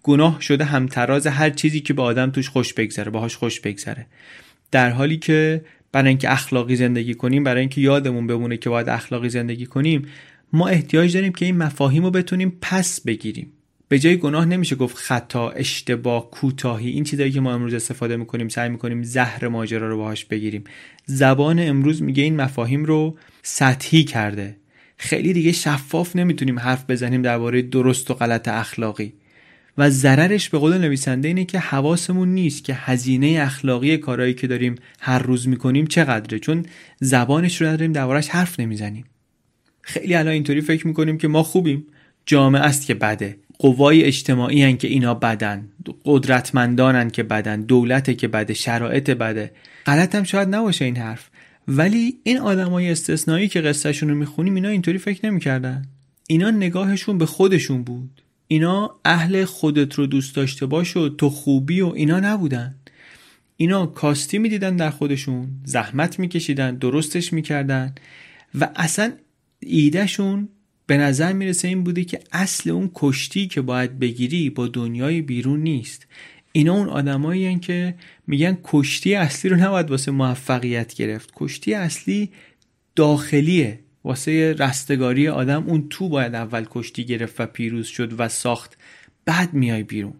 گناه 0.04 0.42
شده 0.42 0.64
همتراز 0.64 1.28
هر 1.28 1.50
چیزی 1.50 1.80
که 1.80 1.94
به 1.94 2.02
آدم 2.02 2.32
توش 2.32 2.50
خوش 2.50 2.74
بگذره 2.74 3.12
باهاش 3.12 3.36
خوش 3.36 3.60
بگذره. 3.60 4.06
در 4.72 4.90
حالی 4.90 5.18
که 5.18 5.66
برای 5.92 6.10
اینکه 6.10 6.32
اخلاقی 6.32 6.76
زندگی 6.76 7.14
کنیم 7.14 7.44
برای 7.44 7.60
اینکه 7.60 7.82
یادمون 7.82 8.28
بمونه 8.28 8.58
که 8.58 8.70
باید 8.70 8.90
اخلاقی 8.90 9.30
زندگی 9.30 9.66
کنیم 9.66 10.06
ما 10.54 10.68
احتیاج 10.68 11.14
داریم 11.14 11.34
که 11.34 11.46
این 11.46 11.58
مفاهیم 11.58 12.04
رو 12.04 12.12
بتونیم 12.12 12.58
پس 12.62 13.02
بگیریم. 13.02 13.52
به 13.94 14.00
جای 14.00 14.18
گناه 14.18 14.46
نمیشه 14.46 14.76
گفت 14.76 14.98
خطا 14.98 15.50
اشتباه 15.50 16.32
کوتاهی. 16.32 16.90
این 16.90 17.04
چیزایی 17.04 17.32
که 17.32 17.42
ما 17.42 17.54
امروز 17.54 17.74
استفاده 17.74 18.18
می‌کنیم 18.18 18.50
سعی 18.50 18.70
می‌کنیم 18.70 19.04
زهر 19.04 19.48
ماجرا 19.48 19.90
رو 19.90 19.98
باهاش 19.98 20.26
بگیریم. 20.26 20.64
زبان 21.06 21.60
امروز 21.60 22.02
میگه 22.02 22.24
این 22.24 22.36
مفاهیم 22.36 22.86
رو 22.86 23.18
سطحی 23.44 24.04
کرده. 24.04 24.56
خیلی 24.98 25.34
دیگه 25.34 25.52
شفاف 25.52 26.16
نمی‌تونیم 26.16 26.60
حرف 26.60 26.90
بزنیم 26.90 27.22
درباره 27.22 27.62
درست 27.62 28.12
و 28.12 28.14
غلط 28.14 28.48
اخلاقی. 28.48 29.14
و 29.78 29.90
ضررش 29.90 30.50
به 30.50 30.58
قول 30.58 30.78
نویسنده 30.78 31.28
اینه 31.28 31.46
که 31.46 31.60
حواسمون 31.60 32.30
نیست 32.30 32.64
که 32.64 32.74
هزینه 32.74 33.38
اخلاقی 33.42 33.98
کارهایی 33.98 34.34
که 34.34 34.48
داریم 34.48 34.76
هر 35.00 35.20
روز 35.20 35.48
می‌کنیم 35.48 35.88
چقدره. 35.88 36.40
چون 36.40 36.66
زبانش 37.00 37.62
رو 37.62 37.68
نداریم 37.68 37.92
دربارش 37.92 38.28
حرف 38.30 38.60
نمی‌زنیم. 38.60 39.06
خیلی 39.82 40.16
الان 40.16 40.34
اینطوری 40.34 40.62
فکر 40.62 40.88
می‌کنیم 40.88 41.18
که 41.18 41.28
ما 41.28 41.44
خوبیم. 41.44 41.86
جامعه 42.26 42.62
است 42.62 42.86
که 42.86 42.94
بده. 42.94 43.38
قوای 43.64 44.04
اجتماعی 44.04 44.64
هن 44.64 44.78
که 44.78 44.88
اینا 44.88 45.14
بدن. 45.14 45.70
قدرتمندانن 46.06 47.10
که 47.10 47.24
بدن. 47.24 47.62
دولته 47.62 48.16
که 48.16 48.28
بده. 48.28 48.54
شرایط 48.54 49.10
بده. 49.10 49.52
غلط 49.86 50.16
هم 50.16 50.24
شاید 50.24 50.56
نباشه 50.56 50.86
این 50.86 50.98
حرف. 50.98 51.30
ولی 51.68 52.20
این 52.24 52.38
آدمای 52.38 52.92
استثنایی 52.92 53.48
که 53.48 53.62
قصهشون 53.62 54.10
رو 54.10 54.16
می‌خونیم 54.16 54.56
اینا 54.56 54.70
اینطوری 54.70 54.98
فکر 54.98 55.26
نمی‌کردن. 55.26 55.86
اینا 56.28 56.52
نگاهشون 56.52 57.18
به 57.18 57.26
خودشون 57.26 57.84
بود. 57.84 58.22
اینا 58.48 58.96
اهل 59.06 59.46
خودت 59.46 59.94
رو 59.94 60.06
دوست 60.08 60.36
داشته 60.36 60.66
باش 60.66 60.98
و 60.98 61.10
تو 61.10 61.30
خوبی 61.30 61.82
و 61.82 61.92
اینا 61.96 62.20
نبودن. 62.20 62.76
اینا 63.58 63.86
کاستی 63.86 64.38
می‌دیدن 64.38 64.76
در 64.76 64.90
خودشون 64.90 65.48
زحمت 65.66 66.20
میکشیدن 66.20 66.76
درستش 66.76 67.34
می‌کردن 67.34 67.96
و 68.60 68.70
اصلا 68.76 69.12
ایدهشون 69.60 70.50
به 70.88 70.98
نظر 70.98 71.34
می‌رسه 71.34 71.68
این 71.68 71.84
بوده 71.84 72.04
که 72.04 72.20
اصل 72.32 72.70
اون 72.70 72.92
کشتی 72.94 73.48
که 73.48 73.62
باید 73.62 74.00
بگیری 74.00 74.50
با 74.50 74.68
دنیای 74.68 75.22
بیرون 75.22 75.60
نیست. 75.60 76.08
اینا 76.52 76.74
اون 76.74 76.90
آدمایی 76.90 77.60
که 77.60 77.96
میگن 78.28 78.58
کشتی 78.64 79.16
اصلی 79.16 79.50
رو 79.52 79.58
نباید 79.58 79.92
واسه 79.92 80.12
موفقیت 80.12 80.94
گرفت. 80.94 81.32
کشتی 81.36 81.74
اصلی 81.74 82.30
داخلیه. 82.96 83.80
واسه 84.04 84.56
رستگاری 84.60 85.28
آدم 85.28 85.64
اون 85.68 85.88
تو 85.90 86.10
باید 86.10 86.36
اول 86.36 86.66
کشتی 86.70 87.06
گرفت 87.06 87.42
و 87.42 87.46
پیروز 87.46 87.88
شد 87.88 88.20
و 88.20 88.30
ساخت. 88.30 88.78
بعد 89.26 89.54
میای 89.54 89.84
بیرون. 89.84 90.14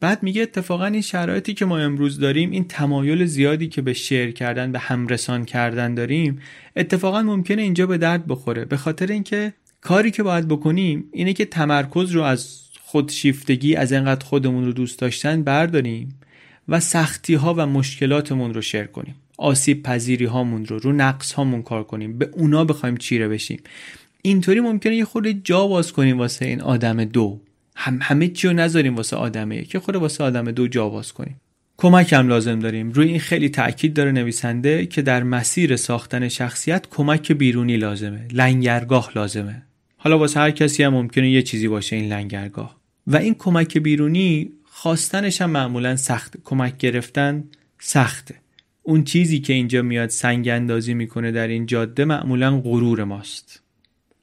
بعد 0.00 0.22
میگه 0.22 0.42
اتفاقا 0.42 0.86
این 0.86 1.00
شرایطی 1.00 1.54
که 1.54 1.64
ما 1.64 1.78
امروز 1.78 2.18
داریم 2.18 2.50
این 2.50 2.64
تمایل 2.64 3.24
زیادی 3.24 3.68
که 3.68 3.82
به 3.82 3.92
شعر 3.92 4.30
کردن 4.30 4.72
به 4.72 4.78
همرسان 4.78 5.44
کردن 5.44 5.94
داریم 5.94 6.38
اتفاقا 6.76 7.22
ممکنه 7.22 7.62
اینجا 7.62 7.86
به 7.86 7.98
درد 7.98 8.26
بخوره. 8.26 8.64
به 8.64 8.76
خاطر 8.76 9.06
اینکه 9.06 9.52
کاری 9.80 10.10
که 10.10 10.22
باید 10.22 10.48
بکنیم 10.48 11.04
اینه 11.12 11.32
که 11.32 11.44
تمرکز 11.44 12.10
رو 12.10 12.22
از 12.22 12.60
خودشیفتگی 12.80 13.76
از 13.76 13.92
اینقدر 13.92 14.24
خودمون 14.24 14.64
رو 14.64 14.72
دوست 14.72 14.98
داشتن 14.98 15.42
برداریم 15.42 16.20
و 16.68 16.80
سختی 16.80 17.34
ها 17.34 17.54
و 17.54 17.66
مشکلاتمون 17.66 18.54
رو 18.54 18.62
شیر 18.62 18.84
کنیم. 18.84 19.14
آسیب 19.38 19.82
پذیری 19.82 20.24
هامون 20.24 20.66
رو 20.66 20.78
رو 20.78 20.92
نقص 20.92 21.32
هامون 21.32 21.62
کار 21.62 21.84
کنیم. 21.84 22.18
به 22.18 22.30
اونا 22.32 22.64
بخوایم 22.64 22.96
چیره 22.96 23.28
بشیم. 23.28 23.60
اینطوری 24.22 24.60
ممکنه 24.60 24.96
یه 24.96 25.04
خورده 25.04 25.34
جا 25.34 25.66
باز 25.66 25.92
کنیم 25.92 26.18
واسه 26.18 26.46
این 26.46 26.60
آدم 26.60 27.04
دو. 27.04 27.40
هم 27.76 27.98
همه 28.02 28.28
چی 28.28 28.48
رو 28.48 28.54
نذاریم 28.54 28.96
واسه 28.96 29.16
آدمه 29.16 29.64
که 29.64 29.80
خود 29.80 29.96
واسه 29.96 30.24
آدم 30.24 30.50
دو 30.50 30.68
جا 30.68 30.88
باز 30.88 31.12
کنیم. 31.12 31.40
کمک 31.76 32.12
هم 32.12 32.28
لازم 32.28 32.58
داریم. 32.58 32.92
روی 32.92 33.08
این 33.08 33.20
خیلی 33.20 33.48
تاکید 33.48 33.94
داره 33.94 34.12
نویسنده 34.12 34.86
که 34.86 35.02
در 35.02 35.22
مسیر 35.22 35.76
ساختن 35.76 36.28
شخصیت 36.28 36.86
کمک 36.90 37.32
بیرونی 37.32 37.76
لازمه. 37.76 38.28
لنگرگاه 38.32 39.12
لازمه. 39.16 39.62
حالا 40.02 40.18
واسه 40.18 40.40
هر 40.40 40.50
کسی 40.50 40.82
هم 40.82 40.92
ممکنه 40.92 41.30
یه 41.30 41.42
چیزی 41.42 41.68
باشه 41.68 41.96
این 41.96 42.12
لنگرگاه. 42.12 42.76
و 43.06 43.16
این 43.16 43.34
کمک 43.34 43.78
بیرونی 43.78 44.50
خواستنش 44.64 45.42
هم 45.42 45.50
معمولا 45.50 45.96
سخت 45.96 46.36
کمک 46.44 46.76
گرفتن 46.76 47.44
سخته. 47.78 48.34
اون 48.82 49.04
چیزی 49.04 49.40
که 49.40 49.52
اینجا 49.52 49.82
میاد 49.82 50.08
سنگ 50.08 50.48
اندازی 50.48 50.94
می‌کنه 50.94 51.32
در 51.32 51.48
این 51.48 51.66
جاده 51.66 52.04
معمولا 52.04 52.60
غرور 52.60 53.04
ماست. 53.04 53.62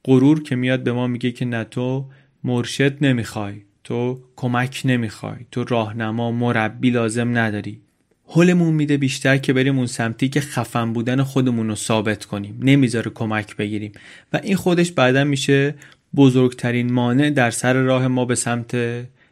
غرور 0.06 0.44
که 0.44 0.56
میاد 0.56 0.84
به 0.84 0.92
ما 0.92 1.08
میگه 1.08 1.32
که 1.32 1.46
نه 1.46 1.64
تو 1.64 2.06
مرشد 2.44 2.98
نمی‌خوای 3.02 3.56
تو 3.84 4.20
کمک 4.36 4.82
نمی‌خوای 4.86 5.38
تو 5.52 5.64
راهنما 5.64 6.32
مربی 6.32 6.90
لازم 6.90 7.38
نداری. 7.38 7.82
حلمون 8.28 8.74
میده 8.74 8.98
بیشتر 8.98 9.38
که 9.38 9.54
بریم 9.54 9.78
اون 9.78 9.88
سمتی 9.88 10.30
که 10.30 10.42
خفن 10.42 10.94
بودن 10.94 11.24
خودمون 11.24 11.68
رو 11.68 11.76
ثابت 11.76 12.26
کنیم. 12.26 12.60
نمی‌ذاره 12.62 13.12
کمک 13.16 13.56
بگیریم. 13.56 13.92
و 14.34 14.40
این 14.44 14.56
خودش 14.56 14.92
بعدا 14.92 15.24
میشه 15.24 15.76
بزرگترین 16.16 16.94
مانع 16.94 17.30
در 17.30 17.52
سر 17.52 17.74
راه 17.74 18.08
ما 18.08 18.26
به 18.26 18.36
سمت 18.36 18.78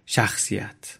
شخصیت. 0.05 0.97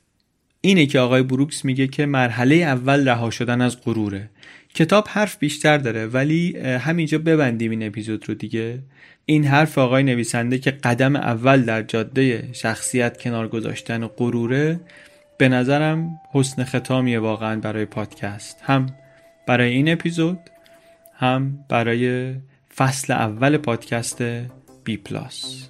اینه 0.62 0.86
که 0.86 1.00
آقای 1.00 1.24
بروکس 1.24 1.66
میگه 1.66 1.88
که 1.88 2.06
مرحله 2.06 2.56
اول 2.56 3.10
رها 3.10 3.30
شدن 3.30 3.62
از 3.62 3.82
غروره. 3.82 4.30
کتاب 4.74 5.08
حرف 5.10 5.38
بیشتر 5.40 5.78
داره 5.78 6.06
ولی 6.06 6.58
همینجا 6.60 7.18
ببندیم 7.18 7.72
این 7.72 7.88
اپیزود 7.88 8.30
رو 8.30 8.36
دیگه. 8.36 8.80
این 9.26 9.46
حرف 9.46 9.78
آقای 9.78 10.04
نویسنده 10.04 10.58
که 10.58 10.72
قدم 10.72 11.16
اول 11.16 11.62
در 11.62 11.82
جاده 11.82 12.50
شخصیت 12.54 13.22
کنار 13.22 13.48
گذاشتن 13.48 14.08
غروره 14.08 14.80
به 15.38 15.50
نظرم 15.50 16.20
حسن 16.32 16.64
ختامیه 16.64 17.20
واقعا 17.20 17.60
برای 17.60 17.86
پادکست. 17.86 18.62
هم 18.64 18.86
برای 19.48 19.72
این 19.72 19.92
اپیزود 19.92 20.40
هم 21.14 21.66
برای 21.70 22.36
فصل 22.76 23.14
اول 23.14 23.58
پادکست 23.58 24.22
بی 24.84 24.98
پلاس. 24.98 25.70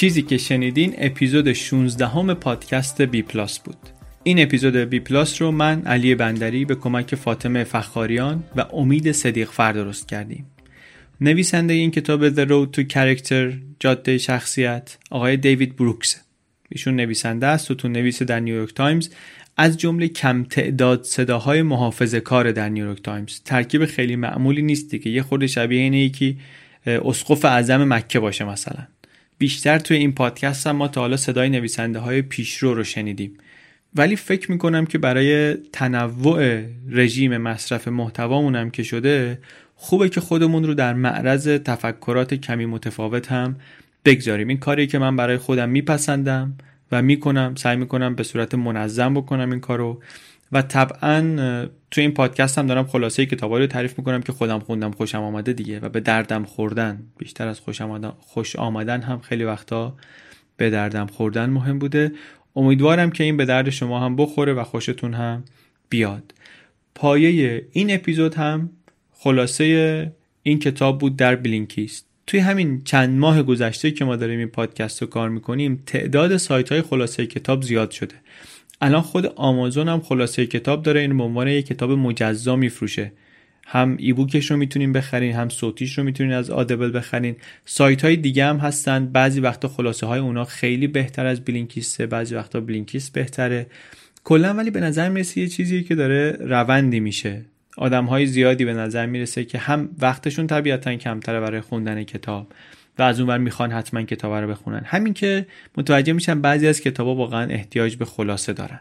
چیزی 0.00 0.22
که 0.22 0.38
شنیدین 0.38 0.94
اپیزود 0.98 1.52
16 1.52 2.06
هم 2.06 2.34
پادکست 2.34 3.02
بی 3.02 3.22
پلاس 3.22 3.58
بود. 3.58 3.76
این 4.22 4.42
اپیزود 4.42 4.76
بی 4.76 5.00
پلاس 5.00 5.42
رو 5.42 5.50
من 5.50 5.82
علی 5.82 6.14
بندری 6.14 6.64
به 6.64 6.74
کمک 6.74 7.14
فاطمه 7.14 7.64
فخاریان 7.64 8.44
و 8.56 8.60
امید 8.60 9.12
صدیق 9.12 9.50
فر 9.50 9.72
درست 9.72 10.08
کردیم. 10.08 10.46
نویسنده 11.20 11.74
این 11.74 11.90
کتاب 11.90 12.30
The 12.30 12.48
Road 12.48 12.76
to 12.76 12.92
Character 12.92 13.54
جاده 13.80 14.18
شخصیت 14.18 14.98
آقای 15.10 15.36
دیوید 15.36 15.76
بروکس. 15.76 16.20
ایشون 16.68 16.96
نویسنده 16.96 17.46
است 17.46 17.70
و 17.70 17.74
ستون 17.74 17.88
نویس 17.88 18.22
در 18.22 18.40
نیویورک 18.40 18.74
تایمز. 18.74 19.08
از 19.56 19.78
جمله 19.78 20.08
کم 20.08 20.44
تعداد 20.44 21.04
صداهای 21.04 21.62
محافظه 21.62 22.20
کار 22.20 22.52
در 22.52 22.68
نیویورک 22.68 23.02
تایمز. 23.02 23.40
ترکیب 23.44 23.84
خیلی 23.84 24.16
معمولی 24.16 24.62
نیست 24.62 25.10
یه 25.10 25.22
خورده 25.22 25.46
شبیه 25.46 25.80
اینه 25.80 25.98
یکی 25.98 26.38
اسقف 26.86 27.44
اعظم 27.44 27.94
مکه 27.94 28.20
باشه 28.20 28.44
مثلا. 28.44 28.86
بیشتر 29.40 29.78
توی 29.78 29.96
این 29.96 30.12
پادکست 30.12 30.66
هم 30.66 30.76
ما 30.76 30.88
تا 30.88 31.00
حالا 31.00 31.16
صدای 31.16 31.48
نویسنده 31.48 31.98
های 31.98 32.22
پیشرو 32.22 32.74
رو 32.74 32.84
شنیدیم. 32.84 33.38
ولی 33.94 34.16
فکر 34.16 34.50
می‌کنم 34.50 34.86
که 34.86 34.98
برای 34.98 35.54
تنوع 35.54 36.62
رژیم 36.88 37.36
مصرف 37.36 37.88
محتوامون 37.88 38.70
که 38.70 38.82
شده 38.82 39.38
خوبه 39.74 40.08
که 40.08 40.20
خودمون 40.20 40.64
رو 40.64 40.74
در 40.74 40.94
معرض 40.94 41.48
تفکرات 41.48 42.34
کمی 42.34 42.66
متفاوت 42.66 43.32
هم 43.32 43.56
بگذاریم. 44.04 44.48
این 44.48 44.58
کاری 44.58 44.86
که 44.86 44.98
من 44.98 45.16
برای 45.16 45.36
خودم 45.36 45.68
میپسندم 45.68 46.54
و 46.92 47.02
می‌کنم 47.02 47.54
سعی 47.56 47.76
می‌کنم 47.76 48.14
به 48.14 48.22
صورت 48.22 48.54
منظم 48.54 49.14
بکنم 49.14 49.50
این 49.50 49.60
کارو. 49.60 50.02
و 50.52 50.62
طبعا 50.62 51.20
تو 51.90 52.00
این 52.00 52.10
پادکست 52.10 52.58
هم 52.58 52.66
دارم 52.66 52.86
خلاصه 52.86 53.26
کتابایی 53.26 53.66
رو 53.66 53.72
تعریف 53.72 53.98
می‌کنم 53.98 54.22
که 54.22 54.32
خودم 54.32 54.58
خوندم 54.58 54.90
خوشم 54.90 55.22
آمده 55.22 55.52
دیگه 55.52 55.80
و 55.80 55.88
به 55.88 56.00
دردم 56.00 56.44
خوردن. 56.44 57.02
بیشتر 57.18 57.48
از 57.48 57.60
خوش 57.60 57.80
آمدن, 57.80 58.12
خوش 58.18 58.56
آمدن 58.56 59.02
هم 59.02 59.18
خیلی 59.18 59.44
وقتا 59.44 59.96
به 60.56 60.70
دردم 60.70 61.06
خوردن 61.06 61.50
مهم 61.50 61.78
بوده. 61.78 62.12
امیدوارم 62.56 63.10
که 63.10 63.24
این 63.24 63.36
به 63.36 63.44
درد 63.44 63.70
شما 63.70 64.00
هم 64.00 64.16
بخوره 64.16 64.52
و 64.52 64.64
خوشتون 64.64 65.14
هم 65.14 65.44
بیاد. 65.88 66.34
پایه 66.94 67.66
این 67.72 67.94
اپیزود 67.94 68.34
هم 68.34 68.70
خلاصه 69.12 70.12
این 70.42 70.58
کتاب 70.58 70.98
بود 70.98 71.16
در 71.16 71.36
بلینکیست. 71.36 72.06
توی 72.26 72.40
همین 72.40 72.82
چند 72.84 73.18
ماه 73.18 73.42
گذشته 73.42 73.90
که 73.90 74.04
ما 74.04 74.16
داریم 74.16 74.38
این 74.38 74.48
پادکست 74.48 75.02
رو 75.02 75.08
کار 75.08 75.28
می‌کنیم 75.28 75.82
تعداد 75.86 76.36
سایت 76.36 76.72
های 76.72 76.82
خلاصه 76.82 77.26
کتاب 77.26 77.62
زیاد 77.62 77.90
شده. 77.90 78.14
الان 78.80 79.02
خود 79.02 79.26
آمازون 79.26 79.88
هم 79.88 80.00
خلاصه 80.00 80.46
کتاب 80.46 80.82
داره 80.82 81.00
این 81.00 81.16
به 81.16 81.22
عنوان 81.22 81.48
یک 81.48 81.66
کتاب 81.66 81.90
مجزا 81.90 82.56
میفروشه. 82.56 83.12
هم 83.66 83.96
ایبوکش 83.98 84.50
رو 84.50 84.56
می‌تونین 84.56 84.92
بخرین 84.92 85.34
هم 85.34 85.48
صوتیش 85.48 85.98
رو 85.98 86.04
می‌تونین 86.04 86.32
از 86.32 86.50
آدبل 86.50 86.98
بخرین. 86.98 87.36
سایت 87.64 88.04
های 88.04 88.16
دیگه 88.16 88.44
هم 88.44 88.56
هستن 88.56 89.06
بعضی 89.06 89.40
وقتا 89.40 89.68
خلاصه 89.68 90.06
های 90.06 90.20
اونا 90.20 90.44
خیلی 90.44 90.86
بهتر 90.86 91.26
از 91.26 91.40
بلینکیسته 91.40 92.06
بعضی 92.06 92.34
وقتا 92.34 92.60
بلینکیست 92.60 93.12
بهتره. 93.12 93.66
کلا 94.24 94.54
ولی 94.54 94.70
به 94.70 94.80
نظر 94.80 95.08
می‌رسه 95.08 95.40
یه 95.40 95.48
چیزی 95.48 95.82
که 95.82 95.94
داره 95.94 96.36
روندی 96.40 97.00
میشه. 97.00 97.44
آدم 97.76 98.04
های 98.04 98.26
زیادی 98.26 98.64
به 98.64 98.72
نظر 98.72 99.06
می‌رسه 99.06 99.44
که 99.44 99.58
هم 99.58 99.88
وقتشون 99.98 100.46
طبیعتا 100.46 100.94
کمتره 100.94 101.40
برای 101.40 101.60
خوندن 101.60 102.02
کتاب. 102.02 102.52
و 103.00 103.02
از 103.02 103.20
اونور 103.20 103.38
می‌خوان 103.38 103.72
حتما 103.72 104.02
کتاب 104.02 104.32
رو 104.32 104.48
بخونن. 104.48 104.82
همین 104.84 105.14
که 105.14 105.46
متوجه 105.76 106.12
میشن 106.12 106.40
بعضی 106.40 106.66
از 106.66 106.80
کتابا 106.80 107.14
واقعا 107.14 107.50
احتیاج 107.50 107.96
به 107.96 108.04
خلاصه 108.04 108.52
دارن. 108.52 108.80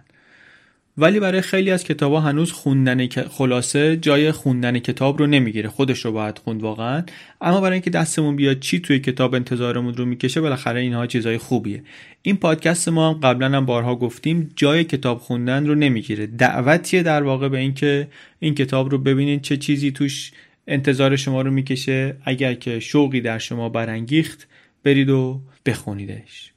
ولی 0.97 1.19
برای 1.19 1.41
خیلی 1.41 1.71
از 1.71 1.83
کتابا 1.83 2.21
هنوز 2.21 2.51
خوندن 2.51 3.07
خلاصه 3.07 3.97
جای 3.97 4.31
خوندن 4.31 4.79
کتاب 4.79 5.19
رو 5.19 5.27
نمی‌گیره. 5.27 5.69
خودش 5.69 6.05
رو 6.05 6.11
باید 6.11 6.37
خوند 6.37 6.61
واقعا. 6.61 7.03
اما 7.41 7.61
برای 7.61 7.73
اینکه 7.73 7.89
دستمون 7.89 8.35
بیاد 8.35 8.59
چی 8.59 8.79
توی 8.79 8.99
کتاب 8.99 9.35
انتظارمون 9.35 9.93
رو 9.93 10.05
می‌کشه 10.05 10.41
بالاخره 10.41 10.79
اینها 10.79 11.07
چیزای 11.07 11.37
خوبیه. 11.37 11.83
این 12.21 12.37
پادکست 12.37 12.89
ما 12.89 13.09
هم 13.09 13.19
قبلا 13.19 13.57
هم 13.57 13.65
بارها 13.65 13.95
گفتیم 13.95 14.51
جای 14.55 14.83
کتاب 14.83 15.19
خوندن 15.19 15.67
رو 15.67 15.75
نمی‌گیره. 15.75 16.27
دعوتیه 16.27 17.03
در 17.03 17.23
واقع 17.23 17.49
به 17.49 17.57
اینکه 17.57 18.07
این 18.39 18.55
کتاب 18.55 18.89
رو 18.89 18.97
ببینید 18.97 19.41
چه 19.41 19.57
چیزی 19.57 19.91
توش 19.91 20.31
انتظار 20.69 21.15
شما 21.15 21.41
رو 21.41 21.51
می‌کشه. 21.51 22.15
اگر 22.25 22.53
که 22.53 22.79
شوقی 22.79 23.21
در 23.21 23.37
شما 23.37 23.69
برانگیخت 23.69 24.47
برید 24.83 25.09
و 25.09 25.41
بخونیدش. 25.65 26.53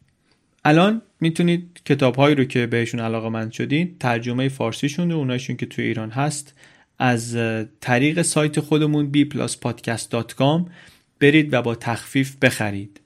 الان 0.65 1.03
می‌تونید 1.21 1.81
کتاب 1.85 2.17
هایی 2.17 2.35
رو 2.35 2.45
که 2.45 2.67
بهشون 2.67 3.01
علاقه 3.01 3.29
مند 3.29 3.53
شدید 3.53 3.99
ترجمه 4.01 4.49
فارسیشون 4.49 5.13
و 5.13 5.17
اونایشون 5.17 5.57
که 5.57 5.67
توی 5.67 5.85
ایران 5.85 6.11
هست 6.11 6.55
از 6.99 7.39
طریق 7.81 8.23
سایت 8.23 8.61
خودمون 8.61 9.13
bpluspodcast.com 9.13 10.71
برید 11.21 11.53
و 11.53 11.63
با 11.63 11.75
تخفیف 11.75 12.37
بخرید. 12.43 13.01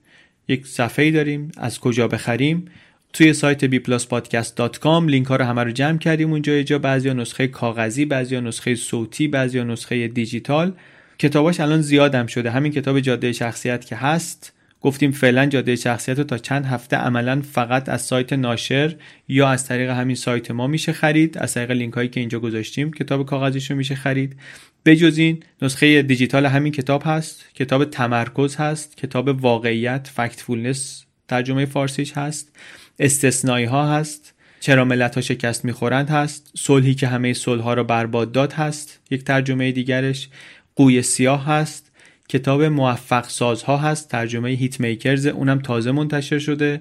یک 0.48 0.66
صفحه 0.66 1.10
داریم 1.10 1.50
از 1.56 1.80
کجا 1.80 2.08
بخریم؟ 2.08 2.64
توی 3.12 3.32
سایت 3.32 3.70
bpluspodcast.com 3.70 5.06
لینک 5.06 5.26
ها 5.26 5.36
رو 5.36 5.44
همه 5.44 5.64
رو 5.64 5.70
جمع 5.70 5.98
کردیم 5.98 6.30
اونجا. 6.30 6.62
جا 6.62 6.78
بعضی 6.78 7.14
نسخه 7.14 7.46
کاغذی 7.46 8.04
بعضی 8.04 8.40
نسخه 8.40 8.74
صوتی 8.74 9.28
بعضی 9.28 9.64
نسخه 9.64 10.08
دیجیتال. 10.08 10.72
کتاباش 11.18 11.60
الان 11.60 11.80
زیادم 11.82 12.26
شده. 12.26 12.50
همین 12.50 12.72
کتاب 12.72 13.00
جاده 13.00 13.32
شخصیت 13.32 13.84
که 13.84 13.96
هست. 13.96 14.52
گفتیم 14.80 15.10
فعلا 15.10 15.46
جاده 15.46 15.76
شخصیت 15.76 16.18
رو 16.18 16.24
تا 16.24 16.38
چند 16.38 16.64
هفته 16.64 16.96
عملا 16.96 17.42
فقط 17.52 17.88
از 17.88 18.02
سایت 18.02 18.32
ناشر 18.32 18.96
یا 19.28 19.48
از 19.48 19.66
طریق 19.66 19.90
همین 19.90 20.16
سایت 20.16 20.50
ما 20.50 20.66
میشه 20.66 20.92
خرید. 20.92 21.38
از 21.38 21.54
طریق 21.54 21.70
لینک 21.70 21.94
هایی 21.94 22.08
که 22.08 22.20
اینجا 22.20 22.40
گذاشتیم 22.40 22.92
کتاب 22.92 23.26
کاغذیش 23.26 23.70
رو 23.70 23.76
میشه 23.76 23.94
خرید. 23.94 24.36
بجز 24.84 25.18
این 25.18 25.42
نسخه 25.62 26.02
دیجیتال 26.02 26.46
همین 26.46 26.72
کتاب 26.72 27.02
هست. 27.04 27.44
کتاب 27.54 27.84
تمرکز 27.84 28.56
هست. 28.56 28.96
کتاب 28.96 29.44
واقعیت 29.44 30.10
فکتفولنس 30.14 31.04
ترجمه 31.28 31.66
فارسیش 31.66 32.12
هست. 32.12 32.56
استثنایی 32.98 33.66
ها 33.66 33.96
هست. 33.96 34.32
چرا 34.60 34.84
ملت 34.84 35.14
ها 35.14 35.20
شکست 35.20 35.64
می‌خورند 35.64 36.10
هست. 36.10 36.52
صلحی 36.56 36.94
که 36.94 37.06
همه 37.06 37.32
صلح 37.32 37.62
ها 37.62 37.74
را 37.74 37.84
برباد 37.84 38.32
داد 38.32 38.52
هست. 38.52 39.00
یک 39.10 39.24
ترجمه 39.24 39.72
دیگرش. 39.72 40.28
قوی 40.76 41.02
سیاه 41.02 41.46
هست. 41.46 41.92
کتاب 42.28 42.62
موفق 42.62 43.28
سازها 43.28 43.76
هست. 43.76 44.08
ترجمه 44.08 44.50
هیت 44.50 44.80
میکرز 44.80 45.26
اونم 45.26 45.58
تازه 45.58 45.92
منتشر 45.92 46.38
شده 46.38 46.80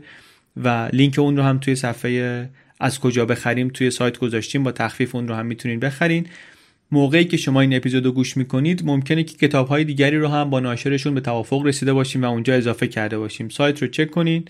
و 0.63 0.89
لینک 0.93 1.19
اون 1.19 1.37
رو 1.37 1.43
هم 1.43 1.57
توی 1.57 1.75
صفحه 1.75 2.49
از 2.79 2.99
کجا 2.99 3.25
بخریم 3.25 3.67
توی 3.69 3.91
سایت 3.91 4.17
گذاشتیم. 4.17 4.63
با 4.63 4.71
تخفیف 4.71 5.15
اون 5.15 5.27
رو 5.27 5.35
هم 5.35 5.45
می‌تونین 5.45 5.79
بخرین. 5.79 6.27
موقعی 6.91 7.25
که 7.25 7.37
شما 7.37 7.61
این 7.61 7.73
اپیزود 7.73 8.05
رو 8.05 8.11
گوش 8.11 8.37
می‌کنید 8.37 8.85
ممکنه 8.85 9.23
که 9.23 9.37
کتاب 9.37 9.67
های 9.67 9.83
دیگری 9.83 10.17
رو 10.17 10.27
هم 10.27 10.49
با 10.49 10.59
ناشرشون 10.59 11.13
به 11.13 11.21
توافق 11.21 11.65
رسیده 11.65 11.93
باشیم 11.93 12.23
و 12.23 12.25
اونجا 12.25 12.53
اضافه 12.53 12.87
کرده 12.87 13.17
باشیم. 13.17 13.49
سایت 13.49 13.81
رو 13.81 13.87
چک 13.87 14.11
کنین 14.11 14.45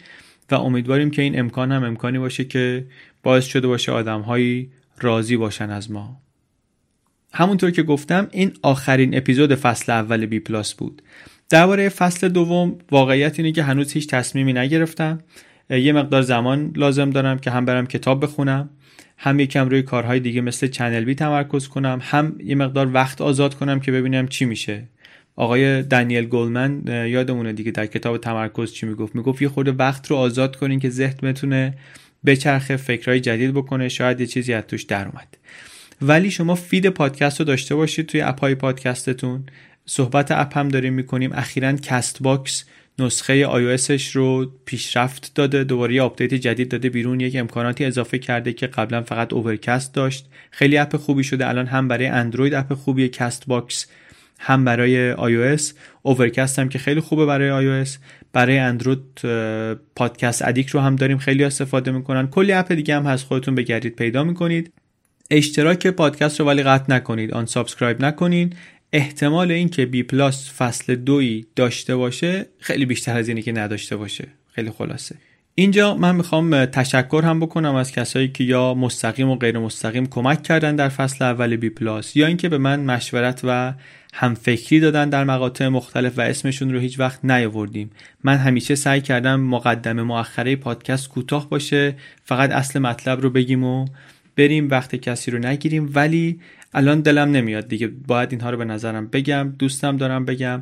و 0.52 0.56
امیدواریم 0.56 1.12
که 1.12 1.22
این 1.22 1.40
امکان 1.40 1.72
هم 1.72 1.84
امکانی 1.84 2.20
باشه 2.20 2.46
که 2.46 2.86
باعث 3.24 3.46
شده 3.46 3.68
باشه 3.68 3.92
آدم 3.92 4.26
راضی 5.00 5.38
باشن 5.38 5.70
از 5.70 5.92
ما. 5.92 6.25
همونطور 7.36 7.72
که 7.72 7.84
گفتم 7.84 8.28
این 8.32 8.52
آخرین 8.62 9.18
اپیزود 9.18 9.56
فصل 9.56 9.92
اول 9.92 10.26
بی 10.26 10.40
پلاس 10.40 10.74
بود. 10.74 11.02
درباره 11.50 11.90
فصل 11.90 12.30
دوم 12.30 12.78
واقعیت 12.92 13.40
اینه 13.40 13.52
که 13.52 13.64
هنوز 13.64 13.92
هیچ 13.92 14.08
تصمیمی 14.08 14.54
نگرفتم. 14.54 15.20
یه 15.70 15.94
مقدار 15.94 16.22
زمان 16.22 16.74
لازم 16.76 17.10
دارم 17.10 17.40
که 17.40 17.52
هم 17.52 17.66
برم 17.66 17.88
کتاب 17.88 18.24
بخونم 18.24 18.70
هم 19.18 19.40
یکم 19.40 19.70
روی 19.70 19.82
کارهای 19.82 20.20
دیگه 20.20 20.42
مثل 20.42 20.68
چنل 20.68 21.04
بی 21.04 21.16
تمرکز 21.16 21.68
کنم 21.68 22.00
هم 22.02 22.36
یه 22.44 22.56
مقدار 22.56 22.94
وقت 22.94 23.22
آزاد 23.22 23.56
کنم 23.56 23.80
که 23.80 23.92
ببینم 23.92 24.28
چی 24.28 24.46
میشه. 24.46 24.84
آقای 25.36 25.84
دانیل 25.84 26.26
گولمن 26.26 26.82
یادمونه 26.88 27.54
دیگه 27.54 27.72
در 27.72 27.86
کتاب 27.86 28.18
تمرکز 28.18 28.74
چی 28.74 28.86
می‌گفت؟ 28.86 29.16
می‌گفت 29.16 29.42
یه 29.42 29.48
خورده 29.48 29.72
وقت 29.72 30.08
رو 30.08 30.16
آزاد 30.16 30.56
کنین 30.56 30.80
که 30.80 30.90
ذهن 30.90 31.18
بتونه 31.24 31.74
بچرخه 32.26 32.78
فکرهای 32.78 33.20
جدید 33.20 33.54
بکنه 33.54 33.90
شاید 33.90 34.20
یه 34.22 34.28
چیزی 34.28 34.54
از 34.54 34.64
توش 34.68 34.84
در 34.84 35.08
اومد. 35.08 35.38
ولی 36.02 36.32
شما 36.32 36.56
feed 36.56 36.90
پادکست 36.90 37.40
رو 37.40 37.46
داشته 37.46 37.76
باشید 37.76 38.06
توی 38.06 38.22
اپ 38.22 38.40
های 38.40 38.56
پادکستتون. 38.56 39.44
صحبت 39.86 40.32
اپ 40.32 40.58
هم 40.58 40.68
داریم 40.68 40.94
می‌کنیم. 40.94 41.32
اخیرا 41.34 41.74
کست 41.74 42.24
باکس 42.24 42.66
نسخه 43.00 43.46
iOSش 43.46 44.08
رو 44.08 44.52
پیشرفت 44.66 45.32
داده. 45.36 45.64
دوباره 45.64 45.96
یه 45.96 46.02
آپدیت 46.02 46.34
جدید 46.34 46.70
داده 46.70 46.90
بیرون. 46.90 47.20
یک 47.20 47.36
امکاناتی 47.36 47.86
اضافه 47.86 48.20
کرده 48.20 48.54
که 48.54 48.68
قبلا 48.68 49.02
فقط 49.02 49.34
اوورکست 49.34 49.94
داشت. 49.94 50.26
خیلی 50.52 50.78
اپ 50.78 50.96
خوبی 50.96 51.24
شده. 51.24 51.50
الان 51.50 51.66
هم 51.66 51.88
برای 51.88 52.06
اندروید 52.06 52.54
اپ 52.54 52.74
خوبی 52.74 53.10
کست 53.10 53.44
باکس 53.48 53.88
هم 54.40 54.66
برای 54.66 55.14
iOS. 55.14 55.64
اوورکست 56.02 56.60
هم 56.60 56.70
که 56.70 56.80
خیلی 56.80 57.00
خوبه 57.00 57.26
برای 57.26 57.86
iOS. 57.86 57.90
برای 58.34 58.58
اندروید 58.58 59.22
Podcast 59.96 60.48
Addict 60.48 60.70
رو 60.70 60.80
هم 60.80 60.96
داریم 60.96 61.18
خیلی 61.18 61.44
استفاده 61.44 61.92
می‌کنن. 61.92 62.28
کلی 62.28 62.52
اپ 62.52 62.72
دیگه 62.72 62.96
هم 62.96 63.06
هست. 63.06 63.26
خودتون 63.26 63.56
بگردید 63.56 63.96
پیدا 63.96 64.24
می‌کنید. 64.24 64.74
اشتراک 65.32 65.88
پادکست 65.88 66.40
رو 66.40 66.46
ولی 66.46 66.64
قطع 66.64 66.94
نکنید. 66.94 67.32
unsubscribe 67.32 68.06
نکنین. 68.06 68.54
احتمال 68.94 69.52
اینکه 69.52 69.86
بی 69.86 70.04
پلاس 70.04 70.52
فصل 70.54 70.96
دوی 70.96 71.46
داشته 71.56 71.96
باشه 71.96 72.46
خیلی 72.60 72.86
بیشتر 72.86 73.18
از 73.18 73.28
اینه 73.28 73.42
که 73.42 73.52
نداشته 73.52 73.96
باشه. 73.96 74.28
خیلی 74.52 74.70
خلاصه. 74.70 75.16
اینجا 75.56 75.96
من 75.96 76.16
می‌خوام 76.16 76.66
تشکر 76.66 77.22
هم 77.26 77.40
بکنم 77.40 77.76
از 77.76 77.92
کسایی 77.92 78.28
که 78.28 78.44
یا 78.44 78.74
مستقیم 78.74 79.30
و 79.30 79.36
غیر 79.36 79.60
مستقیم 79.60 80.06
کمک 80.06 80.44
کردن 80.44 80.76
در 80.76 80.90
فصل 80.90 81.26
اول 81.26 81.56
بی 81.56 81.70
پلاس 81.70 82.16
یا 82.16 82.28
اینکه 82.28 82.50
به 82.50 82.58
من 82.58 82.80
مشورت 82.80 83.42
و 83.44 83.74
همفکری 84.14 84.80
دادن 84.80 85.10
در 85.10 85.24
مقاطع 85.24 85.68
مختلف 85.68 86.18
و 86.18 86.22
اسمشون 86.22 86.74
رو 86.74 86.80
هیچ 86.80 87.00
وقت 87.00 87.26
نیاوردیم. 87.26 87.92
من 88.24 88.38
همیشه 88.38 88.76
سعی 88.76 89.02
کردم 89.02 89.40
مقدمه 89.40 90.04
مؤخره 90.04 90.56
پادکست 90.56 91.10
کوتاه 91.10 91.50
باشه 91.50 91.96
فقط 92.24 92.52
اصل 92.52 92.80
مطلب 92.80 93.22
رو 93.22 93.30
بگیم 93.30 93.64
و 93.64 93.86
بریم 94.38 94.70
وقت 94.70 94.96
کسی 94.96 95.32
رو 95.32 95.40
نگیریم. 95.40 95.92
ولی 95.94 96.40
الان 96.74 97.02
دلم 97.02 97.32
نمیاد 97.32 97.68
دیگه. 97.68 97.88
باید 97.88 98.32
اینها 98.32 98.50
رو 98.50 98.58
به 98.58 98.66
نظرم 98.66 99.08
بگم. 99.08 99.54
دوستم 99.60 99.98
دارم 99.98 100.26
بگم. 100.26 100.60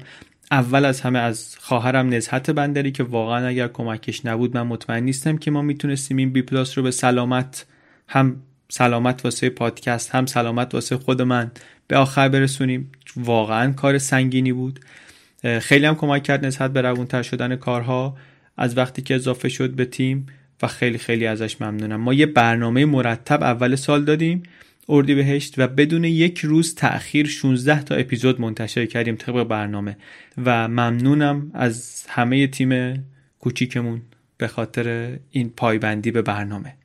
اول 0.52 0.86
از 0.86 1.02
همه 1.02 1.20
از 1.20 1.56
خواهرم 1.60 2.14
نزهت 2.14 2.50
بندری 2.50 2.92
که 2.92 3.04
واقعا 3.04 3.48
اگر 3.48 3.68
کمکش 3.68 4.26
نبود 4.26 4.58
من 4.58 4.64
مطمئن 4.64 5.04
نیستم 5.04 5.38
که 5.38 5.52
ما 5.52 5.62
می‌تونستیم 5.62 6.18
این 6.18 6.34
بی 6.34 6.42
پلاس 6.42 6.78
رو 6.78 6.84
به 6.84 6.92
سلامت 6.92 7.66
هم 8.08 8.36
سلامت 8.70 9.26
واسه 9.26 9.50
پادکست 9.50 10.16
هم 10.16 10.26
سلامت 10.26 10.74
واسه 10.74 10.98
خود 10.98 11.22
من 11.22 11.52
به 11.88 11.98
آخر 11.98 12.30
برسونیم. 12.30 12.92
واقعا 13.16 13.72
کار 13.72 13.98
سنگینی 13.98 14.54
بود. 14.54 14.80
خیلی 15.60 15.86
هم 15.86 15.96
کمک 15.96 16.24
کرد 16.24 16.46
نسبت 16.46 16.74
به 16.74 16.82
روونتر 16.82 17.22
شدن 17.22 17.56
کارها. 17.56 18.18
از 18.58 18.78
وقتی 18.78 19.02
که 19.02 19.16
اضافه 19.16 19.50
شد 19.50 19.70
به 19.70 19.86
و 20.64 20.68
خیلی 20.68 20.98
خیلی 20.98 21.28
ازش 21.28 21.62
ممنونم. 21.62 22.02
ما 22.02 22.14
یه 22.14 22.26
برنامه 22.26 22.86
مرتب 22.86 23.44
اول 23.44 23.76
سال 23.76 24.06
دادیم 24.06 24.44
بهشت 24.88 25.54
و 25.58 25.68
بدون 25.68 26.04
یک 26.04 26.40
روز 26.40 26.76
تأخیر 26.76 27.28
16 27.28 27.84
تا 27.84 27.96
اپیزود 27.96 28.42
منتشر 28.42 28.86
کردیم 28.86 29.16
طبق 29.16 29.44
برنامه. 29.44 29.98
و 30.46 30.68
ممنونم 30.68 31.52
از 31.54 32.06
همه 32.10 32.48
تیم 32.48 33.04
کوچیکمون 33.40 34.02
به 34.38 34.48
خاطر 34.48 35.18
این 35.32 35.50
پایبندی 35.50 36.12
به 36.12 36.22
برنامه. 36.22 36.76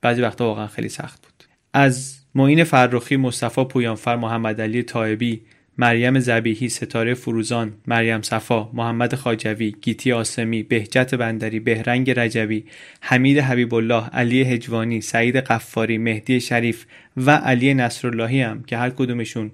بعضی 0.00 0.22
وقتا 0.22 0.44
واقعا 0.44 0.66
خیلی 0.66 0.88
سخت 0.88 1.22
بود. 1.22 1.44
از 1.72 2.18
معین 2.34 2.64
فرخی 2.64 3.16
مصطفی 3.16 3.64
پویانفر 3.64 4.16
محمد 4.16 4.60
علی 4.60 4.82
طایبی 4.82 5.40
مریم 5.78 6.18
زبیهی 6.18 6.68
ستاره 6.68 7.14
فروزان 7.14 7.72
مریم 7.86 8.22
صفا 8.22 8.70
محمد 8.72 9.14
خاجوی 9.14 9.74
گیتی 9.82 10.12
آسمی 10.12 10.62
بهجت 10.62 11.14
بندری 11.14 11.60
بهرنگ 11.60 12.10
رجوی 12.10 12.64
حمید 13.00 13.38
حبیب 13.38 13.74
الله 13.74 14.08
علی 14.08 14.42
هجوانی 14.42 15.00
سعید 15.00 15.36
قفاری 15.36 15.98
مهدی 15.98 16.40
شریف 16.40 16.86
و 17.16 17.30
علی 17.30 17.74
نصراللهی 17.74 18.40
هم 18.40 18.62
که 18.62 18.76
هر 18.76 18.90
کدومشون 18.90 19.50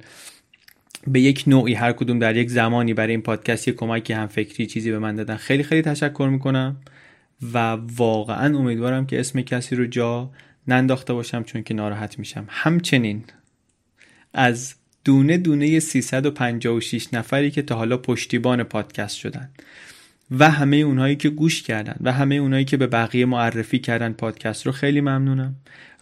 به 1.06 1.20
یک 1.20 1.44
نوعی 1.46 1.74
هر 1.74 1.92
کدوم 1.92 2.18
در 2.18 2.36
یک 2.36 2.50
زمانی 2.50 2.94
برای 2.94 3.10
این 3.10 3.22
پادکست 3.22 3.68
یک 3.68 3.76
کمکی 3.76 4.12
هم 4.12 4.26
فکری 4.26 4.66
چیزی 4.66 4.90
به 4.90 4.98
من 4.98 5.16
دادن. 5.16 5.36
خیلی 5.36 5.62
خیلی 5.62 5.82
تشکر 5.82 6.28
می‌کنم 6.32 6.76
و 7.52 7.58
واقعا 7.96 8.58
امیدوارم 8.58 9.06
که 9.06 9.20
اسم 9.20 9.40
کسی 9.40 9.76
رو 9.76 9.86
جا 9.86 10.30
ننداخته 10.68 11.12
باشم 11.12 11.42
چون 11.42 11.62
که 11.62 11.74
ناراحت 11.74 12.18
میشم. 12.18 12.46
همچنین 12.48 13.24
از 14.34 14.74
دونه 15.05 15.38
دونه 15.38 15.80
356 15.80 17.14
نفری 17.14 17.51
که 17.51 17.62
تا 17.62 17.74
حالا 17.74 17.96
پشتیبان 17.96 18.62
پادکست 18.62 19.16
شدن. 19.16 19.51
و 20.38 20.51
همه 20.51 20.76
اونهایی 20.76 21.16
که 21.16 21.28
گوش 21.28 21.62
کردن 21.62 21.96
و 22.01 22.12
همه 22.12 22.34
اونهایی 22.34 22.64
که 22.64 22.76
به 22.76 22.86
بقیه 22.86 23.26
معرفی 23.26 23.78
کردن 23.78 24.12
پادکست 24.12 24.66
رو 24.66 24.72
خیلی 24.72 25.01
ممنونم. 25.01 25.55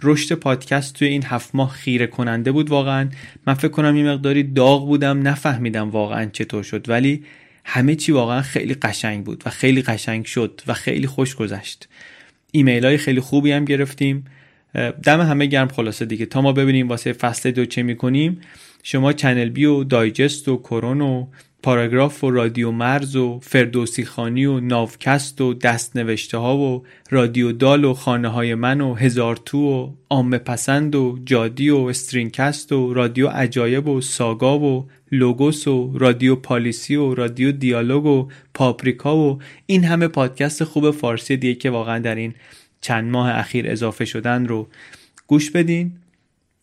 رشد 0.02 0.34
پادکست 0.34 0.94
توی 0.94 1.08
این 1.08 1.22
هفت 1.26 1.54
ماه 1.54 1.70
خیره 1.70 2.06
کننده 2.06 2.52
بود 2.52 2.70
واقعا. 2.70 3.08
من 3.46 3.54
فکر 3.54 3.68
کنم 3.68 3.96
یه 3.96 4.04
مقداری 4.04 4.42
داغ 4.42 4.86
بودم 4.86 5.28
نفهمیدم 5.28 5.90
واقعا 5.90 6.26
چطور 6.32 6.62
شد. 6.62 6.88
ولی 6.88 7.24
همه 7.64 7.94
چی 7.94 8.12
واقعا 8.12 8.42
خیلی 8.42 8.74
قشنگ 8.74 9.24
بود 9.24 9.42
و 9.46 9.50
خیلی 9.50 9.82
قشنگ 9.82 10.24
شد 10.24 10.60
و 10.66 10.74
خیلی 10.74 11.06
خوش 11.06 11.34
گذشت. 11.34 11.88
ایمیل 12.52 12.84
های 12.84 12.96
خیلی 12.96 13.20
خوبی 13.20 13.52
هم 13.52 13.64
گرفتیم. 13.64 14.24
دم 15.02 15.20
همه 15.20 15.46
گرم 15.46 15.68
خلاصه 15.68 16.04
دیگه. 16.04 16.26
تا 16.26 16.42
ما 16.42 16.52
ببینیم 16.52 16.88
واسه 16.88 17.12
فصل 17.12 17.50
دو 17.50 17.64
چه 17.64 17.82
می‌کنیم. 17.82 18.40
شما 18.82 19.12
چنل 19.12 19.48
بی 19.48 19.64
و 19.64 19.84
دایجست 19.84 20.48
و 20.48 20.56
کرون 20.56 21.00
و 21.00 21.26
پاراگراف 21.62 22.24
و 22.24 22.30
رادیو 22.30 22.70
مرز 22.70 23.16
و 23.16 23.40
فردوسی 23.42 24.04
خوانی 24.04 24.46
و 24.46 24.60
ناوکست 24.60 25.40
و 25.40 25.54
دست 25.54 25.96
نوشته 25.96 26.38
ها 26.38 26.56
و 26.56 26.84
رادیو 27.10 27.52
دال 27.52 27.84
و 27.84 27.94
خانه 27.94 28.28
های 28.28 28.54
من 28.54 28.80
و 28.80 28.94
هزار 28.94 29.36
تو 29.36 29.58
و 29.58 29.92
عام 30.10 30.38
پسند 30.38 30.94
و 30.94 31.18
جادی 31.24 31.70
و 31.70 31.76
استرینگ 31.76 32.34
کست 32.34 32.72
و 32.72 32.94
رادیو 32.94 33.28
عجایب 33.28 33.88
و 33.88 34.00
ساگا 34.00 34.58
و 34.58 34.88
لوگوس 35.12 35.68
و 35.68 35.92
رادیو 35.98 36.36
پالیسی 36.36 36.96
و 36.96 37.14
رادیو 37.14 37.52
دیالوگ 37.52 38.06
و 38.06 38.28
پاپریکا 38.54 39.16
و 39.16 39.38
این 39.66 39.84
همه 39.84 40.08
پادکست 40.08 40.64
خوب 40.64 40.90
فارسی 40.90 41.36
دیگه 41.36 41.54
که 41.54 41.70
واقعا 41.70 41.98
در 41.98 42.14
این 42.14 42.34
چند 42.80 43.10
ماه 43.10 43.30
اخیر 43.30 43.70
اضافه 43.70 44.04
شدن 44.04 44.46
رو 44.46 44.68
گوش 45.26 45.50
بدین. 45.50 45.92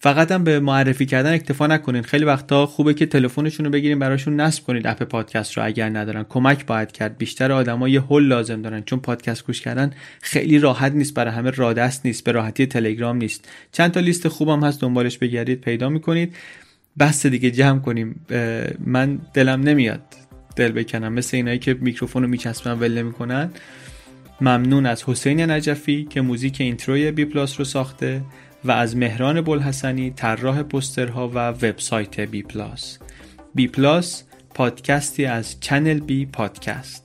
فقط 0.06 0.32
هم 0.32 0.44
به 0.44 0.60
معرفی 0.60 1.06
کردن 1.06 1.34
اکتفا 1.34 1.68
نکنین. 1.68 2.02
خیلی 2.02 2.26
وقتا 2.26 2.66
خوبه 2.66 2.94
که 2.94 3.06
تلفنشون 3.06 3.66
رو 3.66 3.72
بگیرین 3.72 4.00
براشون 4.00 4.40
نصب 4.40 4.64
کنید 4.64 4.88
اپ 4.88 5.04
پادکست 5.04 5.58
رو 5.58 5.66
اگر 5.66 5.90
ندارن. 5.90 6.26
کمک 6.30 6.66
باید 6.66 6.92
کرد. 6.92 7.18
بیشتر 7.18 7.52
آدما 7.52 7.90
یه 7.90 8.02
هول 8.02 8.24
لازم 8.24 8.62
دارن. 8.62 8.84
چون 8.84 9.00
پادکست 9.00 9.46
گوش 9.46 9.62
کردن 9.62 9.92
خیلی 10.22 10.60
راحت 10.60 10.92
نیست 10.92 11.14
برای 11.14 11.34
همه 11.34 11.50
رادست 11.52 12.06
نیست 12.06 12.24
به 12.24 12.32
راحتی 12.32 12.66
تلگرام 12.66 13.18
نیست. 13.18 13.50
چند 13.72 13.92
تا 13.92 14.00
لیست 14.00 14.28
خوبم 14.28 14.64
هست 14.64 14.82
دنبالش 14.82 15.18
بگردید 15.18 15.62
پیدا 15.62 15.90
می‌کنید. 15.90 16.36
بس 17.00 17.26
دیگه 17.26 17.52
جمع 17.52 17.80
کنیم. 17.80 18.26
من 18.86 19.20
دلم 19.34 19.62
نمیاد 19.62 20.02
دل 20.56 20.72
بکنم. 20.72 21.14
مثل 21.14 21.38
اینایی 21.38 21.60
که 21.60 21.74
میکروفون 21.74 22.24
رو 22.24 22.30
میچسبن 22.30 22.80
ول 22.80 22.98
نمی‌کنن. 22.98 23.50
ممنون 24.42 24.86
از 24.86 25.04
حسین 25.04 25.52
نجفی 25.52 26.04
که 26.04 26.22
موزیک 26.22 26.62
intro 26.62 27.03
ی 27.03 27.12
بی 27.12 27.26
پلاس 27.26 27.60
رو 27.60 27.66
ساخته. 27.66 28.22
و 28.66 28.72
از 28.72 28.98
مهران 28.98 29.42
بلحسنی 29.42 30.12
طراح 30.12 30.64
پوسترها 30.64 31.28
و 31.28 31.50
وبسایت 31.50 32.20
بی 32.20 32.44
پلاس. 32.44 33.00
بی 33.56 33.68
پلاس 33.68 34.24
پادکستی 34.54 35.26
از 35.26 35.60
چنل 35.60 36.00
بی 36.00 36.26
پادکست. 36.26 37.05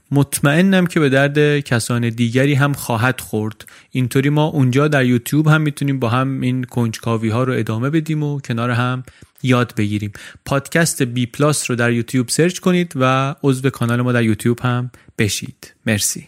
مطمئنم 0.11 0.87
که 0.87 0.99
به 0.99 1.09
درد 1.09 1.59
کسان 1.59 2.09
دیگری 2.09 2.53
هم 2.53 2.73
خواهد 2.73 3.21
خورد 3.21 3.65
اینطوری 3.91 4.29
ما 4.29 4.45
اونجا 4.45 4.87
در 4.87 5.05
یوتیوب 5.05 5.47
هم 5.47 5.61
می‌تونیم 5.61 5.99
با 5.99 6.09
هم 6.09 6.41
این 6.41 6.63
کنجکاوی 6.63 7.29
ها 7.29 7.43
رو 7.43 7.53
ادامه 7.53 7.89
بدیم 7.89 8.23
و 8.23 8.39
کنار 8.39 8.71
هم 8.71 9.03
یاد 9.43 9.73
بگیریم 9.77 10.11
پادکست 10.45 11.01
بی 11.01 11.25
پلاس 11.25 11.69
رو 11.69 11.75
در 11.75 11.91
یوتیوب 11.91 12.29
سرچ 12.29 12.59
کنید 12.59 12.93
و 12.95 13.35
عضو 13.43 13.69
کانال 13.69 14.01
ما 14.01 14.11
در 14.11 14.23
یوتیوب 14.23 14.59
هم 14.59 14.91
بشید 15.17 15.73
مرسی 15.85 16.27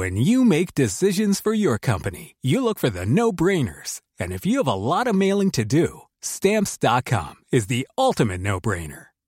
When 0.00 0.16
you 0.16 0.38
make 0.56 0.70
decisions 0.74 1.38
for 1.44 1.52
your 1.52 1.78
company, 1.92 2.26
you 2.40 2.64
look 2.64 2.78
for 2.78 2.88
the 2.88 3.04
no-brainers. 3.04 3.90
And 4.18 4.32
if 4.32 4.46
you 4.46 4.56
have 4.62 4.72
a 4.72 4.82
lot 4.92 5.06
of 5.06 5.14
mailing 5.24 5.50
to 5.58 5.64
do, 5.66 5.86
stamps.com 6.34 7.34
is 7.56 7.66
the 7.66 7.86
ultimate 8.06 8.40
no-brainer. 8.40 9.11